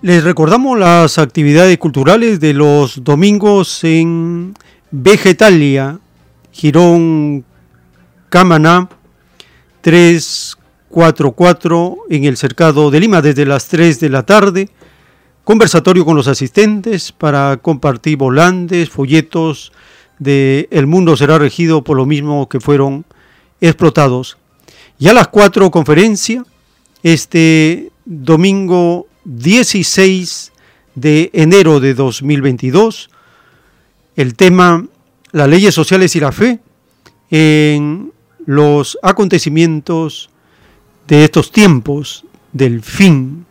[0.02, 4.52] Les recordamos las actividades culturales de los domingos en
[4.90, 6.00] Vegetalia,
[6.50, 7.44] Girón
[8.28, 8.88] Camaná
[9.80, 14.70] 344 en el Cercado de Lima desde las 3 de la tarde.
[15.44, 19.70] Conversatorio con los asistentes para compartir volantes, folletos
[20.18, 23.04] de El mundo será regido por lo mismo que fueron
[23.60, 24.36] explotados.
[24.98, 26.44] Y a las 4 conferencia
[27.04, 30.52] este domingo 16
[30.94, 33.10] de enero de 2022,
[34.16, 34.84] el tema
[35.32, 36.60] las leyes sociales y la fe
[37.30, 38.12] en
[38.44, 40.30] los acontecimientos
[41.08, 43.46] de estos tiempos del fin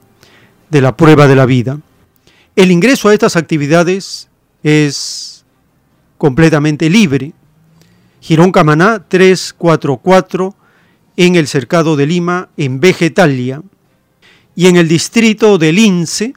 [0.70, 1.80] de la prueba de la vida.
[2.56, 4.30] El ingreso a estas actividades
[4.64, 5.44] es
[6.18, 7.34] completamente libre.
[8.20, 10.56] Girón Camaná 344
[11.18, 13.64] en el Cercado de Lima, en Vegetalia
[14.56, 16.34] y en el distrito de Lince,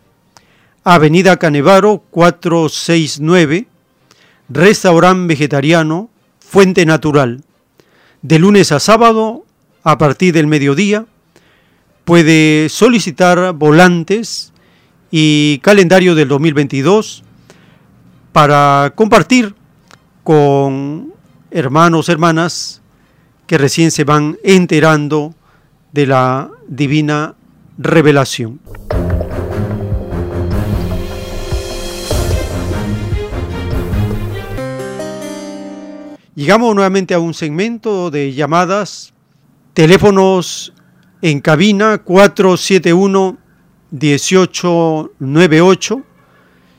[0.84, 3.66] Avenida Canevaro 469,
[4.48, 7.42] restaurante vegetariano, Fuente Natural,
[8.22, 9.44] de lunes a sábado
[9.82, 11.06] a partir del mediodía.
[12.04, 14.52] Puede solicitar volantes
[15.10, 17.22] y calendario del 2022
[18.32, 19.54] para compartir
[20.22, 21.12] con
[21.50, 22.82] hermanos, hermanas
[23.46, 25.34] que recién se van enterando
[25.92, 27.34] de la divina
[27.78, 28.60] revelación.
[36.34, 39.14] Llegamos nuevamente a un segmento de llamadas,
[39.72, 40.74] teléfonos
[41.22, 43.38] en cabina 471
[43.92, 46.02] 1898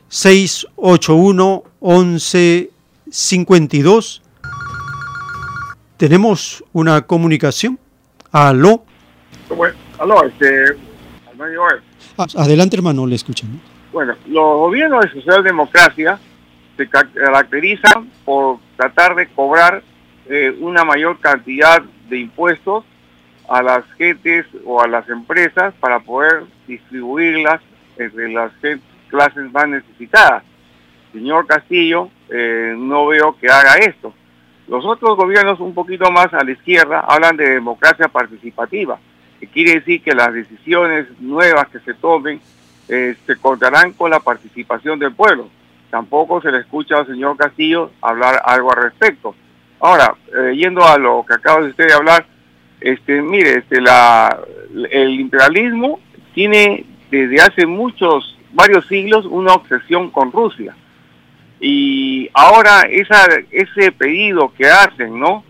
[0.10, 4.22] 681 1152.
[5.98, 7.80] Tenemos una comunicación.
[8.32, 8.84] Aló.
[9.48, 9.85] ¿Cómo es?
[10.00, 10.76] Aló, este,
[12.18, 13.58] ah, adelante, hermano, le escuchamos.
[13.94, 16.20] Bueno, los gobiernos de socialdemocracia
[16.76, 19.82] se caracterizan por tratar de cobrar
[20.28, 22.84] eh, una mayor cantidad de impuestos
[23.48, 27.62] a las gentes o a las empresas para poder distribuirlas
[27.98, 28.52] entre las
[29.08, 30.44] clases más necesitadas.
[31.14, 34.14] Señor Castillo, eh, no veo que haga esto.
[34.68, 39.00] Los otros gobiernos un poquito más a la izquierda hablan de democracia participativa
[39.54, 42.40] quiere decir que las decisiones nuevas que se tomen
[42.88, 45.50] se contarán con la participación del pueblo.
[45.90, 49.34] tampoco se le escucha al señor Castillo hablar algo al respecto.
[49.80, 52.26] Ahora, eh, yendo a lo que acaba de usted de hablar,
[52.82, 54.40] este, mire, este, la,
[54.90, 56.00] el imperialismo
[56.34, 60.76] tiene desde hace muchos, varios siglos, una obsesión con Rusia.
[61.60, 65.44] Y ahora esa, ese pedido que hacen, ¿no?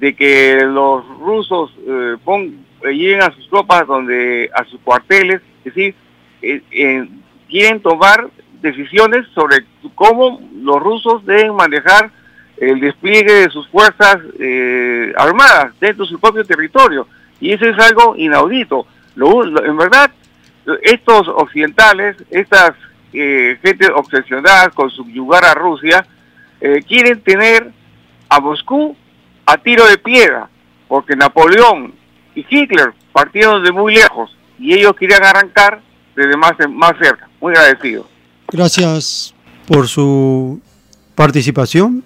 [0.00, 2.52] De que los rusos eh, eh,
[2.92, 5.94] lleguen a sus tropas donde, a sus cuarteles, es decir,
[6.42, 7.08] eh,
[7.48, 8.28] quieren tomar
[8.60, 12.10] decisiones sobre cómo los rusos deben manejar
[12.56, 14.18] el despliegue de sus fuerzas
[15.16, 17.06] armadas dentro de su propio territorio.
[17.40, 18.86] Y eso es algo inaudito.
[19.16, 20.10] en verdad,
[20.82, 22.72] estos occidentales, estas
[23.12, 26.04] eh, gente obsesionada con subyugar a Rusia,
[26.60, 27.70] eh, quieren tener
[28.28, 28.96] a Moscú
[29.46, 30.48] a tiro de piedra,
[30.88, 31.94] porque Napoleón
[32.34, 35.80] y Hitler partieron de muy lejos y ellos querían arrancar
[36.14, 37.28] desde más, más cerca.
[37.40, 38.06] Muy agradecido.
[38.52, 39.34] Gracias
[39.66, 40.60] por su
[41.14, 42.04] participación.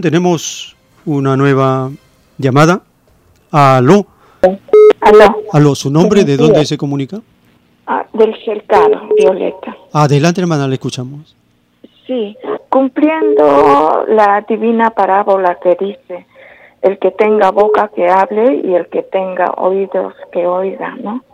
[0.00, 1.90] Tenemos una nueva
[2.38, 2.82] llamada.
[3.50, 4.06] Aló.
[5.00, 5.36] Aló.
[5.52, 6.24] Aló, ¿su nombre?
[6.24, 7.20] ¿De dónde se comunica?
[7.86, 9.76] Ah, del cercado, Violeta.
[9.92, 11.36] Adelante, hermana, le escuchamos.
[12.06, 12.36] Sí,
[12.68, 16.26] cumpliendo la divina parábola que dice,
[16.84, 21.24] el que tenga boca que hable y el que tenga oídos que oiga, ¿no?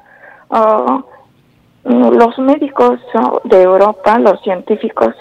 [0.49, 1.05] Oh,
[1.83, 3.01] los médicos
[3.43, 5.13] de Europa, los científicos,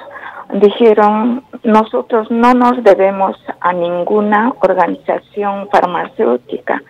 [0.53, 6.84] dijeron, nosotros no nos debemos a ninguna organización farmacéutica.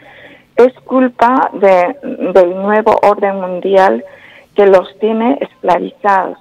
[0.57, 1.95] Es culpa de,
[2.34, 4.03] del nuevo orden mundial
[4.53, 6.40] que los tiene esclavizados.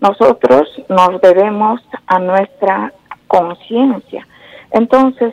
[0.00, 2.92] Nosotros nos debemos a nuestra
[3.28, 4.26] conciencia.
[4.72, 5.32] Entonces,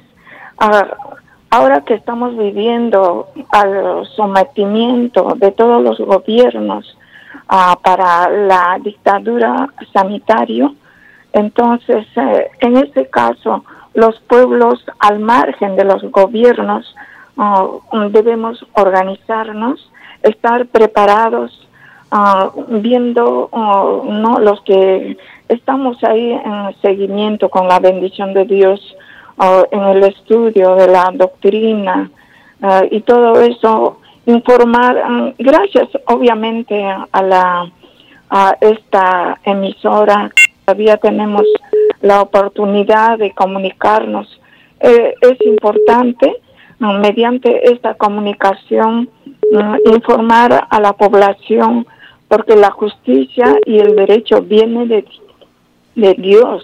[1.49, 6.97] ahora que estamos viviendo al sometimiento de todos los gobiernos
[7.47, 10.71] ah, para la dictadura sanitaria,
[11.33, 13.63] entonces, eh, en este caso,
[13.93, 16.95] los pueblos al margen de los gobiernos
[17.38, 17.67] ah,
[18.11, 19.91] debemos organizarnos,
[20.23, 21.61] estar preparados
[22.13, 25.17] Ah, viendo no los que
[25.47, 28.81] estamos ahí en seguimiento con la bendición de Dios
[29.41, 32.09] uh, en el estudio de la doctrina
[32.91, 33.97] y todo eso
[34.27, 37.72] informar um, gracias obviamente a la
[38.30, 40.31] a esta emisora
[40.63, 41.43] todavía tenemos
[42.01, 44.39] la oportunidad de comunicarnos
[44.80, 46.38] eh, es importante
[46.80, 49.09] mediante esta comunicación
[49.85, 51.85] informar a la población
[52.27, 55.05] porque la justicia y el derecho viene de,
[55.95, 56.63] de Dios.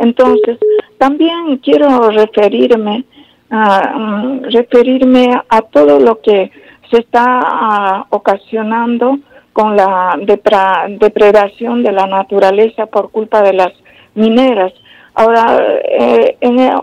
[0.00, 0.58] Entonces,
[0.96, 3.04] también quiero referirme,
[3.50, 6.50] mm, referirme a todo lo que
[6.90, 9.18] se está ah, ocasionando
[9.52, 10.16] con la
[10.98, 13.72] depredación de la naturaleza por culpa de las
[14.14, 14.72] mineras.
[15.14, 15.44] Ahora,
[15.84, 16.36] eh,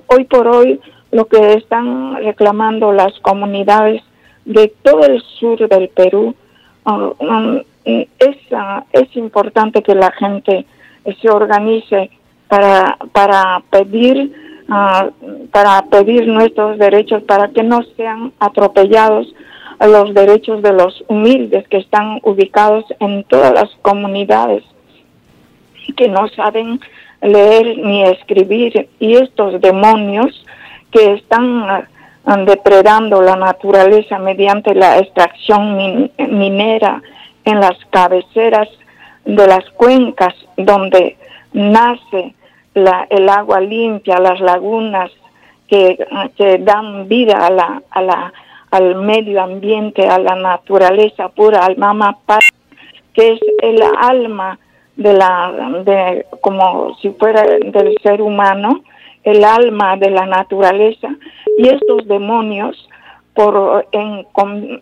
[0.07, 0.79] hoy por hoy,
[1.11, 4.03] lo que están reclamando las comunidades
[4.45, 6.35] de todo el sur del Perú,
[6.85, 7.57] ah, mm,
[8.19, 8.37] es,
[8.91, 10.67] es importante que la gente
[11.19, 12.11] se organice
[12.47, 14.33] para, para pedir
[14.69, 15.09] ah,
[15.51, 19.33] para pedir nuestros derechos para que no sean atropellados
[19.79, 24.63] los derechos de los humildes que están ubicados en todas las comunidades
[25.95, 26.79] que no saben
[27.21, 28.89] leer ni escribir.
[28.99, 30.45] Y estos demonios
[30.91, 31.63] que están
[32.25, 37.01] ah, depredando la naturaleza mediante la extracción minera
[37.45, 38.67] en las cabeceras
[39.25, 41.17] de las cuencas donde
[41.53, 42.33] nace
[42.77, 45.11] la, el agua limpia, las lagunas
[45.67, 45.97] que,
[46.35, 48.33] que dan vida a la, a la,
[48.71, 52.17] al medio ambiente, a la naturaleza pura, al mama
[53.13, 54.59] que es el alma
[54.95, 58.83] de la, de, como si fuera del ser humano,
[59.23, 61.09] el alma de la naturaleza,
[61.57, 62.87] y estos demonios
[63.37, 64.25] por, en,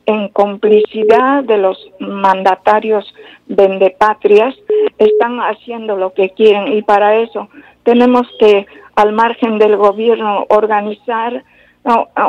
[0.05, 3.13] en complicidad de los mandatarios
[3.47, 4.55] vendepatrias,
[4.97, 7.49] están haciendo lo que quieren y para eso
[7.83, 8.65] tenemos que,
[8.95, 11.43] al margen del gobierno, organizar,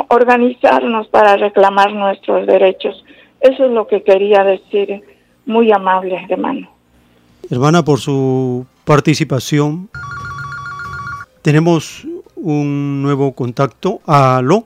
[0.09, 3.05] organizarnos para reclamar nuestros derechos.
[3.39, 5.01] Eso es lo que quería decir,
[5.45, 6.67] muy amable, hermano.
[7.49, 9.89] Hermana, por su participación.
[11.41, 12.05] Tenemos
[12.35, 14.01] un nuevo contacto.
[14.05, 14.65] Aló.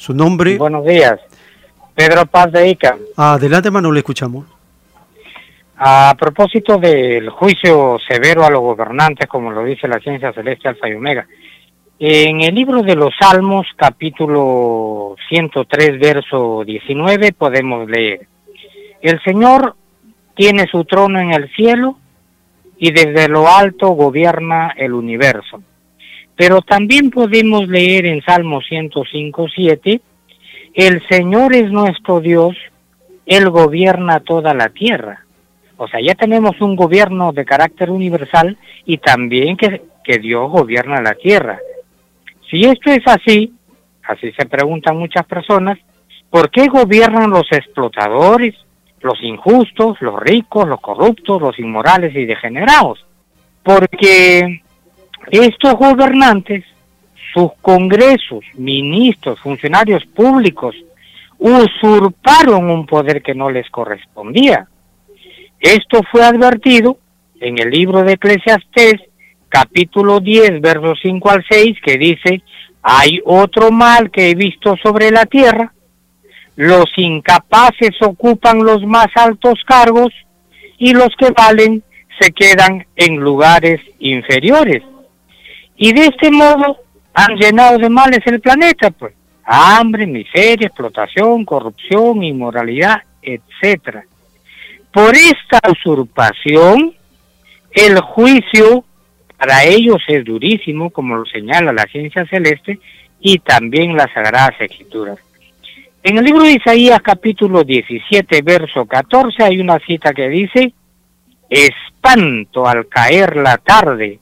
[0.00, 0.56] Su nombre.
[0.56, 1.20] Buenos días.
[1.94, 2.96] Pedro Paz de Ica.
[3.18, 4.46] Adelante, hermano, le escuchamos.
[5.76, 10.88] A propósito del juicio severo a los gobernantes, como lo dice la ciencia celeste Alfa
[10.88, 11.26] y Omega,
[11.98, 18.26] en el libro de los Salmos, capítulo 103, verso 19, podemos leer,
[19.02, 19.76] el Señor
[20.34, 21.98] tiene su trono en el cielo
[22.78, 25.62] y desde lo alto gobierna el universo.
[26.40, 30.00] Pero también podemos leer en Salmo 105, 7,
[30.72, 32.56] el Señor es nuestro Dios,
[33.26, 35.26] Él gobierna toda la tierra.
[35.76, 38.56] O sea, ya tenemos un gobierno de carácter universal
[38.86, 41.58] y también que, que Dios gobierna la tierra.
[42.50, 43.52] Si esto es así,
[44.02, 45.76] así se preguntan muchas personas,
[46.30, 48.54] ¿por qué gobiernan los explotadores,
[49.02, 53.04] los injustos, los ricos, los corruptos, los inmorales y degenerados?
[53.62, 54.62] Porque
[55.30, 56.64] estos gobernantes,
[57.32, 60.74] sus congresos, ministros, funcionarios públicos,
[61.38, 64.66] usurparon un poder que no les correspondía.
[65.58, 66.98] Esto fue advertido
[67.40, 69.00] en el libro de Eclesiastés,
[69.48, 72.42] capítulo 10, versos 5 al 6, que dice,
[72.82, 75.72] hay otro mal que he visto sobre la tierra,
[76.56, 80.12] los incapaces ocupan los más altos cargos
[80.78, 81.82] y los que valen
[82.20, 84.82] se quedan en lugares inferiores.
[85.82, 86.76] Y de este modo
[87.14, 89.14] han llenado de males el planeta, pues.
[89.44, 94.04] Hambre, miseria, explotación, corrupción, inmoralidad, etcétera.
[94.92, 96.92] Por esta usurpación,
[97.72, 98.84] el juicio
[99.38, 102.78] para ellos es durísimo, como lo señala la ciencia celeste
[103.18, 105.18] y también las Sagradas Escrituras.
[106.02, 110.74] En el libro de Isaías capítulo 17, verso 14, hay una cita que dice,
[111.48, 114.20] espanto al caer la tarde,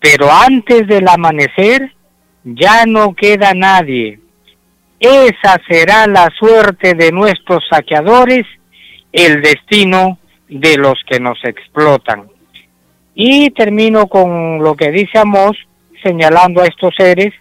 [0.00, 1.92] pero antes del amanecer
[2.44, 4.20] ya no queda nadie.
[4.98, 8.46] Esa será la suerte de nuestros saqueadores
[9.12, 10.18] el destino
[10.48, 12.28] de los que nos explotan.
[13.14, 15.56] Y termino con lo que dice Amós,
[16.02, 17.32] señalando a estos seres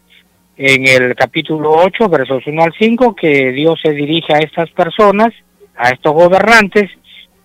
[0.58, 5.34] en el capítulo 8, versos 1 al 5, que Dios se dirige a estas personas,
[5.76, 6.90] a estos gobernantes,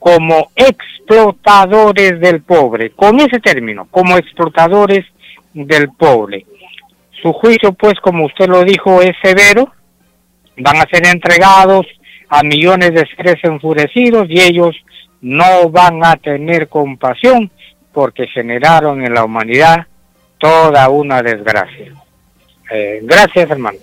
[0.01, 5.05] como explotadores del pobre, con ese término, como explotadores
[5.53, 6.47] del pobre.
[7.23, 9.71] Su juicio, pues, como usted lo dijo, es severo,
[10.57, 11.87] van a ser entregados
[12.31, 14.75] a millones de seres enfurecidos y ellos
[15.21, 17.51] no van a tener compasión
[17.93, 19.87] porque generaron en la humanidad
[20.39, 21.93] toda una desgracia.
[22.73, 23.79] Eh, gracias, hermano.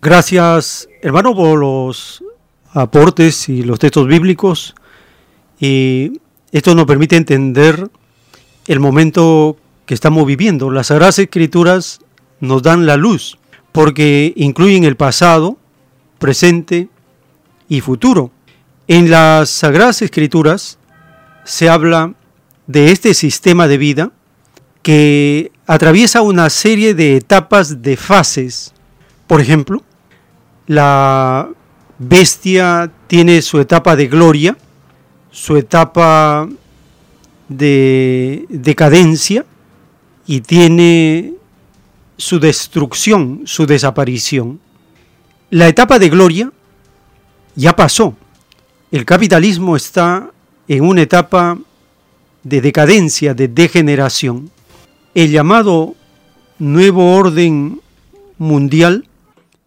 [0.00, 2.24] Gracias, hermano, por los
[2.72, 4.74] aportes y los textos bíblicos.
[5.60, 6.20] Y
[6.52, 7.90] esto nos permite entender
[8.66, 9.56] el momento
[9.86, 10.70] que estamos viviendo.
[10.70, 12.00] Las Sagradas Escrituras
[12.40, 13.38] nos dan la luz
[13.72, 15.58] porque incluyen el pasado,
[16.18, 16.88] presente
[17.68, 18.30] y futuro.
[18.86, 20.78] En las Sagradas Escrituras
[21.44, 22.14] se habla
[22.66, 24.12] de este sistema de vida
[24.82, 28.72] que atraviesa una serie de etapas de fases.
[29.26, 29.82] Por ejemplo,
[30.66, 31.48] la
[31.98, 34.56] bestia tiene su etapa de gloria,
[35.30, 36.48] su etapa
[37.48, 39.44] de decadencia
[40.26, 41.34] y tiene
[42.16, 44.60] su destrucción, su desaparición.
[45.50, 46.52] La etapa de gloria
[47.54, 48.14] ya pasó.
[48.90, 50.30] El capitalismo está
[50.66, 51.58] en una etapa
[52.42, 54.50] de decadencia, de degeneración.
[55.14, 55.94] El llamado
[56.58, 57.80] nuevo orden
[58.36, 59.08] mundial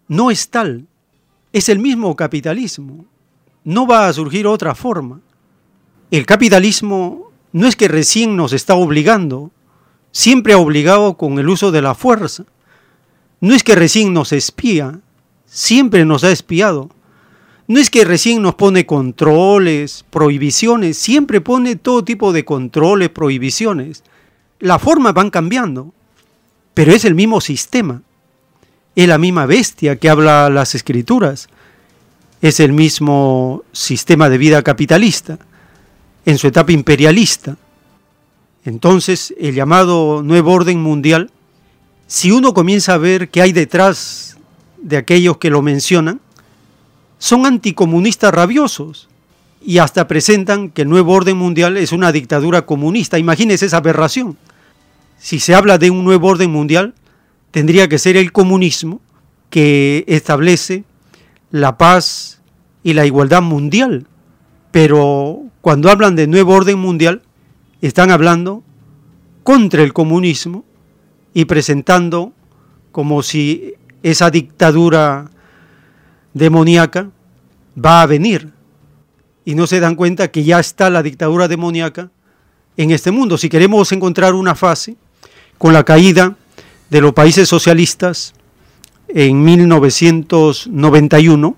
[0.07, 0.88] no es tal,
[1.53, 3.05] es el mismo capitalismo.
[3.63, 5.21] No va a surgir otra forma.
[6.11, 9.49] El capitalismo no es que recién nos está obligando,
[10.11, 12.43] siempre ha obligado con el uso de la fuerza.
[13.39, 14.99] No es que recién nos espía,
[15.45, 16.89] siempre nos ha espiado.
[17.67, 24.03] No es que recién nos pone controles, prohibiciones, siempre pone todo tipo de controles, prohibiciones.
[24.59, 25.93] Las formas van cambiando,
[26.73, 28.01] pero es el mismo sistema.
[28.97, 31.47] Es la misma bestia que habla las escrituras.
[32.41, 35.39] Es el mismo sistema de vida capitalista,
[36.26, 37.57] en su etapa imperialista.
[38.65, 41.31] Entonces, el llamado nuevo orden mundial,
[42.07, 44.38] si uno comienza a ver qué hay detrás
[44.81, 46.19] de aquellos que lo mencionan,
[47.18, 49.07] son anticomunistas rabiosos
[49.64, 53.19] y hasta presentan que el nuevo orden mundial es una dictadura comunista.
[53.19, 54.38] Imagínense esa aberración.
[55.19, 56.95] Si se habla de un nuevo orden mundial,
[57.52, 59.02] tendría que ser el comunismo
[59.52, 60.84] que establece
[61.52, 62.41] la paz
[62.84, 64.07] y la igualdad mundial.
[64.72, 67.21] Pero cuando hablan de nuevo orden mundial,
[67.81, 68.63] están hablando
[69.43, 70.65] contra el comunismo
[71.33, 72.33] y presentando
[72.91, 75.31] como si esa dictadura
[76.33, 77.09] demoníaca
[77.77, 78.51] va a venir.
[79.45, 82.11] Y no se dan cuenta que ya está la dictadura demoníaca
[82.77, 83.38] en este mundo.
[83.38, 84.95] Si queremos encontrar una fase
[85.57, 86.38] con la caída
[86.89, 88.33] de los países socialistas
[89.07, 91.55] en 1991,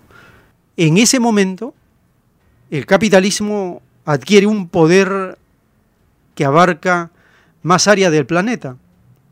[0.76, 1.74] en ese momento
[2.70, 5.38] el capitalismo adquiere un poder
[6.36, 7.12] que abarca
[7.62, 8.78] más área del planeta.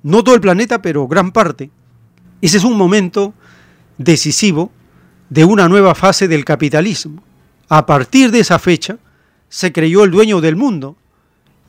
[0.04, 1.70] No todo el planeta, pero gran parte.
[2.42, 3.34] Ese es un momento
[3.98, 4.72] decisivo
[5.30, 7.24] de una nueva fase del capitalismo.
[7.70, 8.98] A partir de esa fecha
[9.50, 10.96] se creyó el dueño del mundo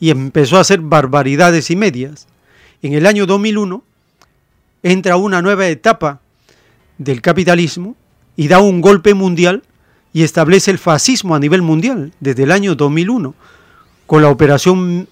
[0.01, 2.27] y empezó a hacer barbaridades y medias.
[2.83, 3.85] En el año 2001
[4.83, 6.21] entra una nueva etapa
[6.99, 7.95] del capitalismo
[8.37, 9.63] y da un golpe mundial
[10.13, 13.35] y establece el fascismo a nivel mundial desde el año 2001
[14.07, 15.09] con la operación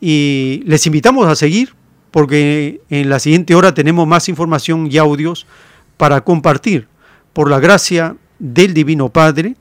[0.00, 1.74] y les invitamos a seguir
[2.12, 5.48] porque en la siguiente hora tenemos más información y audios
[5.96, 6.86] para compartir.
[7.32, 9.56] Por la gracia del Divino Padre,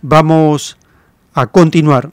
[0.00, 0.78] vamos
[1.34, 2.12] a continuar.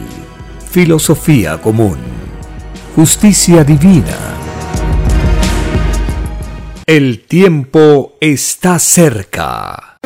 [0.71, 1.97] filosofía común
[2.95, 4.17] justicia divina.
[6.85, 9.97] El tiempo está cerca.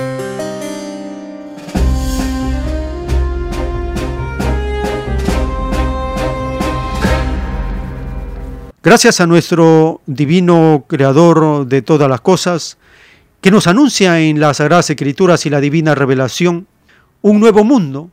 [8.81, 12.79] Gracias a nuestro divino creador de todas las cosas,
[13.39, 16.65] que nos anuncia en las Sagradas Escrituras y la divina revelación
[17.21, 18.09] un nuevo mundo,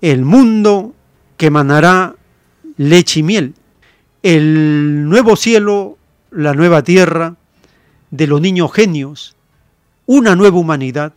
[0.00, 0.95] el mundo
[1.36, 2.14] que emanará
[2.76, 3.54] leche y miel.
[4.22, 5.98] El nuevo cielo,
[6.30, 7.36] la nueva tierra
[8.10, 9.36] de los niños genios,
[10.06, 11.12] una nueva humanidad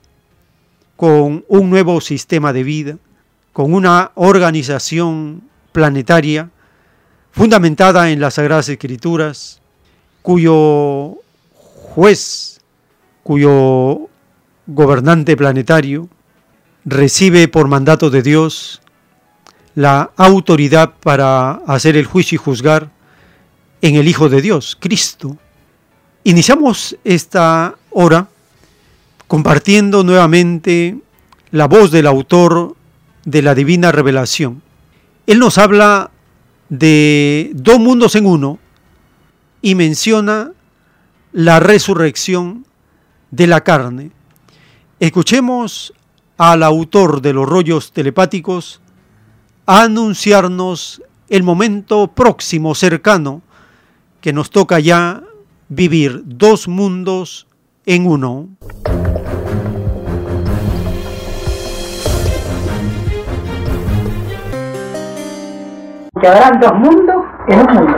[0.95, 2.97] con un nuevo sistema de vida,
[3.53, 6.49] con una organización planetaria
[7.31, 9.61] fundamentada en las Sagradas Escrituras,
[10.21, 11.15] cuyo
[11.53, 12.59] juez,
[13.23, 14.09] cuyo
[14.67, 16.09] gobernante planetario
[16.85, 18.81] recibe por mandato de Dios
[19.75, 22.89] la autoridad para hacer el juicio y juzgar
[23.81, 25.37] en el Hijo de Dios, Cristo.
[26.23, 28.27] Iniciamos esta hora
[29.27, 30.97] compartiendo nuevamente
[31.51, 32.75] la voz del autor
[33.25, 34.61] de la divina revelación.
[35.27, 36.11] Él nos habla
[36.69, 38.59] de dos mundos en uno
[39.61, 40.51] y menciona
[41.31, 42.65] la resurrección
[43.31, 44.11] de la carne.
[44.99, 45.93] Escuchemos
[46.37, 48.81] al autor de los rollos telepáticos
[49.69, 53.43] anunciarnos el momento próximo, cercano,
[54.19, 55.21] que nos toca ya
[55.67, 57.45] vivir dos mundos
[57.85, 58.47] en uno.
[66.19, 67.97] Que habrán dos mundos en un mundo.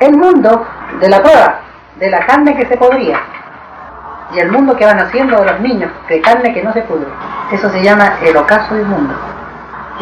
[0.00, 0.66] El mundo
[1.00, 1.60] de la prueba,
[2.00, 3.20] de la carne que se podría,
[4.34, 7.06] y el mundo que van haciendo los niños, de carne que no se pudre.
[7.52, 9.14] Eso se llama el ocaso del mundo.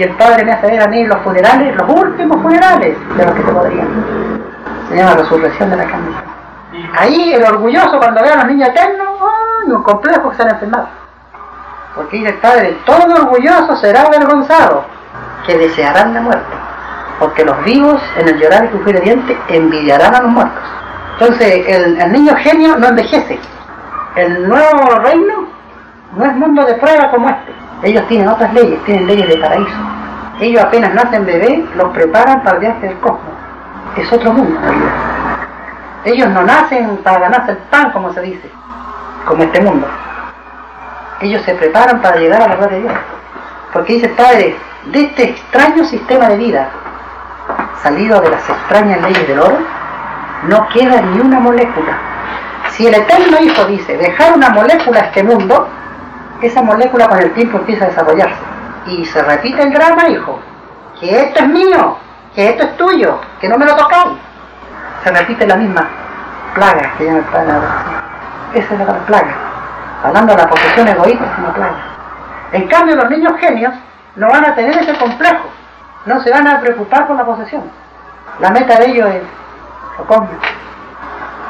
[0.00, 3.34] Y el Padre me hace ver a mí los funerales, los últimos funerales de los
[3.34, 3.86] que se podrían
[4.88, 6.10] se llama resurrección de la carne.
[6.98, 9.70] Ahí el orgulloso cuando ve a los niños eternos, ¡ay!
[9.70, 10.88] un complejo que se han enfermado.
[11.94, 14.86] Porque dice el Padre, todo orgulloso será avergonzado,
[15.46, 16.56] que desearán la muerte.
[17.18, 20.62] Porque los vivos en el llorar y crujir de dientes envidiarán a los muertos.
[21.18, 23.38] Entonces el, el niño genio no envejece.
[24.16, 25.46] El nuevo reino
[26.16, 27.59] no es mundo de prueba como este.
[27.82, 29.76] Ellos tienen otras leyes, tienen leyes de paraíso.
[30.40, 33.40] Ellos apenas nacen bebés, los preparan para el viaje del cosmos
[33.96, 34.58] es otro mundo
[36.04, 38.50] Ellos no nacen para ganarse el pan, como se dice,
[39.26, 39.86] como este mundo.
[41.20, 42.94] Ellos se preparan para llegar a la gloria de Dios.
[43.72, 46.68] Porque dice Padre, de este extraño sistema de vida,
[47.82, 49.58] salido de las extrañas leyes del oro,
[50.48, 51.98] no queda ni una molécula.
[52.70, 55.68] Si el Eterno Hijo dice dejar una molécula a este mundo,
[56.42, 58.40] esa molécula con el tiempo empieza a desarrollarse.
[58.86, 60.40] Y se repite el drama, hijo,
[60.98, 61.96] que esto es mío,
[62.34, 64.18] que esto es tuyo, que no me lo tocáis.
[65.04, 65.88] Se repite la misma
[66.54, 67.42] plaga que ya me está
[68.54, 69.34] Esa es la plaga.
[70.02, 71.76] Hablando de la posesión egoísta, es una plaga.
[72.52, 73.74] En cambio, los niños genios
[74.16, 75.44] no van a tener ese complejo.
[76.06, 77.62] No se van a preocupar por la posesión.
[78.40, 79.22] La meta de ellos es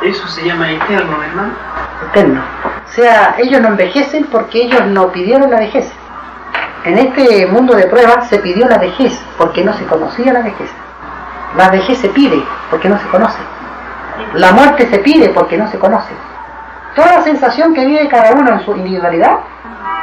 [0.02, 1.52] Eso se llama eterno, hermano.
[2.10, 2.42] Eterno.
[2.90, 5.88] O sea, ellos no envejecen porque ellos no pidieron la vejez.
[6.84, 10.68] En este mundo de pruebas se pidió la vejez porque no se conocía la vejez.
[11.56, 13.38] La vejez se pide porque no se conoce.
[14.34, 16.12] La muerte se pide porque no se conoce.
[16.96, 19.38] Toda la sensación que vive cada uno en su individualidad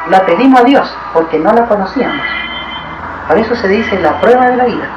[0.10, 2.26] la pedimos a Dios porque no la conocíamos.
[3.28, 4.90] Por eso se dice la prueba de la vida.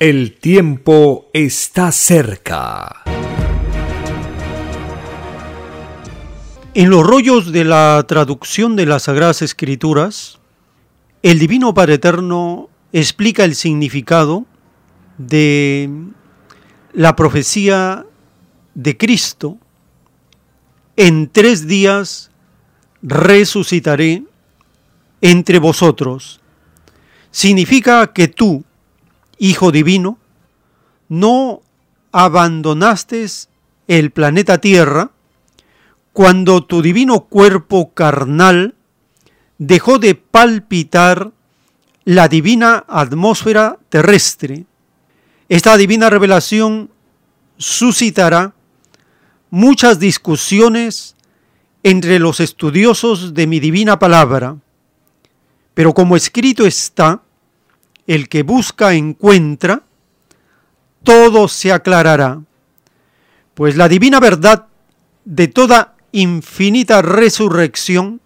[0.00, 3.02] El tiempo está cerca.
[6.72, 10.38] En los rollos de la traducción de las Sagradas Escrituras,
[11.20, 14.46] el Divino Padre Eterno explica el significado
[15.18, 15.90] de
[16.92, 18.06] la profecía
[18.76, 19.58] de Cristo.
[20.94, 22.30] En tres días
[23.02, 24.22] resucitaré
[25.22, 26.40] entre vosotros.
[27.32, 28.62] Significa que tú,
[29.38, 30.18] Hijo Divino,
[31.08, 31.62] no
[32.12, 33.26] abandonaste
[33.88, 35.10] el planeta Tierra
[36.12, 38.74] cuando tu divino cuerpo carnal
[39.58, 41.32] dejó de palpitar
[42.04, 44.64] la divina atmósfera terrestre.
[45.48, 46.90] Esta divina revelación
[47.56, 48.54] suscitará
[49.50, 51.16] muchas discusiones
[51.82, 54.56] entre los estudiosos de mi divina palabra,
[55.74, 57.22] pero como escrito está,
[58.06, 59.82] el que busca encuentra,
[61.02, 62.42] todo se aclarará,
[63.54, 64.66] pues la divina verdad
[65.24, 68.20] de toda infinita resurrección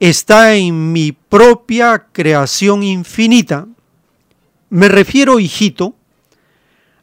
[0.00, 3.66] está en mi propia creación infinita.
[4.70, 5.94] Me refiero, hijito,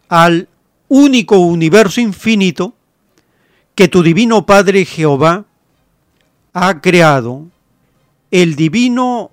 [0.09, 0.49] al
[0.87, 2.75] único universo infinito
[3.75, 5.45] que tu divino Padre Jehová
[6.53, 7.47] ha creado,
[8.29, 9.31] el divino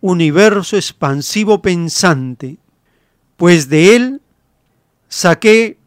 [0.00, 2.56] universo expansivo pensante,
[3.36, 4.20] pues de él
[5.08, 5.78] saqué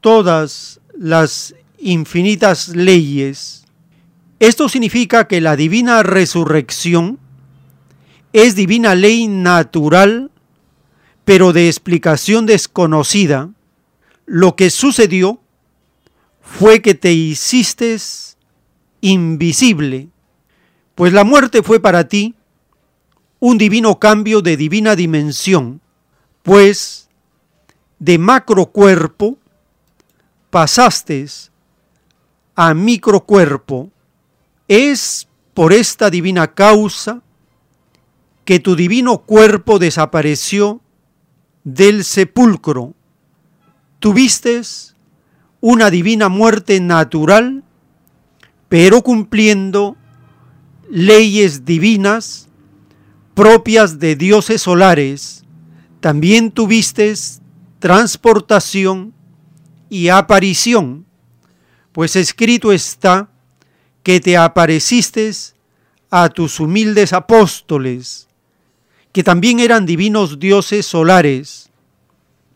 [0.00, 1.54] todas las
[1.86, 3.64] infinitas leyes.
[4.40, 7.18] Esto significa que la divina resurrección
[8.32, 10.30] es divina ley natural,
[11.24, 13.50] pero de explicación desconocida.
[14.26, 15.40] Lo que sucedió
[16.42, 17.96] fue que te hiciste
[19.00, 20.08] invisible,
[20.96, 22.34] pues la muerte fue para ti
[23.38, 25.80] un divino cambio de divina dimensión,
[26.42, 27.08] pues
[28.00, 29.38] de macrocuerpo
[30.50, 31.26] pasaste
[32.56, 33.90] a microcuerpo.
[34.66, 37.22] Es por esta divina causa
[38.44, 40.80] que tu divino cuerpo desapareció
[41.62, 42.94] del sepulcro.
[43.98, 44.62] Tuviste
[45.60, 47.64] una divina muerte natural,
[48.68, 49.96] pero cumpliendo
[50.88, 52.48] leyes divinas
[53.34, 55.44] propias de dioses solares,
[56.00, 57.12] también tuviste
[57.80, 59.12] transportación
[59.88, 61.04] y aparición,
[61.96, 63.30] pues escrito está
[64.02, 65.32] que te apareciste
[66.10, 68.28] a tus humildes apóstoles,
[69.12, 71.70] que también eran divinos dioses solares,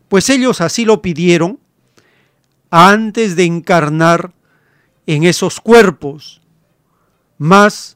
[0.09, 1.59] pues ellos así lo pidieron
[2.69, 4.31] antes de encarnar
[5.07, 6.39] en esos cuerpos.
[7.39, 7.95] Mas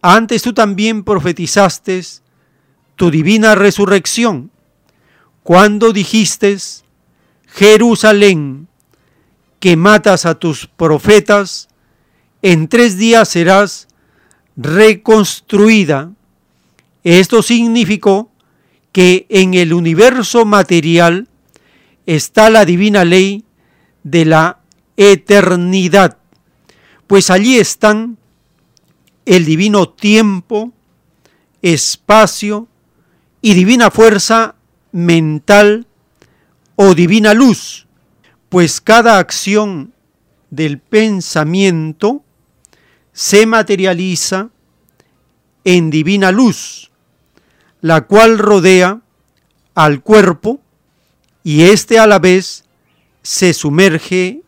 [0.00, 2.00] antes tú también profetizaste
[2.94, 4.52] tu divina resurrección,
[5.42, 6.56] cuando dijiste,
[7.48, 8.69] Jerusalén,
[9.60, 11.68] que matas a tus profetas,
[12.42, 13.88] en tres días serás
[14.56, 16.12] reconstruida.
[17.04, 18.30] Esto significó
[18.92, 21.28] que en el universo material
[22.06, 23.44] está la divina ley
[24.02, 24.60] de la
[24.96, 26.18] eternidad,
[27.06, 28.18] pues allí están
[29.26, 30.72] el divino tiempo,
[31.62, 32.68] espacio
[33.42, 34.56] y divina fuerza
[34.92, 35.86] mental
[36.76, 37.86] o divina luz,
[38.50, 39.94] pues cada acción
[40.50, 42.22] del pensamiento
[43.12, 44.50] se materializa
[45.64, 46.90] en divina luz,
[47.80, 49.00] la cual rodea
[49.74, 50.60] al cuerpo
[51.44, 52.64] y éste a la vez
[53.22, 54.42] se sumerge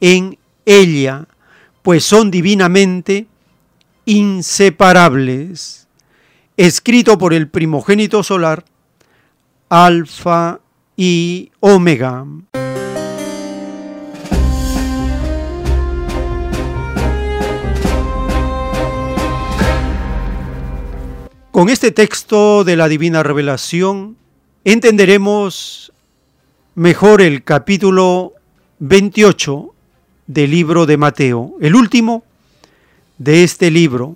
[0.00, 1.26] en ella,
[1.82, 3.26] pues son divinamente
[4.04, 5.88] inseparables,
[6.56, 8.64] escrito por el primogénito solar,
[9.68, 10.60] Alfa
[10.96, 12.24] y Omega.
[21.58, 24.16] Con este texto de la Divina Revelación
[24.62, 25.92] entenderemos
[26.76, 28.34] mejor el capítulo
[28.78, 29.74] 28
[30.28, 32.22] del libro de Mateo, el último
[33.18, 34.14] de este libro.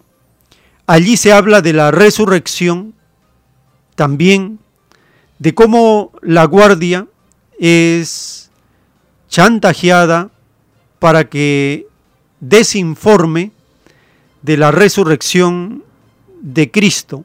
[0.87, 2.95] Allí se habla de la resurrección,
[3.97, 4.61] también
[5.41, 7.09] de cómo la guardia
[7.59, 8.53] es
[9.29, 10.31] chantajeada
[11.01, 11.89] para que
[12.39, 13.51] desinforme
[14.43, 15.83] de la resurrección
[16.41, 17.25] de Cristo.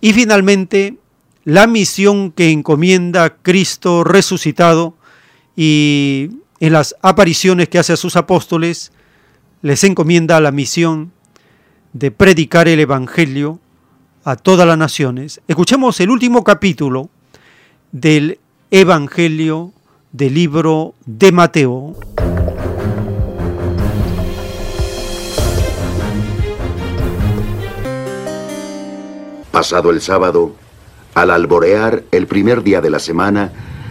[0.00, 0.96] Y finalmente,
[1.44, 4.94] la misión que encomienda Cristo resucitado
[5.56, 8.92] y en las apariciones que hace a sus apóstoles,
[9.62, 11.12] les encomienda la misión
[11.92, 13.60] de predicar el Evangelio
[14.24, 15.40] a todas las naciones.
[15.48, 17.10] Escuchemos el último capítulo
[17.92, 18.38] del
[18.70, 19.72] Evangelio
[20.12, 21.96] del libro de Mateo.
[29.50, 30.52] Pasado el sábado,
[31.14, 33.50] al alborear el primer día de la semana,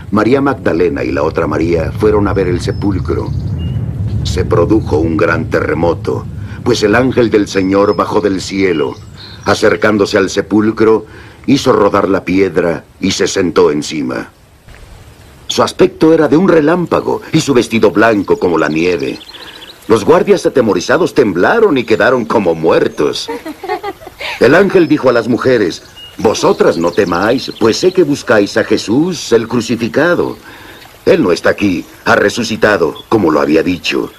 [0.10, 3.30] María Magdalena y la otra María fueron a ver el sepulcro.
[4.23, 6.26] Se produjo un gran terremoto,
[6.64, 8.95] pues el ángel del Señor bajó del cielo,
[9.44, 11.06] acercándose al sepulcro,
[11.45, 14.30] hizo rodar la piedra y se sentó encima.
[15.48, 19.19] Su aspecto era de un relámpago y su vestido blanco como la nieve.
[19.90, 23.30] Los guardias atemorizados temblaron y quedaron como muertos.
[24.39, 25.83] El ángel dijo a las mujeres,
[26.19, 30.37] Vosotras no temáis, pues sé que buscáis a Jesús, el crucificado.
[31.05, 34.11] Él no está aquí, ha resucitado, como lo había dicho.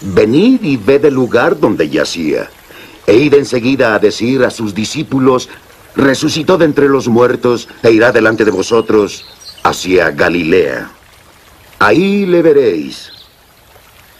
[0.00, 2.48] Venid y ved el lugar donde yacía.
[3.06, 5.48] E id enseguida a decir a sus discípulos,
[5.96, 9.26] resucitó de entre los muertos e irá delante de vosotros
[9.64, 10.90] hacia Galilea.
[11.80, 13.10] Ahí le veréis.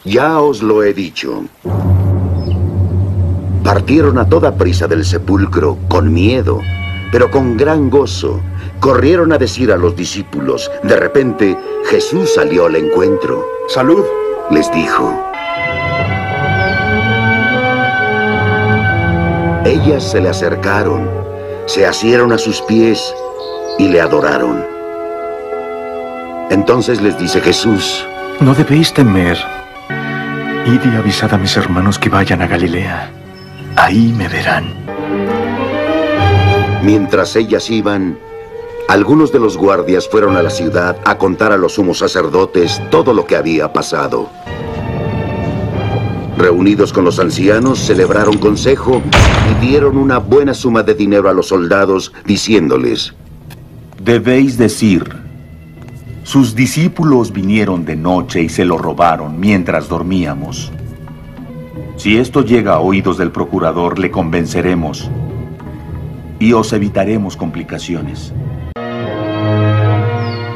[0.05, 1.45] Ya os lo he dicho.
[3.73, 6.61] Partieron a toda prisa del sepulcro, con miedo
[7.13, 8.41] pero con gran gozo
[8.81, 13.47] corrieron a decir a los discípulos, de repente Jesús salió al encuentro.
[13.69, 14.03] Salud,
[14.51, 15.23] les dijo.
[19.65, 21.09] Ellas se le acercaron,
[21.67, 23.15] se asieron a sus pies
[23.79, 24.65] y le adoraron.
[26.51, 28.05] Entonces les dice Jesús,
[28.41, 29.39] No debéis temer.
[30.67, 33.22] Id y avisad a mis hermanos que vayan a Galilea.
[33.83, 34.67] Ahí me verán.
[36.85, 38.17] Mientras ellas iban,
[38.89, 43.13] algunos de los guardias fueron a la ciudad a contar a los sumos sacerdotes todo
[43.13, 44.31] lo que había pasado.
[46.39, 49.03] Reunidos con los ancianos, celebraron consejo
[49.51, 53.15] y dieron una buena suma de dinero a los soldados, diciéndoles,
[54.01, 55.13] Debéis decir,
[56.23, 60.71] sus discípulos vinieron de noche y se lo robaron mientras dormíamos.
[61.97, 65.11] Si esto llega a oídos del procurador, le convenceremos
[66.39, 68.33] y os evitaremos complicaciones.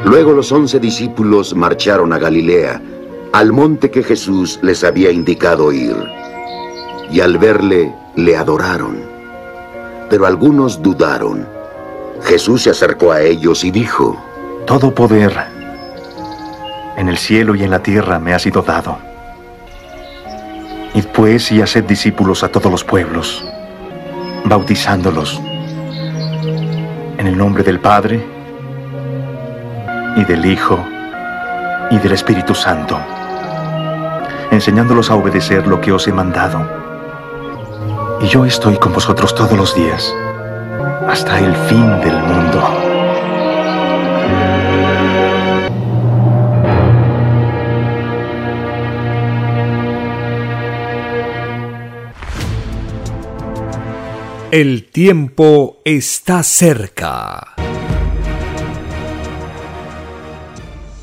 [0.03, 2.81] Luego los once discípulos marcharon a Galilea,
[3.33, 5.95] al monte que Jesús les había indicado ir.
[7.11, 8.97] Y al verle, le adoraron.
[10.09, 11.47] Pero algunos dudaron.
[12.23, 14.17] Jesús se acercó a ellos y dijo,
[14.65, 15.57] Todo poder
[16.97, 18.97] en el cielo y en la tierra me ha sido dado.
[20.93, 23.43] Id pues y haced discípulos a todos los pueblos,
[24.45, 25.41] bautizándolos
[27.17, 28.23] en el nombre del Padre,
[30.17, 30.83] y del Hijo,
[31.91, 32.99] y del Espíritu Santo,
[34.51, 36.67] enseñándolos a obedecer lo que os he mandado.
[38.21, 40.13] Y yo estoy con vosotros todos los días,
[41.07, 42.86] hasta el fin del mundo.
[54.49, 57.53] El tiempo está cerca.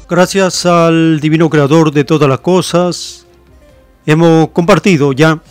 [0.08, 3.26] Gracias al Divino Creador de todas las cosas,
[4.06, 5.42] hemos compartido ya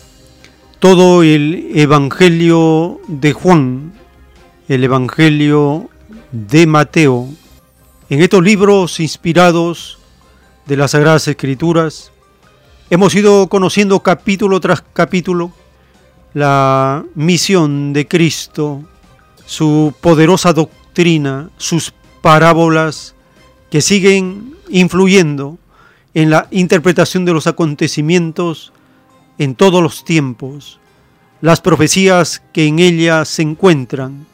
[0.80, 3.94] todo el Evangelio de Juan,
[4.68, 5.92] el Evangelio
[6.32, 7.28] de Mateo.
[8.10, 10.00] En estos libros inspirados
[10.66, 12.12] de las Sagradas Escrituras,
[12.90, 15.52] hemos ido conociendo capítulo tras capítulo
[16.34, 18.84] la misión de Cristo,
[19.46, 23.16] su poderosa doctrina, sus parábolas
[23.70, 25.58] que siguen influyendo
[26.14, 28.74] en la interpretación de los acontecimientos
[29.38, 30.80] en todos los tiempos,
[31.42, 34.26] las profecías que en ella se encuentran.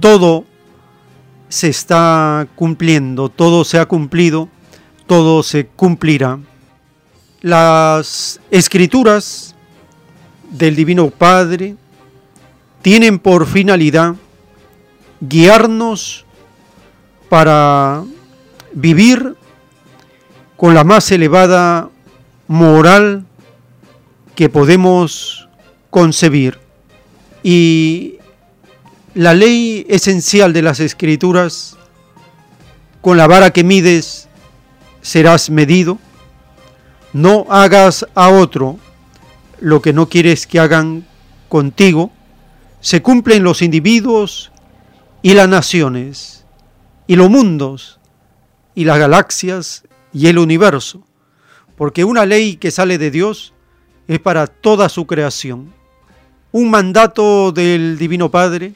[0.00, 0.44] Todo
[1.48, 4.48] se está cumpliendo, todo se ha cumplido,
[5.06, 6.38] todo se cumplirá.
[7.40, 9.55] Las escrituras
[10.50, 11.76] del Divino Padre
[12.82, 14.14] tienen por finalidad
[15.20, 16.24] guiarnos
[17.28, 18.04] para
[18.72, 19.36] vivir
[20.56, 21.90] con la más elevada
[22.46, 23.24] moral
[24.34, 25.48] que podemos
[25.90, 26.58] concebir.
[27.42, 28.18] Y
[29.14, 31.76] la ley esencial de las escrituras,
[33.00, 34.28] con la vara que mides,
[35.00, 35.98] serás medido.
[37.12, 38.78] No hagas a otro
[39.60, 41.06] lo que no quieres que hagan
[41.48, 42.10] contigo.
[42.80, 44.52] Se cumplen los individuos
[45.22, 46.44] y las naciones
[47.06, 47.98] y los mundos
[48.74, 51.02] y las galaxias y el universo.
[51.76, 53.52] Porque una ley que sale de Dios
[54.08, 55.72] es para toda su creación.
[56.52, 58.74] Un mandato del Divino Padre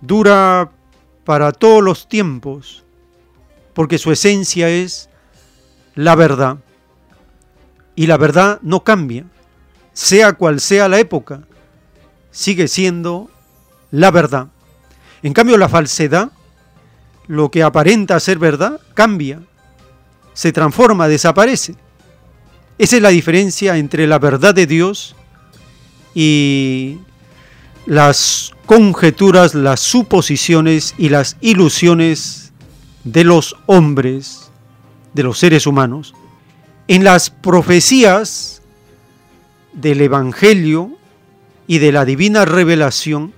[0.00, 0.70] dura
[1.24, 2.84] para todos los tiempos,
[3.74, 5.10] porque su esencia es
[5.94, 6.58] la verdad.
[7.94, 9.26] Y la verdad no cambia,
[9.98, 11.40] sea cual sea la época,
[12.30, 13.28] sigue siendo
[13.90, 14.46] la verdad.
[15.24, 16.30] En cambio, la falsedad,
[17.26, 19.40] lo que aparenta ser verdad, cambia,
[20.34, 21.74] se transforma, desaparece.
[22.78, 25.16] Esa es la diferencia entre la verdad de Dios
[26.14, 26.98] y
[27.84, 32.52] las conjeturas, las suposiciones y las ilusiones
[33.02, 34.52] de los hombres,
[35.12, 36.14] de los seres humanos.
[36.86, 38.58] En las profecías
[39.72, 40.96] del Evangelio
[41.66, 43.32] y de la divina revelación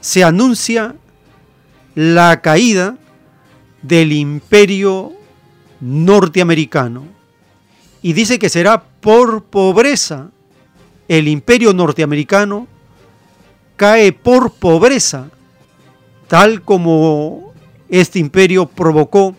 [0.00, 0.94] se anuncia
[1.94, 2.96] la caída
[3.82, 5.12] del imperio
[5.80, 7.04] norteamericano.
[8.02, 10.30] Y dice que será por pobreza.
[11.08, 12.68] El imperio norteamericano
[13.76, 15.30] cae por pobreza,
[16.28, 17.52] tal como
[17.88, 19.34] este imperio provocó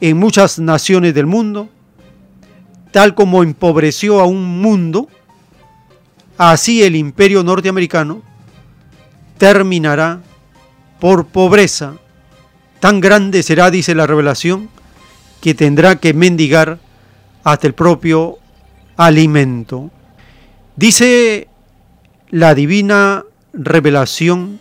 [0.00, 1.68] en muchas naciones del mundo,
[2.90, 5.08] tal como empobreció a un mundo,
[6.36, 8.22] así el imperio norteamericano
[9.38, 10.20] terminará
[11.00, 11.94] por pobreza.
[12.80, 14.68] Tan grande será, dice la revelación,
[15.40, 16.78] que tendrá que mendigar
[17.44, 18.38] hasta el propio
[18.96, 19.90] alimento.
[20.76, 21.48] Dice
[22.30, 24.60] la divina revelación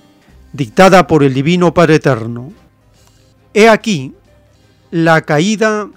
[0.53, 2.51] dictada por el Divino Padre Eterno.
[3.53, 4.13] He aquí
[4.91, 5.89] la caída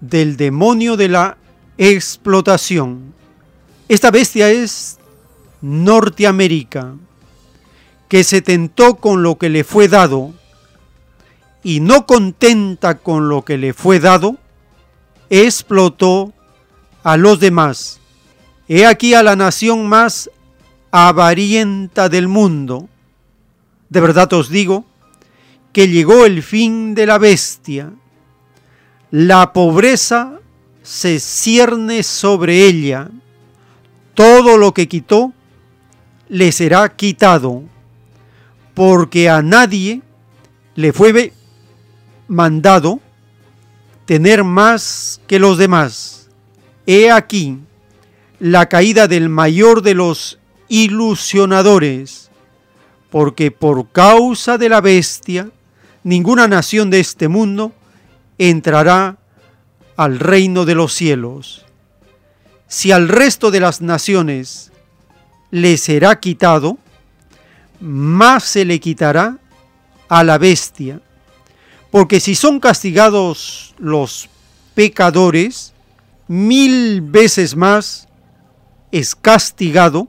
[0.00, 1.36] del demonio de la
[1.78, 3.14] explotación.
[3.88, 4.98] Esta bestia es
[5.60, 6.94] Norteamérica,
[8.08, 10.32] que se tentó con lo que le fue dado
[11.62, 14.36] y no contenta con lo que le fue dado,
[15.30, 16.32] explotó
[17.02, 18.00] a los demás
[18.66, 20.30] He aquí a la nación más
[20.90, 22.88] avarienta del mundo.
[23.90, 24.86] De verdad os digo
[25.72, 27.92] que llegó el fin de la bestia.
[29.10, 30.40] La pobreza
[30.84, 33.10] se cierne sobre ella.
[34.12, 35.32] Todo lo que quitó
[36.28, 37.64] le será quitado,
[38.74, 40.02] porque a nadie
[40.76, 41.32] le fue
[42.28, 43.00] mandado
[44.04, 46.28] tener más que los demás.
[46.86, 47.58] He aquí,
[48.38, 50.38] la caída del mayor de los
[50.68, 52.30] ilusionadores,
[53.10, 55.50] porque por causa de la bestia,
[56.02, 57.72] ninguna nación de este mundo
[58.36, 59.16] entrará
[59.96, 61.64] al reino de los cielos.
[62.66, 64.72] Si al resto de las naciones
[65.50, 66.78] le será quitado,
[67.80, 69.38] más se le quitará
[70.08, 71.00] a la bestia,
[71.90, 74.28] porque si son castigados los
[74.74, 75.72] pecadores,
[76.26, 78.08] mil veces más
[78.90, 80.08] es castigado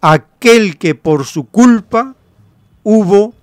[0.00, 2.14] aquel que por su culpa
[2.82, 3.34] hubo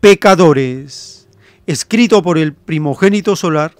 [0.00, 1.28] pecadores.
[1.66, 3.74] Escrito por el primogénito solar,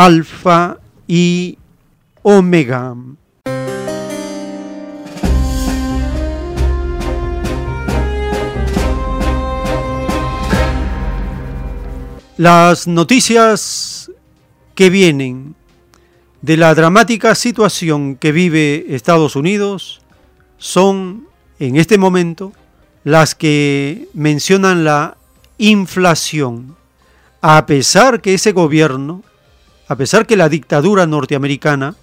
[0.00, 0.78] Alfa
[1.08, 1.58] y
[2.22, 2.94] Omega.
[12.36, 14.12] Las noticias
[14.76, 15.56] que vienen
[16.42, 20.00] de la dramática situación que vive Estados Unidos
[20.58, 21.26] son
[21.58, 22.52] en este momento
[23.02, 25.16] las que mencionan la
[25.58, 26.76] inflación.
[27.40, 29.24] A pesar que ese gobierno,
[29.88, 31.96] a pesar que la dictadura norteamericana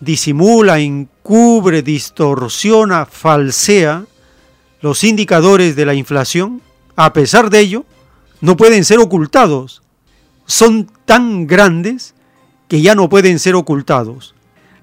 [0.00, 4.04] disimula, encubre, distorsiona, falsea
[4.80, 6.62] los indicadores de la inflación,
[6.96, 7.84] a pesar de ello,
[8.40, 9.82] no pueden ser ocultados.
[10.46, 12.14] Son tan grandes
[12.68, 14.34] que ya no pueden ser ocultados.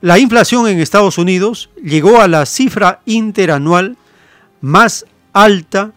[0.01, 3.97] La inflación en Estados Unidos llegó a la cifra interanual
[4.61, 5.93] más alta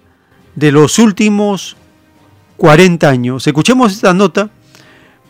[0.54, 1.76] de los últimos
[2.56, 3.46] 40 años.
[3.46, 4.50] Escuchemos esta nota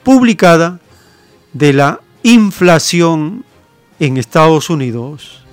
[0.04, 0.78] publicada
[1.52, 3.44] de la inflación
[3.98, 5.44] en Estados Unidos.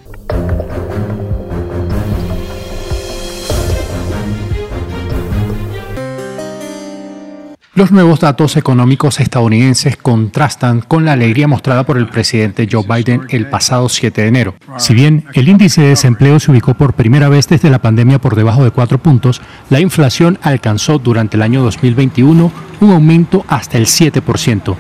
[7.76, 13.24] Los nuevos datos económicos estadounidenses contrastan con la alegría mostrada por el presidente Joe Biden
[13.28, 14.56] el pasado 7 de enero.
[14.78, 18.38] Si bien el índice de desempleo se ubicó por primera vez desde la pandemia por
[18.38, 23.88] debajo de 4 puntos, la inflación alcanzó durante el año 2021 un aumento hasta el
[23.88, 24.76] 7%,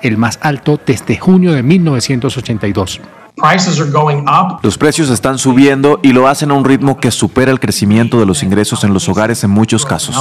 [0.00, 3.02] el más alto desde junio de 1982.
[4.62, 8.26] Los precios están subiendo y lo hacen a un ritmo que supera el crecimiento de
[8.26, 10.14] los ingresos en los hogares en muchos casos.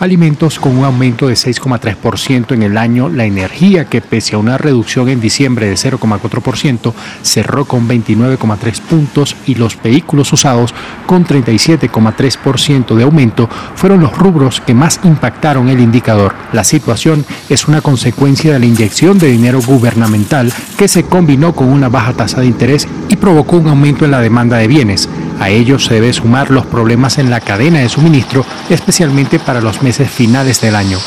[0.00, 4.58] Alimentos con un aumento de 6,3% en el año, la energía que pese a una
[4.58, 6.92] reducción en diciembre de 0,4%
[7.22, 10.74] cerró con 29,3 puntos y los vehículos usados
[11.06, 16.34] con 37,3% de aumento fueron los rubros que más impactaron el indicador.
[16.52, 21.68] La situación es una consecuencia de la inyección de dinero gubernamental que se combinó con
[21.68, 25.08] una baja tasa de interés y provocó un aumento en la demanda de bienes.
[25.40, 29.82] A ello se debe sumar los problemas en la cadena de suministro, especialmente para los
[29.82, 30.98] meses finales del año.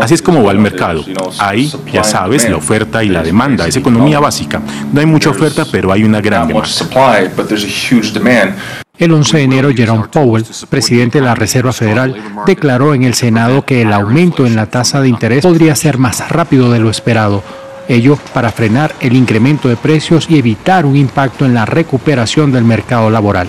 [0.00, 1.04] Así es como va el mercado.
[1.38, 3.66] Hay, ya sabes, la oferta y la demanda.
[3.66, 4.62] Es economía básica.
[4.92, 6.68] No hay mucha oferta, pero hay una gran demanda.
[8.98, 12.14] El 11 de enero, Jerome Powell, presidente de la Reserva Federal,
[12.46, 16.28] declaró en el Senado que el aumento en la tasa de interés podría ser más
[16.28, 17.42] rápido de lo esperado,
[17.88, 22.64] ello para frenar el incremento de precios y evitar un impacto en la recuperación del
[22.64, 23.48] mercado laboral.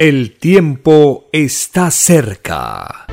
[0.00, 3.06] El tiempo está cerca.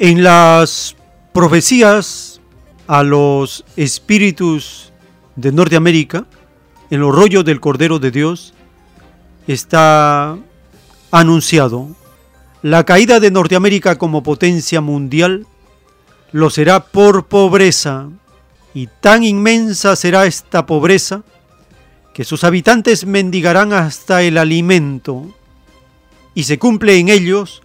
[0.00, 0.94] En las
[1.32, 2.40] profecías
[2.86, 4.92] a los espíritus
[5.34, 6.24] de Norteamérica,
[6.88, 8.54] en los rollos del Cordero de Dios,
[9.48, 10.38] está
[11.10, 11.88] anunciado.
[12.62, 15.46] La caída de Norteamérica como potencia mundial
[16.30, 18.08] lo será por pobreza,
[18.74, 21.24] y tan inmensa será esta pobreza
[22.14, 25.26] que sus habitantes mendigarán hasta el alimento,
[26.34, 27.62] y se cumple en ellos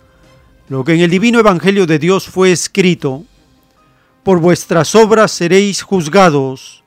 [0.69, 3.23] lo que en el divino Evangelio de Dios fue escrito,
[4.23, 6.83] por vuestras obras seréis juzgados.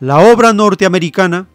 [0.00, 1.46] La obra norteamericana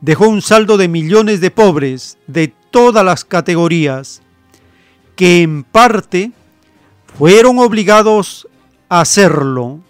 [0.00, 4.22] dejó un saldo de millones de pobres de todas las categorías,
[5.14, 6.32] que en parte
[7.16, 8.48] fueron obligados
[8.88, 9.80] a hacerlo,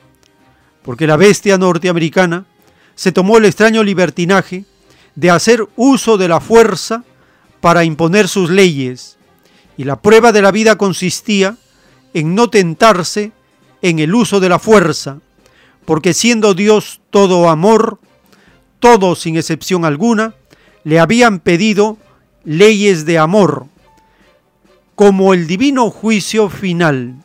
[0.83, 2.45] porque la bestia norteamericana
[2.95, 4.67] se tomó el extraño libertinaje
[5.15, 7.05] de hacer uso de la fuerza
[7.61, 9.17] para imponer sus leyes,
[9.76, 11.57] y la prueba de la vida consistía
[12.15, 13.33] en no tentarse
[13.81, 15.18] en el uso de la fuerza,
[15.84, 17.99] porque siendo Dios todo amor,
[18.78, 20.34] todos sin excepción alguna,
[20.84, 21.99] le habían pedido
[22.44, 23.67] leyes de amor,
[24.94, 27.17] como el divino juicio final,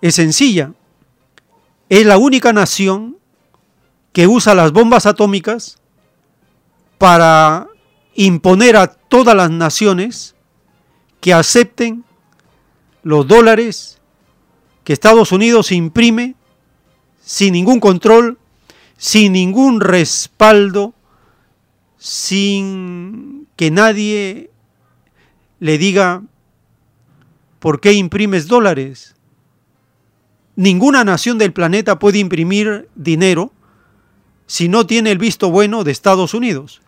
[0.00, 0.72] es sencilla.
[1.88, 3.16] Es la única nación
[4.12, 5.78] que usa las bombas atómicas
[6.98, 7.68] para
[8.14, 10.34] imponer a todas las naciones
[11.20, 12.04] que acepten
[13.02, 13.98] los dólares
[14.84, 16.34] que Estados Unidos imprime
[17.20, 18.38] sin ningún control,
[18.96, 20.94] sin ningún respaldo,
[21.98, 24.50] sin que nadie
[25.60, 26.22] le diga
[27.58, 29.14] por qué imprimes dólares.
[30.56, 33.52] Ninguna nación del planeta puede imprimir dinero
[34.46, 36.80] si no tiene el visto bueno de Estados Unidos.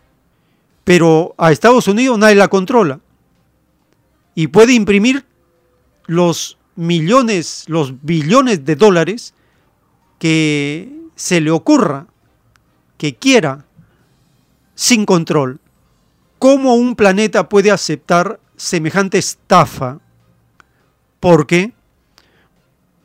[0.83, 2.99] Pero a Estados Unidos nadie la controla.
[4.41, 5.23] Y puede imprimir
[6.07, 9.35] los millones, los billones de dólares
[10.17, 12.07] que se le ocurra,
[12.97, 13.65] que quiera,
[14.73, 15.59] sin control.
[16.39, 19.99] ¿Cómo un planeta puede aceptar semejante estafa?
[21.19, 21.73] ¿Por qué?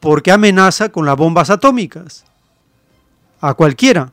[0.01, 2.25] Porque amenaza con las bombas atómicas.
[3.43, 4.11] A cualquiera.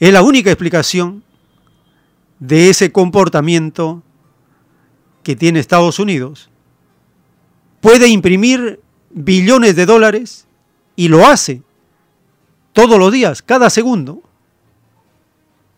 [0.00, 1.22] Es la única explicación
[2.40, 4.02] de ese comportamiento
[5.22, 6.50] que tiene Estados Unidos.
[7.80, 10.46] Puede imprimir billones de dólares
[10.96, 11.62] y lo hace
[12.72, 14.22] todos los días, cada segundo.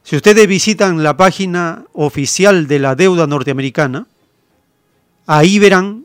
[0.02, 4.06] Si ustedes visitan la página oficial de la deuda norteamericana,
[5.26, 6.04] ahí verán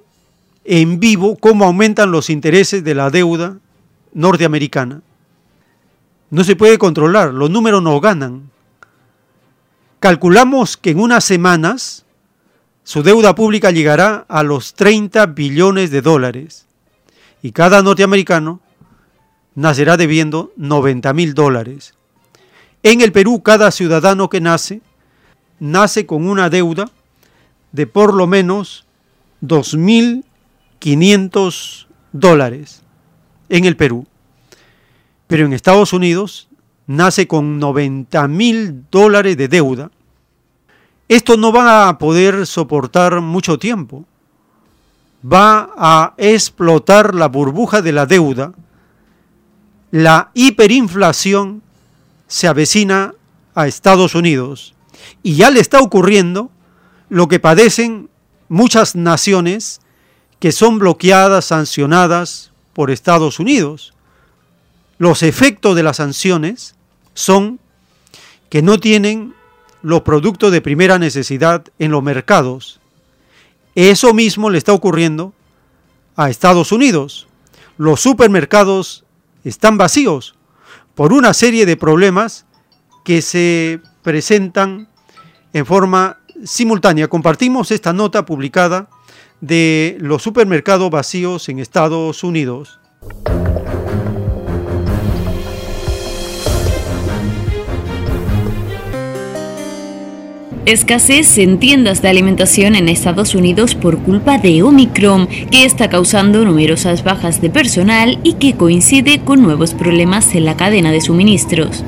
[0.65, 3.57] en vivo cómo aumentan los intereses de la deuda
[4.13, 5.01] norteamericana.
[6.29, 8.51] No se puede controlar, los números no ganan.
[9.99, 12.05] Calculamos que en unas semanas
[12.87, 16.67] su deuda pública llegará a los 30 billones de dólares
[17.41, 18.61] y cada norteamericano
[19.55, 21.95] nacerá debiendo 90 mil dólares.
[22.83, 24.79] En el Perú, cada ciudadano que nace,
[25.59, 26.89] nace con una deuda
[27.73, 28.85] de por lo menos
[29.41, 32.83] 2.500 dólares
[33.49, 34.07] en el Perú
[35.27, 36.47] pero en Estados Unidos
[36.87, 39.91] nace con 90 mil dólares de deuda.
[41.07, 44.05] Esto no va a poder soportar mucho tiempo.
[45.23, 48.53] Va a explotar la burbuja de la deuda.
[49.91, 51.61] La hiperinflación
[52.27, 53.13] se avecina
[53.55, 54.75] a Estados Unidos
[55.23, 56.51] y ya le está ocurriendo
[57.09, 58.09] lo que padecen
[58.49, 59.79] muchas naciones
[60.39, 63.93] que son bloqueadas, sancionadas por Estados Unidos
[64.97, 66.75] los efectos de las sanciones
[67.13, 67.59] son
[68.49, 69.33] que no tienen
[69.81, 72.79] los productos de primera necesidad en los mercados.
[73.75, 75.33] Eso mismo le está ocurriendo
[76.15, 77.27] a Estados Unidos.
[77.77, 79.05] Los supermercados
[79.43, 80.35] están vacíos
[80.95, 82.45] por una serie de problemas
[83.03, 84.89] que se presentan
[85.53, 87.07] en forma simultánea.
[87.07, 88.89] Compartimos esta nota publicada
[89.41, 92.79] de los supermercados vacíos en Estados Unidos.
[100.67, 106.43] Escasez en tiendas de alimentación en Estados Unidos por culpa de Omicron, que está causando
[106.43, 111.85] numerosas bajas de personal y que coincide con nuevos problemas en la cadena de suministros.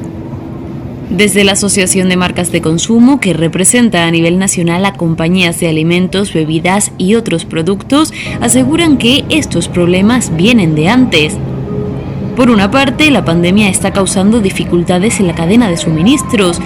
[1.09, 5.67] Desde la Asociación de Marcas de Consumo, que representa a nivel nacional a compañías de
[5.67, 11.35] alimentos, bebidas y otros productos, aseguran que estos problemas vienen de antes.
[12.37, 16.61] Por una parte, la pandemia está causando dificultades en la cadena de suministros,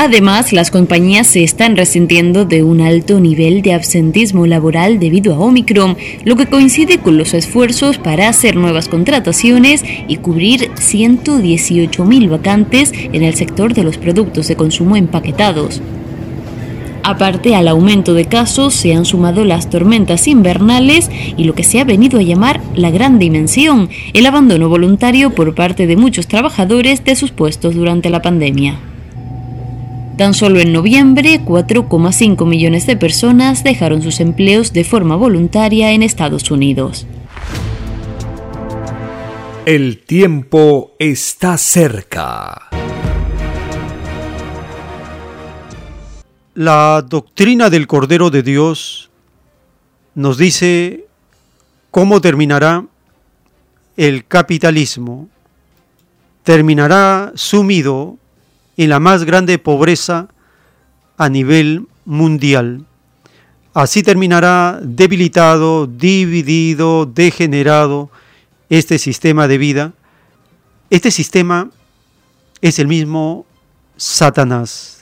[0.00, 5.40] Además, las compañías se están resintiendo de un alto nivel de absentismo laboral debido a
[5.40, 12.92] Omicron, lo que coincide con los esfuerzos para hacer nuevas contrataciones y cubrir 118.000 vacantes
[12.94, 15.82] en el sector de los productos de consumo empaquetados.
[17.02, 21.80] Aparte al aumento de casos se han sumado las tormentas invernales y lo que se
[21.80, 27.02] ha venido a llamar la gran dimensión, el abandono voluntario por parte de muchos trabajadores
[27.02, 28.78] de sus puestos durante la pandemia.
[30.18, 36.02] Tan solo en noviembre, 4,5 millones de personas dejaron sus empleos de forma voluntaria en
[36.02, 37.06] Estados Unidos.
[39.64, 42.68] El tiempo está cerca.
[46.54, 49.10] La doctrina del Cordero de Dios
[50.16, 51.06] nos dice
[51.92, 52.84] cómo terminará
[53.96, 55.28] el capitalismo.
[56.42, 58.18] Terminará sumido
[58.78, 60.28] en la más grande pobreza
[61.18, 62.86] a nivel mundial.
[63.74, 68.08] Así terminará debilitado, dividido, degenerado
[68.70, 69.92] este sistema de vida.
[70.90, 71.70] Este sistema
[72.60, 73.44] es el mismo
[73.96, 74.94] Satanás.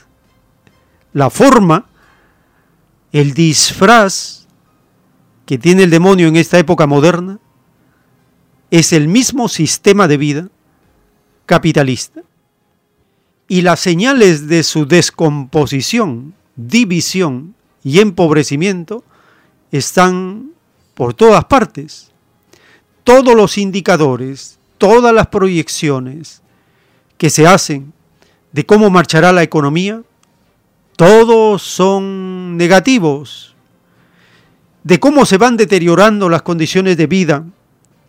[1.12, 1.86] la forma,
[3.12, 4.46] el disfraz
[5.46, 7.38] que tiene el demonio en esta época moderna
[8.70, 10.48] es el mismo sistema de vida
[11.46, 12.25] capitalista.
[13.48, 19.04] Y las señales de su descomposición, división y empobrecimiento
[19.70, 20.50] están
[20.94, 22.10] por todas partes.
[23.04, 26.42] Todos los indicadores, todas las proyecciones
[27.18, 27.92] que se hacen
[28.52, 30.02] de cómo marchará la economía,
[30.96, 33.54] todos son negativos.
[34.82, 37.44] De cómo se van deteriorando las condiciones de vida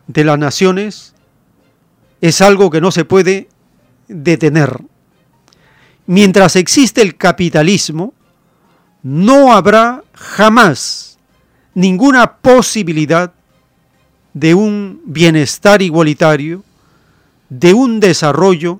[0.08, 1.14] de las naciones,
[2.22, 3.50] es algo que no se puede
[4.08, 4.80] detener.
[6.08, 8.14] Mientras existe el capitalismo,
[9.03, 11.19] no habrá jamás
[11.74, 13.34] ninguna posibilidad
[14.34, 16.64] de un bienestar igualitario,
[17.50, 18.80] de un desarrollo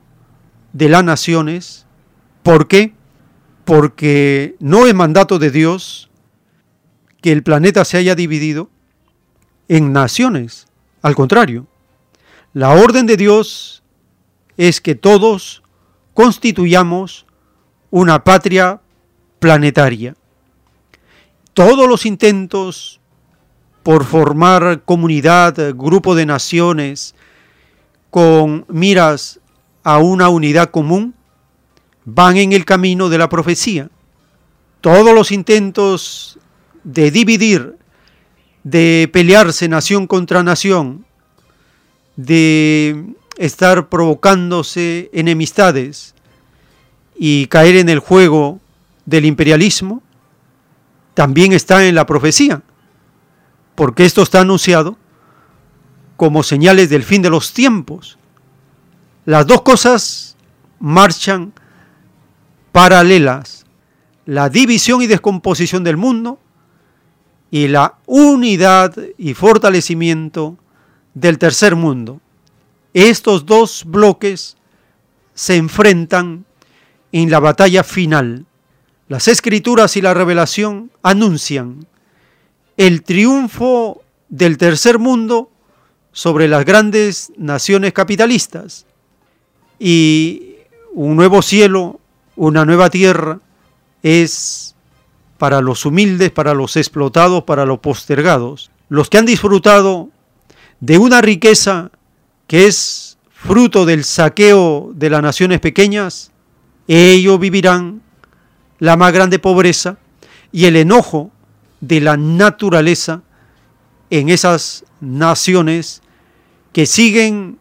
[0.72, 1.86] de las naciones.
[2.44, 2.94] ¿Por qué?
[3.66, 6.10] Porque no es mandato de Dios
[7.22, 8.70] que el planeta se haya dividido
[9.68, 10.68] en naciones.
[11.02, 11.68] Al contrario,
[12.54, 13.84] la orden de Dios
[14.56, 15.62] es que todos
[16.18, 17.28] constituyamos
[17.92, 18.82] una patria
[19.38, 20.16] planetaria.
[21.54, 23.00] Todos los intentos
[23.84, 27.14] por formar comunidad, grupo de naciones,
[28.10, 29.40] con miras
[29.84, 31.14] a una unidad común,
[32.04, 33.88] van en el camino de la profecía.
[34.82, 36.40] Todos los intentos
[36.84, 37.78] de dividir,
[38.64, 41.06] de pelearse nación contra nación,
[42.16, 43.06] de
[43.38, 46.16] estar provocándose enemistades
[47.16, 48.60] y caer en el juego
[49.06, 50.04] del imperialismo,
[51.14, 52.62] también está en la profecía,
[53.76, 54.98] porque esto está anunciado
[56.16, 58.18] como señales del fin de los tiempos.
[59.26, 60.36] Las dos cosas
[60.80, 61.54] marchan
[62.72, 63.66] paralelas,
[64.26, 66.40] la división y descomposición del mundo
[67.50, 70.58] y la unidad y fortalecimiento
[71.14, 72.22] del tercer mundo.
[72.94, 74.58] Estos dos bloques
[75.34, 76.46] se enfrentan
[77.12, 78.46] en la batalla final.
[79.08, 81.88] Las escrituras y la revelación anuncian
[82.76, 85.50] el triunfo del tercer mundo
[86.12, 88.86] sobre las grandes naciones capitalistas
[89.80, 90.56] y
[90.94, 92.00] un nuevo cielo,
[92.36, 93.40] una nueva tierra
[94.04, 94.76] es
[95.38, 98.72] para los humildes, para los explotados, para los postergados.
[98.90, 100.10] Los que han disfrutado
[100.80, 101.92] de una riqueza
[102.48, 106.32] que es fruto del saqueo de las naciones pequeñas,
[106.88, 108.02] ellos vivirán
[108.80, 109.98] la más grande pobreza
[110.52, 111.32] y el enojo
[111.82, 113.22] de la naturaleza
[114.10, 116.02] en esas naciones
[116.72, 117.58] que siguen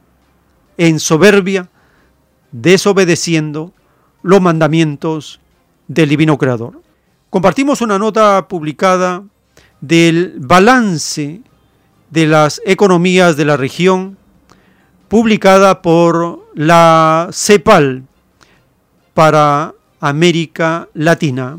[0.79, 1.69] en soberbia,
[2.53, 3.73] desobedeciendo
[4.23, 5.41] los mandamientos
[5.89, 6.83] del Divino Creador.
[7.31, 9.25] Compartimos una nota publicada
[9.81, 11.41] del balance
[12.11, 14.17] de las economías de la región,
[15.09, 18.05] publicada por la CEPAL
[19.15, 21.59] para América Latina.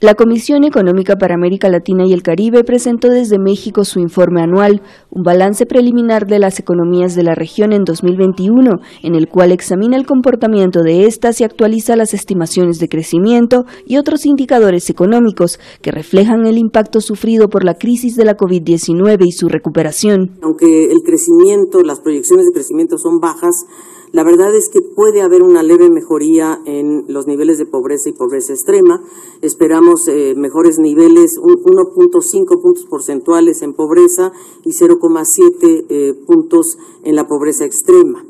[0.00, 4.80] La Comisión Económica para América Latina y el Caribe presentó desde México su informe anual,
[5.10, 9.96] un balance preliminar de las economías de la región en 2021, en el cual examina
[9.96, 15.90] el comportamiento de estas y actualiza las estimaciones de crecimiento y otros indicadores económicos que
[15.90, 20.38] reflejan el impacto sufrido por la crisis de la COVID-19 y su recuperación.
[20.42, 23.66] Aunque el crecimiento, las proyecciones de crecimiento son bajas,
[24.12, 28.12] la verdad es que puede haber una leve mejoría en los niveles de pobreza y
[28.12, 29.02] pobreza extrema.
[29.42, 34.32] Esperamos eh, mejores niveles, 1.5 puntos porcentuales en pobreza
[34.64, 38.24] y 0,7 eh, puntos en la pobreza extrema.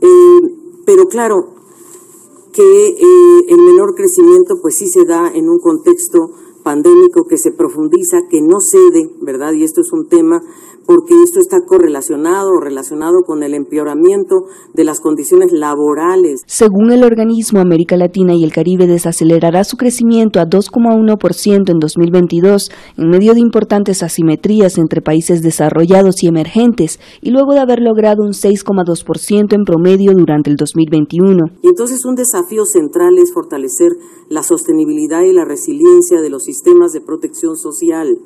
[0.00, 0.40] Eh,
[0.84, 1.54] pero claro
[2.52, 2.96] que
[3.48, 8.40] el menor crecimiento pues sí se da en un contexto pandémico que se profundiza, que
[8.40, 9.52] no cede, ¿verdad?
[9.52, 10.42] Y esto es un tema
[10.86, 16.42] porque esto está correlacionado o relacionado con el empeoramiento de las condiciones laborales.
[16.46, 22.70] Según el organismo, América Latina y el Caribe desacelerará su crecimiento a 2,1% en 2022,
[22.96, 28.22] en medio de importantes asimetrías entre países desarrollados y emergentes, y luego de haber logrado
[28.22, 31.46] un 6,2% en promedio durante el 2021.
[31.62, 33.92] Y entonces un desafío central es fortalecer
[34.28, 38.18] la sostenibilidad y la resiliencia de los sistemas de protección social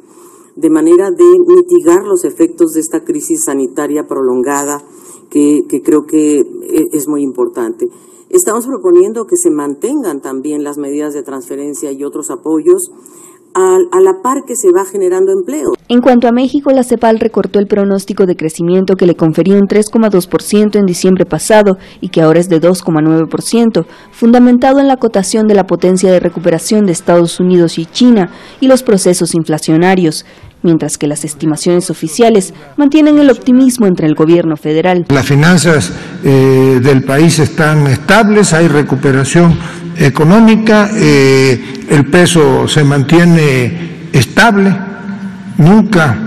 [0.56, 4.82] de manera de mitigar los efectos de esta crisis sanitaria prolongada
[5.30, 7.86] que, creo que e, es muy importante.
[8.30, 12.90] Estamos proponiendo que se mantengan también las medidas de transferencia y otros apoyos
[13.56, 15.72] a, la par que se va generando empleo.
[15.88, 19.66] En cuanto a México, la CEPAL recortó el pronóstico de crecimiento que le confería un
[19.66, 25.54] 3,2% en diciembre pasado y que ahora es de 2,9%, fundamentado en la cotación de
[25.54, 30.26] la potencia de recuperación de Estados Unidos y China y los procesos inflacionarios
[30.66, 35.06] mientras que las estimaciones oficiales mantienen el optimismo entre el gobierno federal.
[35.08, 35.92] Las finanzas
[36.24, 39.56] eh, del país están estables, hay recuperación
[39.96, 44.76] económica, eh, el peso se mantiene estable,
[45.56, 46.18] nunca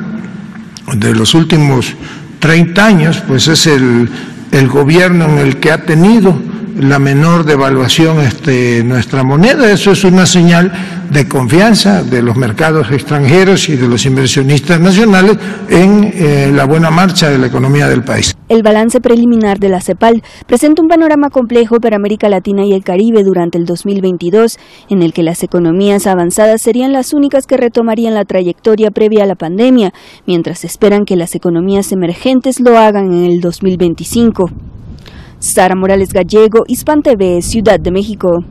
[0.96, 1.94] de los últimos
[2.40, 4.10] 30 años, pues es el,
[4.52, 6.36] el gobierno en el que ha tenido
[6.80, 9.72] la menor devaluación este, nuestra moneda.
[9.72, 10.72] Eso es una señal
[11.12, 15.38] de confianza de los mercados extranjeros y de los inversionistas nacionales
[15.70, 18.36] en eh, la buena marcha de la economía del país.
[18.48, 22.84] El balance preliminar de la CEPAL presenta un panorama complejo para América Latina y el
[22.84, 24.58] Caribe durante el 2022,
[24.90, 29.28] en el que las economías avanzadas serían las únicas que retomarían la trayectoria previa a
[29.28, 29.94] la pandemia,
[30.26, 34.50] mientras esperan que las economías emergentes lo hagan en el 2025.
[35.40, 38.44] Sara Morales Gallego, Hispan TV, Ciudad de México.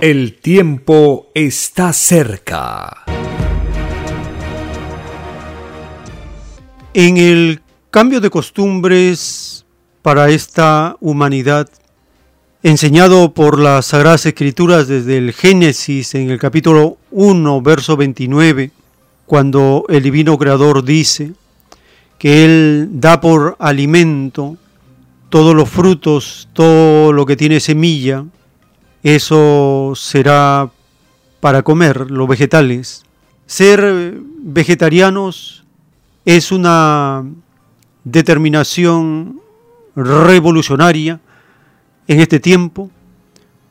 [0.00, 3.04] El tiempo está cerca.
[6.94, 9.64] En el cambio de costumbres
[10.00, 11.68] para esta humanidad,
[12.62, 18.70] enseñado por las Sagradas Escrituras desde el Génesis en el capítulo 1, verso 29,
[19.26, 21.32] cuando el Divino Creador dice,
[22.22, 24.56] que Él da por alimento
[25.28, 28.24] todos los frutos, todo lo que tiene semilla,
[29.02, 30.70] eso será
[31.40, 33.02] para comer, los vegetales.
[33.46, 35.64] Ser vegetarianos
[36.24, 37.24] es una
[38.04, 39.40] determinación
[39.96, 41.18] revolucionaria
[42.06, 42.88] en este tiempo,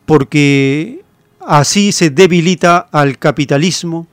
[0.05, 1.05] porque
[1.39, 4.07] así se debilita al capitalismo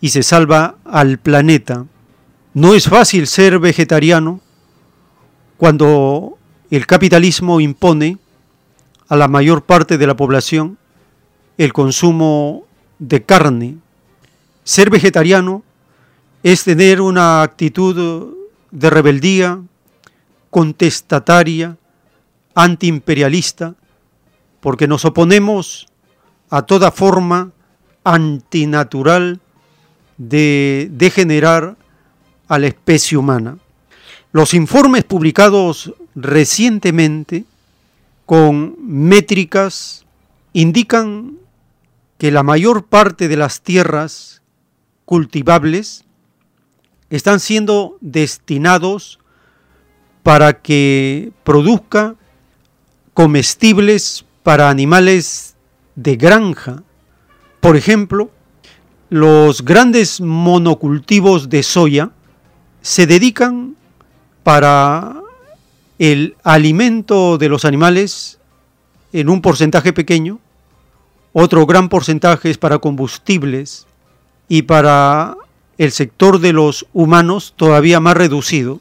[0.00, 1.84] y se salva al planeta.
[2.54, 4.40] No es fácil ser vegetariano
[5.56, 6.38] cuando
[6.70, 8.18] el capitalismo impone
[9.08, 10.78] a la mayor parte de la población
[11.56, 12.64] el consumo
[12.98, 13.76] de carne.
[14.64, 15.62] Ser vegetariano
[16.42, 18.34] es tener una actitud
[18.70, 19.60] de rebeldía,
[20.50, 21.76] contestataria,
[22.54, 23.74] antiimperialista,
[24.60, 25.86] porque nos oponemos
[26.50, 27.52] a toda forma
[28.04, 29.40] antinatural
[30.16, 31.77] de degenerar
[32.48, 33.58] a la especie humana.
[34.32, 37.44] Los informes publicados recientemente
[38.26, 40.04] con métricas
[40.52, 41.38] indican
[42.18, 44.42] que la mayor parte de las tierras
[45.04, 46.04] cultivables
[47.10, 49.18] están siendo destinados
[50.22, 52.16] para que produzca
[53.14, 55.56] comestibles para animales
[55.94, 56.82] de granja.
[57.60, 58.30] Por ejemplo,
[59.08, 62.10] los grandes monocultivos de soya
[62.82, 63.76] se dedican
[64.42, 65.20] para
[65.98, 68.38] el alimento de los animales
[69.12, 70.38] en un porcentaje pequeño,
[71.32, 73.86] otro gran porcentaje es para combustibles
[74.48, 75.36] y para
[75.76, 78.80] el sector de los humanos todavía más reducido,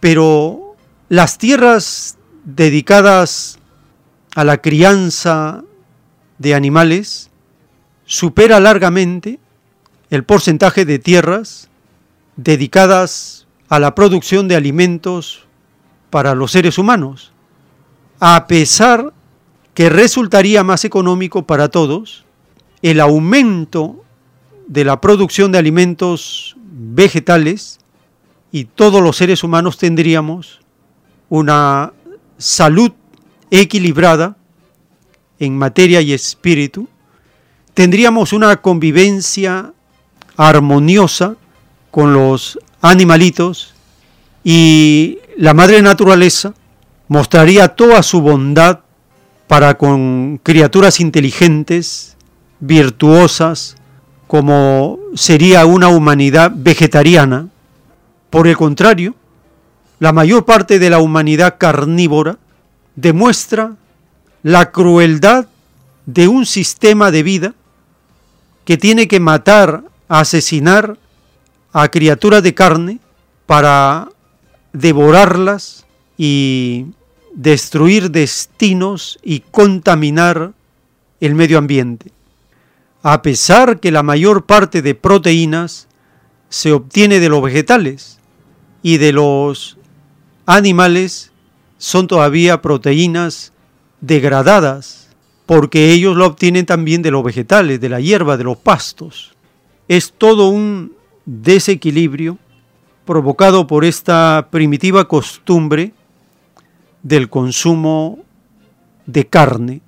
[0.00, 0.76] pero
[1.08, 3.58] las tierras dedicadas
[4.34, 5.64] a la crianza
[6.38, 7.30] de animales
[8.04, 9.38] supera largamente
[10.10, 11.67] el porcentaje de tierras
[12.38, 15.46] dedicadas a la producción de alimentos
[16.08, 17.32] para los seres humanos,
[18.20, 19.12] a pesar
[19.74, 22.24] que resultaría más económico para todos
[22.80, 24.04] el aumento
[24.68, 27.80] de la producción de alimentos vegetales
[28.52, 30.60] y todos los seres humanos tendríamos
[31.28, 31.92] una
[32.38, 32.92] salud
[33.50, 34.36] equilibrada
[35.40, 36.88] en materia y espíritu,
[37.74, 39.72] tendríamos una convivencia
[40.36, 41.36] armoniosa
[41.98, 43.74] con los animalitos
[44.44, 46.54] y la madre naturaleza
[47.08, 48.82] mostraría toda su bondad
[49.48, 52.16] para con criaturas inteligentes,
[52.60, 53.74] virtuosas,
[54.28, 57.48] como sería una humanidad vegetariana.
[58.30, 59.16] Por el contrario,
[59.98, 62.38] la mayor parte de la humanidad carnívora
[62.94, 63.74] demuestra
[64.44, 65.48] la crueldad
[66.06, 67.54] de un sistema de vida
[68.64, 70.96] que tiene que matar, asesinar
[71.72, 72.98] a criaturas de carne
[73.46, 74.08] para
[74.72, 76.86] devorarlas y
[77.34, 80.52] destruir destinos y contaminar
[81.20, 82.12] el medio ambiente.
[83.02, 85.88] A pesar que la mayor parte de proteínas
[86.48, 88.18] se obtiene de los vegetales
[88.82, 89.76] y de los
[90.46, 91.32] animales
[91.76, 93.52] son todavía proteínas
[94.00, 95.08] degradadas
[95.46, 99.34] porque ellos lo obtienen también de los vegetales, de la hierba, de los pastos.
[99.88, 100.97] Es todo un
[101.28, 102.38] desequilibrio
[103.04, 105.92] provocado por esta primitiva costumbre
[107.02, 108.20] del consumo
[109.04, 109.82] de carne.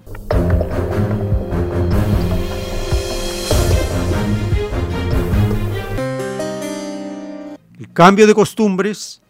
[7.79, 9.23] El cambio de costumbres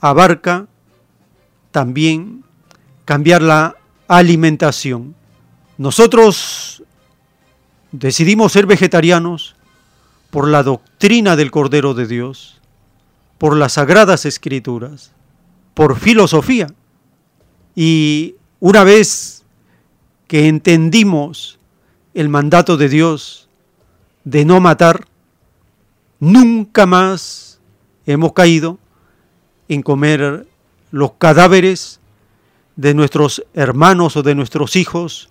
[0.00, 0.66] abarca
[1.70, 2.42] también
[3.04, 3.76] cambiar la
[4.06, 5.14] alimentación.
[5.76, 6.82] Nosotros
[7.92, 9.57] decidimos ser vegetarianos
[10.30, 12.60] por la doctrina del Cordero de Dios,
[13.38, 15.12] por las sagradas escrituras,
[15.74, 16.66] por filosofía.
[17.74, 19.44] Y una vez
[20.26, 21.58] que entendimos
[22.14, 23.48] el mandato de Dios
[24.24, 25.06] de no matar,
[26.20, 27.60] nunca más
[28.04, 28.78] hemos caído
[29.68, 30.46] en comer
[30.90, 32.00] los cadáveres
[32.76, 35.30] de nuestros hermanos o de nuestros hijos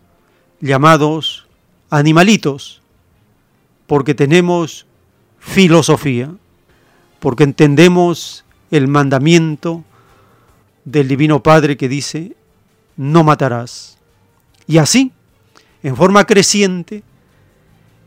[0.60, 1.46] llamados
[1.90, 2.82] animalitos,
[3.86, 4.87] porque tenemos
[5.48, 6.30] filosofía,
[7.20, 9.84] porque entendemos el mandamiento
[10.84, 12.36] del Divino Padre que dice,
[12.98, 13.98] no matarás.
[14.68, 15.12] Y así,
[15.84, 17.02] en forma creciente,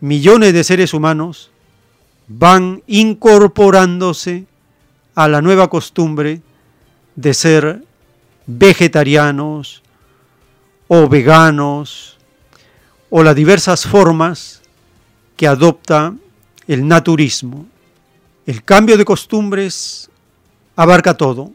[0.01, 1.51] millones de seres humanos
[2.28, 4.44] van incorporándose
[5.15, 6.43] a la nueva costumbre
[7.17, 7.85] de ser
[8.47, 9.83] vegetarianos
[10.89, 12.19] o veganos
[13.09, 14.60] o las diversas formas
[15.36, 16.15] que adopta
[16.70, 17.66] el naturismo.
[18.47, 20.08] El cambio de costumbres
[20.76, 21.50] abarca todo.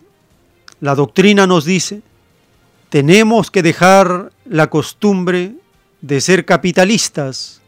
[0.82, 2.02] La doctrina nos dice,
[2.90, 5.54] tenemos que dejar la costumbre
[6.02, 7.62] de ser capitalistas,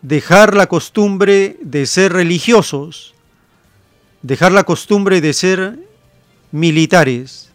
[0.00, 3.12] dejar la costumbre de ser religiosos,
[4.22, 5.78] dejar la costumbre de ser
[6.52, 7.50] militares.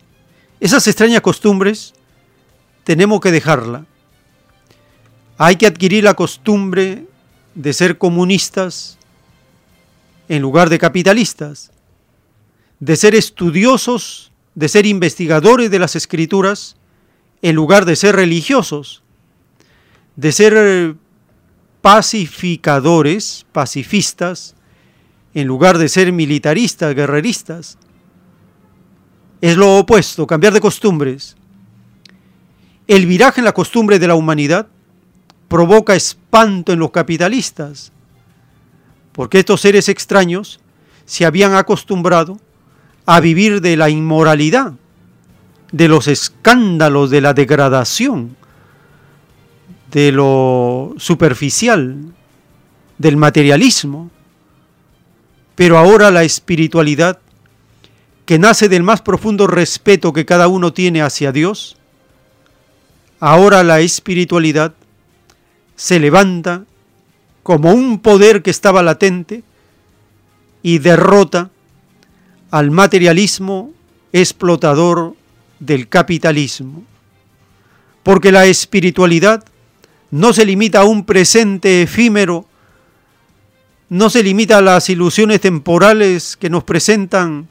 [0.60, 1.96] Esas extrañas costumbres
[2.84, 3.84] tenemos que dejarla.
[5.40, 7.08] Hay que adquirir la costumbre
[7.56, 8.98] de ser comunistas
[10.30, 11.72] en lugar de capitalistas,
[12.80, 16.76] de ser estudiosos, de ser investigadores de las escrituras
[17.42, 19.04] en lugar de ser religiosos,
[20.16, 20.96] de ser
[21.82, 24.56] pacificadores, pacifistas,
[25.34, 27.78] en lugar de ser militaristas, guerreristas.
[29.40, 31.36] Es lo opuesto, cambiar de costumbres.
[32.88, 34.68] El viraje en la costumbre de la humanidad
[35.52, 37.92] provoca espanto en los capitalistas,
[39.12, 40.62] porque estos seres extraños
[41.04, 42.40] se habían acostumbrado
[43.06, 44.72] a vivir de la inmoralidad,
[45.74, 48.38] de los escándalos, de la degradación,
[49.92, 51.98] de lo superficial,
[52.98, 54.10] del materialismo.
[55.56, 57.20] Pero ahora la espiritualidad,
[58.26, 61.76] que nace del más profundo respeto que cada uno tiene hacia Dios,
[63.20, 64.76] ahora la espiritualidad
[65.82, 66.64] se levanta
[67.42, 69.42] como un poder que estaba latente
[70.62, 71.50] y derrota
[72.52, 73.74] al materialismo
[74.14, 75.16] explotador
[75.60, 76.84] del capitalismo.
[78.04, 79.44] Porque la espiritualidad
[80.12, 82.46] no se limita a un presente efímero,
[83.90, 87.48] no se limita a las ilusiones temporales que nos presentan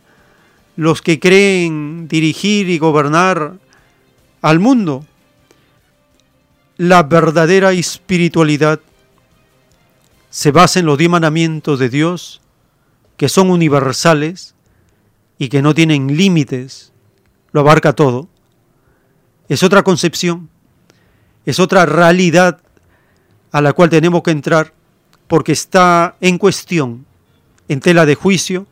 [0.77, 3.55] los que creen dirigir y gobernar
[4.41, 5.05] al mundo.
[6.81, 8.81] La verdadera espiritualidad
[10.31, 12.41] se basa en los diez mandamientos de Dios,
[13.19, 14.55] que son universales
[15.37, 16.95] y que no tienen límites,
[17.53, 18.31] lo abarca todo.
[19.51, 20.49] Es otra concepción
[21.45, 22.61] es otra realidad
[23.53, 24.73] a la cual tenemos que entrar
[25.27, 27.05] porque está en cuestión,
[27.69, 28.67] en tela de juicio,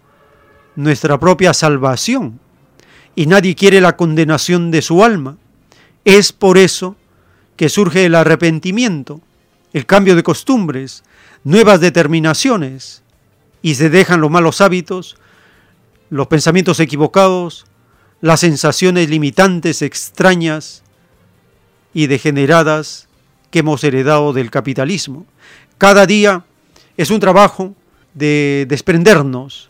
[0.77, 2.41] nuestra propia salvación.
[3.15, 5.37] Y nadie quiere la condenación de su alma.
[6.05, 7.08] Es por eso que
[7.69, 9.21] surge el arrepentimiento,
[9.73, 11.03] el cambio de costumbres,
[11.45, 13.03] nuevas determinaciones,
[13.63, 15.17] y se dejan los malos hábitos,
[16.11, 17.67] los pensamientos equivocados,
[18.21, 20.83] las sensaciones limitantes extrañas,
[21.99, 23.09] y degeneradas
[23.51, 25.27] que hemos heredado del capitalismo.
[25.79, 26.45] Cada día
[26.97, 27.75] es un trabajo
[28.15, 29.69] de desprendernos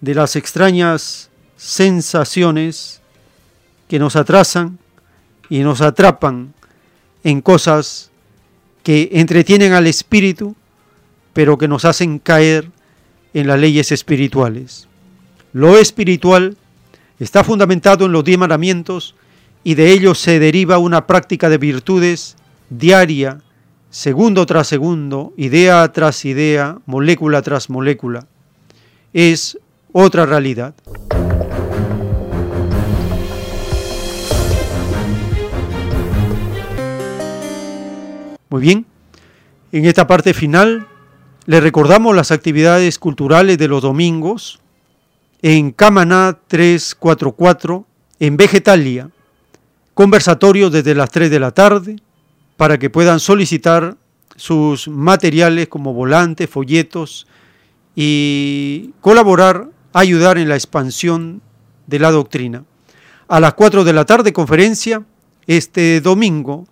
[0.00, 3.00] de las extrañas sensaciones
[3.88, 4.78] que nos atrasan
[5.48, 6.54] y nos atrapan
[7.24, 8.10] en cosas
[8.82, 10.54] que entretienen al espíritu,
[11.32, 12.70] pero que nos hacen caer
[13.32, 14.86] en las leyes espirituales.
[15.52, 16.56] Lo espiritual
[17.18, 19.14] está fundamentado en los diez mandamientos
[19.64, 22.36] y de ello se deriva una práctica de virtudes
[22.68, 23.40] diaria,
[23.90, 28.26] segundo tras segundo, idea tras idea, molécula tras molécula.
[29.12, 29.58] Es
[29.92, 30.74] otra realidad.
[38.50, 38.86] Muy bien,
[39.72, 40.86] en esta parte final
[41.46, 44.60] le recordamos las actividades culturales de los domingos
[45.42, 47.86] en Camaná 344,
[48.20, 49.10] en Vegetalia,
[49.92, 51.96] conversatorio desde las 3 de la tarde
[52.56, 53.96] para que puedan solicitar
[54.36, 57.26] sus materiales como volantes, folletos
[57.94, 61.42] y colaborar, ayudar en la expansión
[61.86, 62.64] de la doctrina.
[63.28, 65.04] A las 4 de la tarde, conferencia,
[65.46, 66.66] este domingo,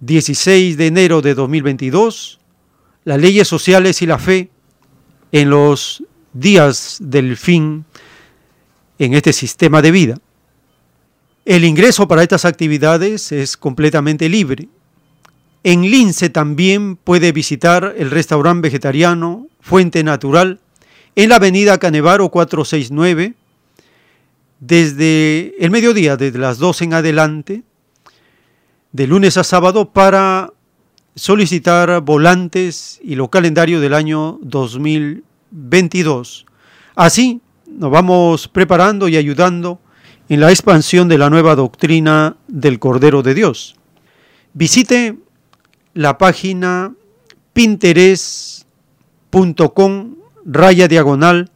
[0.00, 2.40] 16 de enero de 2022,
[3.04, 4.50] las leyes sociales y la fe
[5.32, 7.84] en los días del fin
[8.98, 10.18] en este sistema de vida.
[11.44, 14.68] El ingreso para estas actividades es completamente libre.
[15.64, 20.60] En Lince también puede visitar el restaurante vegetariano Fuente Natural
[21.16, 23.34] en la avenida Canevaro 469
[24.60, 27.62] desde el mediodía, desde las 12 en adelante,
[28.92, 30.50] de lunes a sábado, para
[31.14, 36.46] solicitar volantes y los calendarios del año 2022.
[36.94, 39.80] Así nos vamos preparando y ayudando
[40.28, 43.74] en la expansión de la nueva doctrina del Cordero de Dios.
[44.52, 45.16] Visite
[45.94, 46.94] la página
[47.52, 51.50] pinterest.com raya diagonal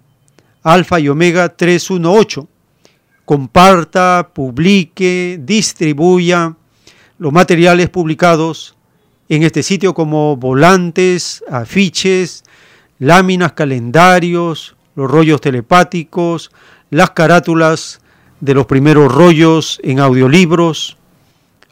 [0.63, 2.49] alfa y omega 318.
[3.25, 6.57] Comparta, publique, distribuya
[7.19, 8.77] los materiales publicados
[9.29, 12.45] en este sitio como volantes, afiches,
[12.99, 16.51] láminas, calendarios, los rollos telepáticos,
[16.91, 18.01] las carátulas
[18.41, 20.97] de los primeros rollos en audiolibros,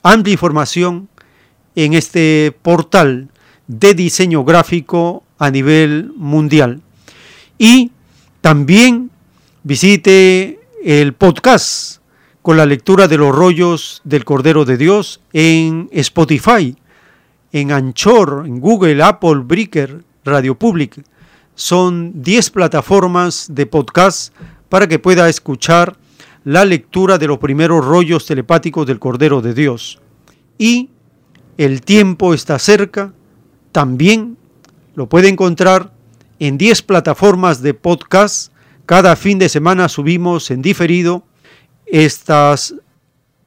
[0.02, 1.08] amplia información
[1.74, 3.28] en este portal
[3.66, 6.80] de diseño gráfico a nivel mundial.
[7.58, 7.92] Y
[8.40, 9.10] también
[9.62, 12.01] visite el podcast
[12.42, 16.76] con la lectura de los rollos del Cordero de Dios en Spotify,
[17.52, 21.04] en Anchor, en Google, Apple, Breaker, Radio Public.
[21.54, 24.34] Son 10 plataformas de podcast
[24.68, 25.96] para que pueda escuchar
[26.42, 30.00] la lectura de los primeros rollos telepáticos del Cordero de Dios.
[30.58, 30.90] Y
[31.58, 33.12] el tiempo está cerca,
[33.70, 34.36] también
[34.96, 35.92] lo puede encontrar
[36.40, 38.52] en 10 plataformas de podcast.
[38.84, 41.22] Cada fin de semana subimos en diferido
[41.92, 42.74] estas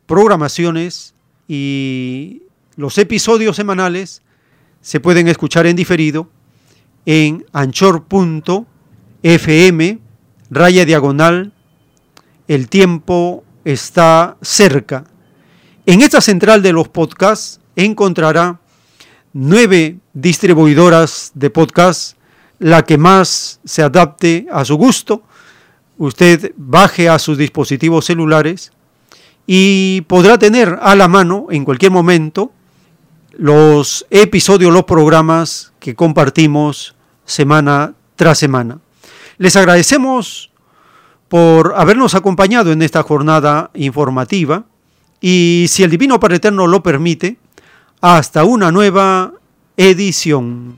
[0.06, 1.16] programaciones
[1.48, 2.44] y
[2.76, 4.22] los episodios semanales
[4.82, 6.30] se pueden escuchar en diferido
[7.08, 8.70] en anchor.fm,
[10.52, 11.54] raya diagonal,
[12.48, 15.06] el tiempo está cerca.
[15.88, 18.60] En esta central de los podcasts encontrará
[19.34, 22.16] nueve distribuidoras de podcasts,
[22.60, 25.24] la que más se adapte a su gusto.
[25.98, 28.72] Usted baje a sus dispositivos celulares
[29.48, 32.52] y podrá tener a la mano en cualquier momento
[33.32, 38.80] los episodios, los programas que compartimos semana tras semana.
[39.38, 40.52] Les agradecemos
[41.28, 44.66] por habernos acompañado en esta jornada informativa
[45.20, 47.38] y si el Divino Padre Eterno lo permite,
[48.02, 49.34] hasta una nueva
[49.78, 50.78] edición.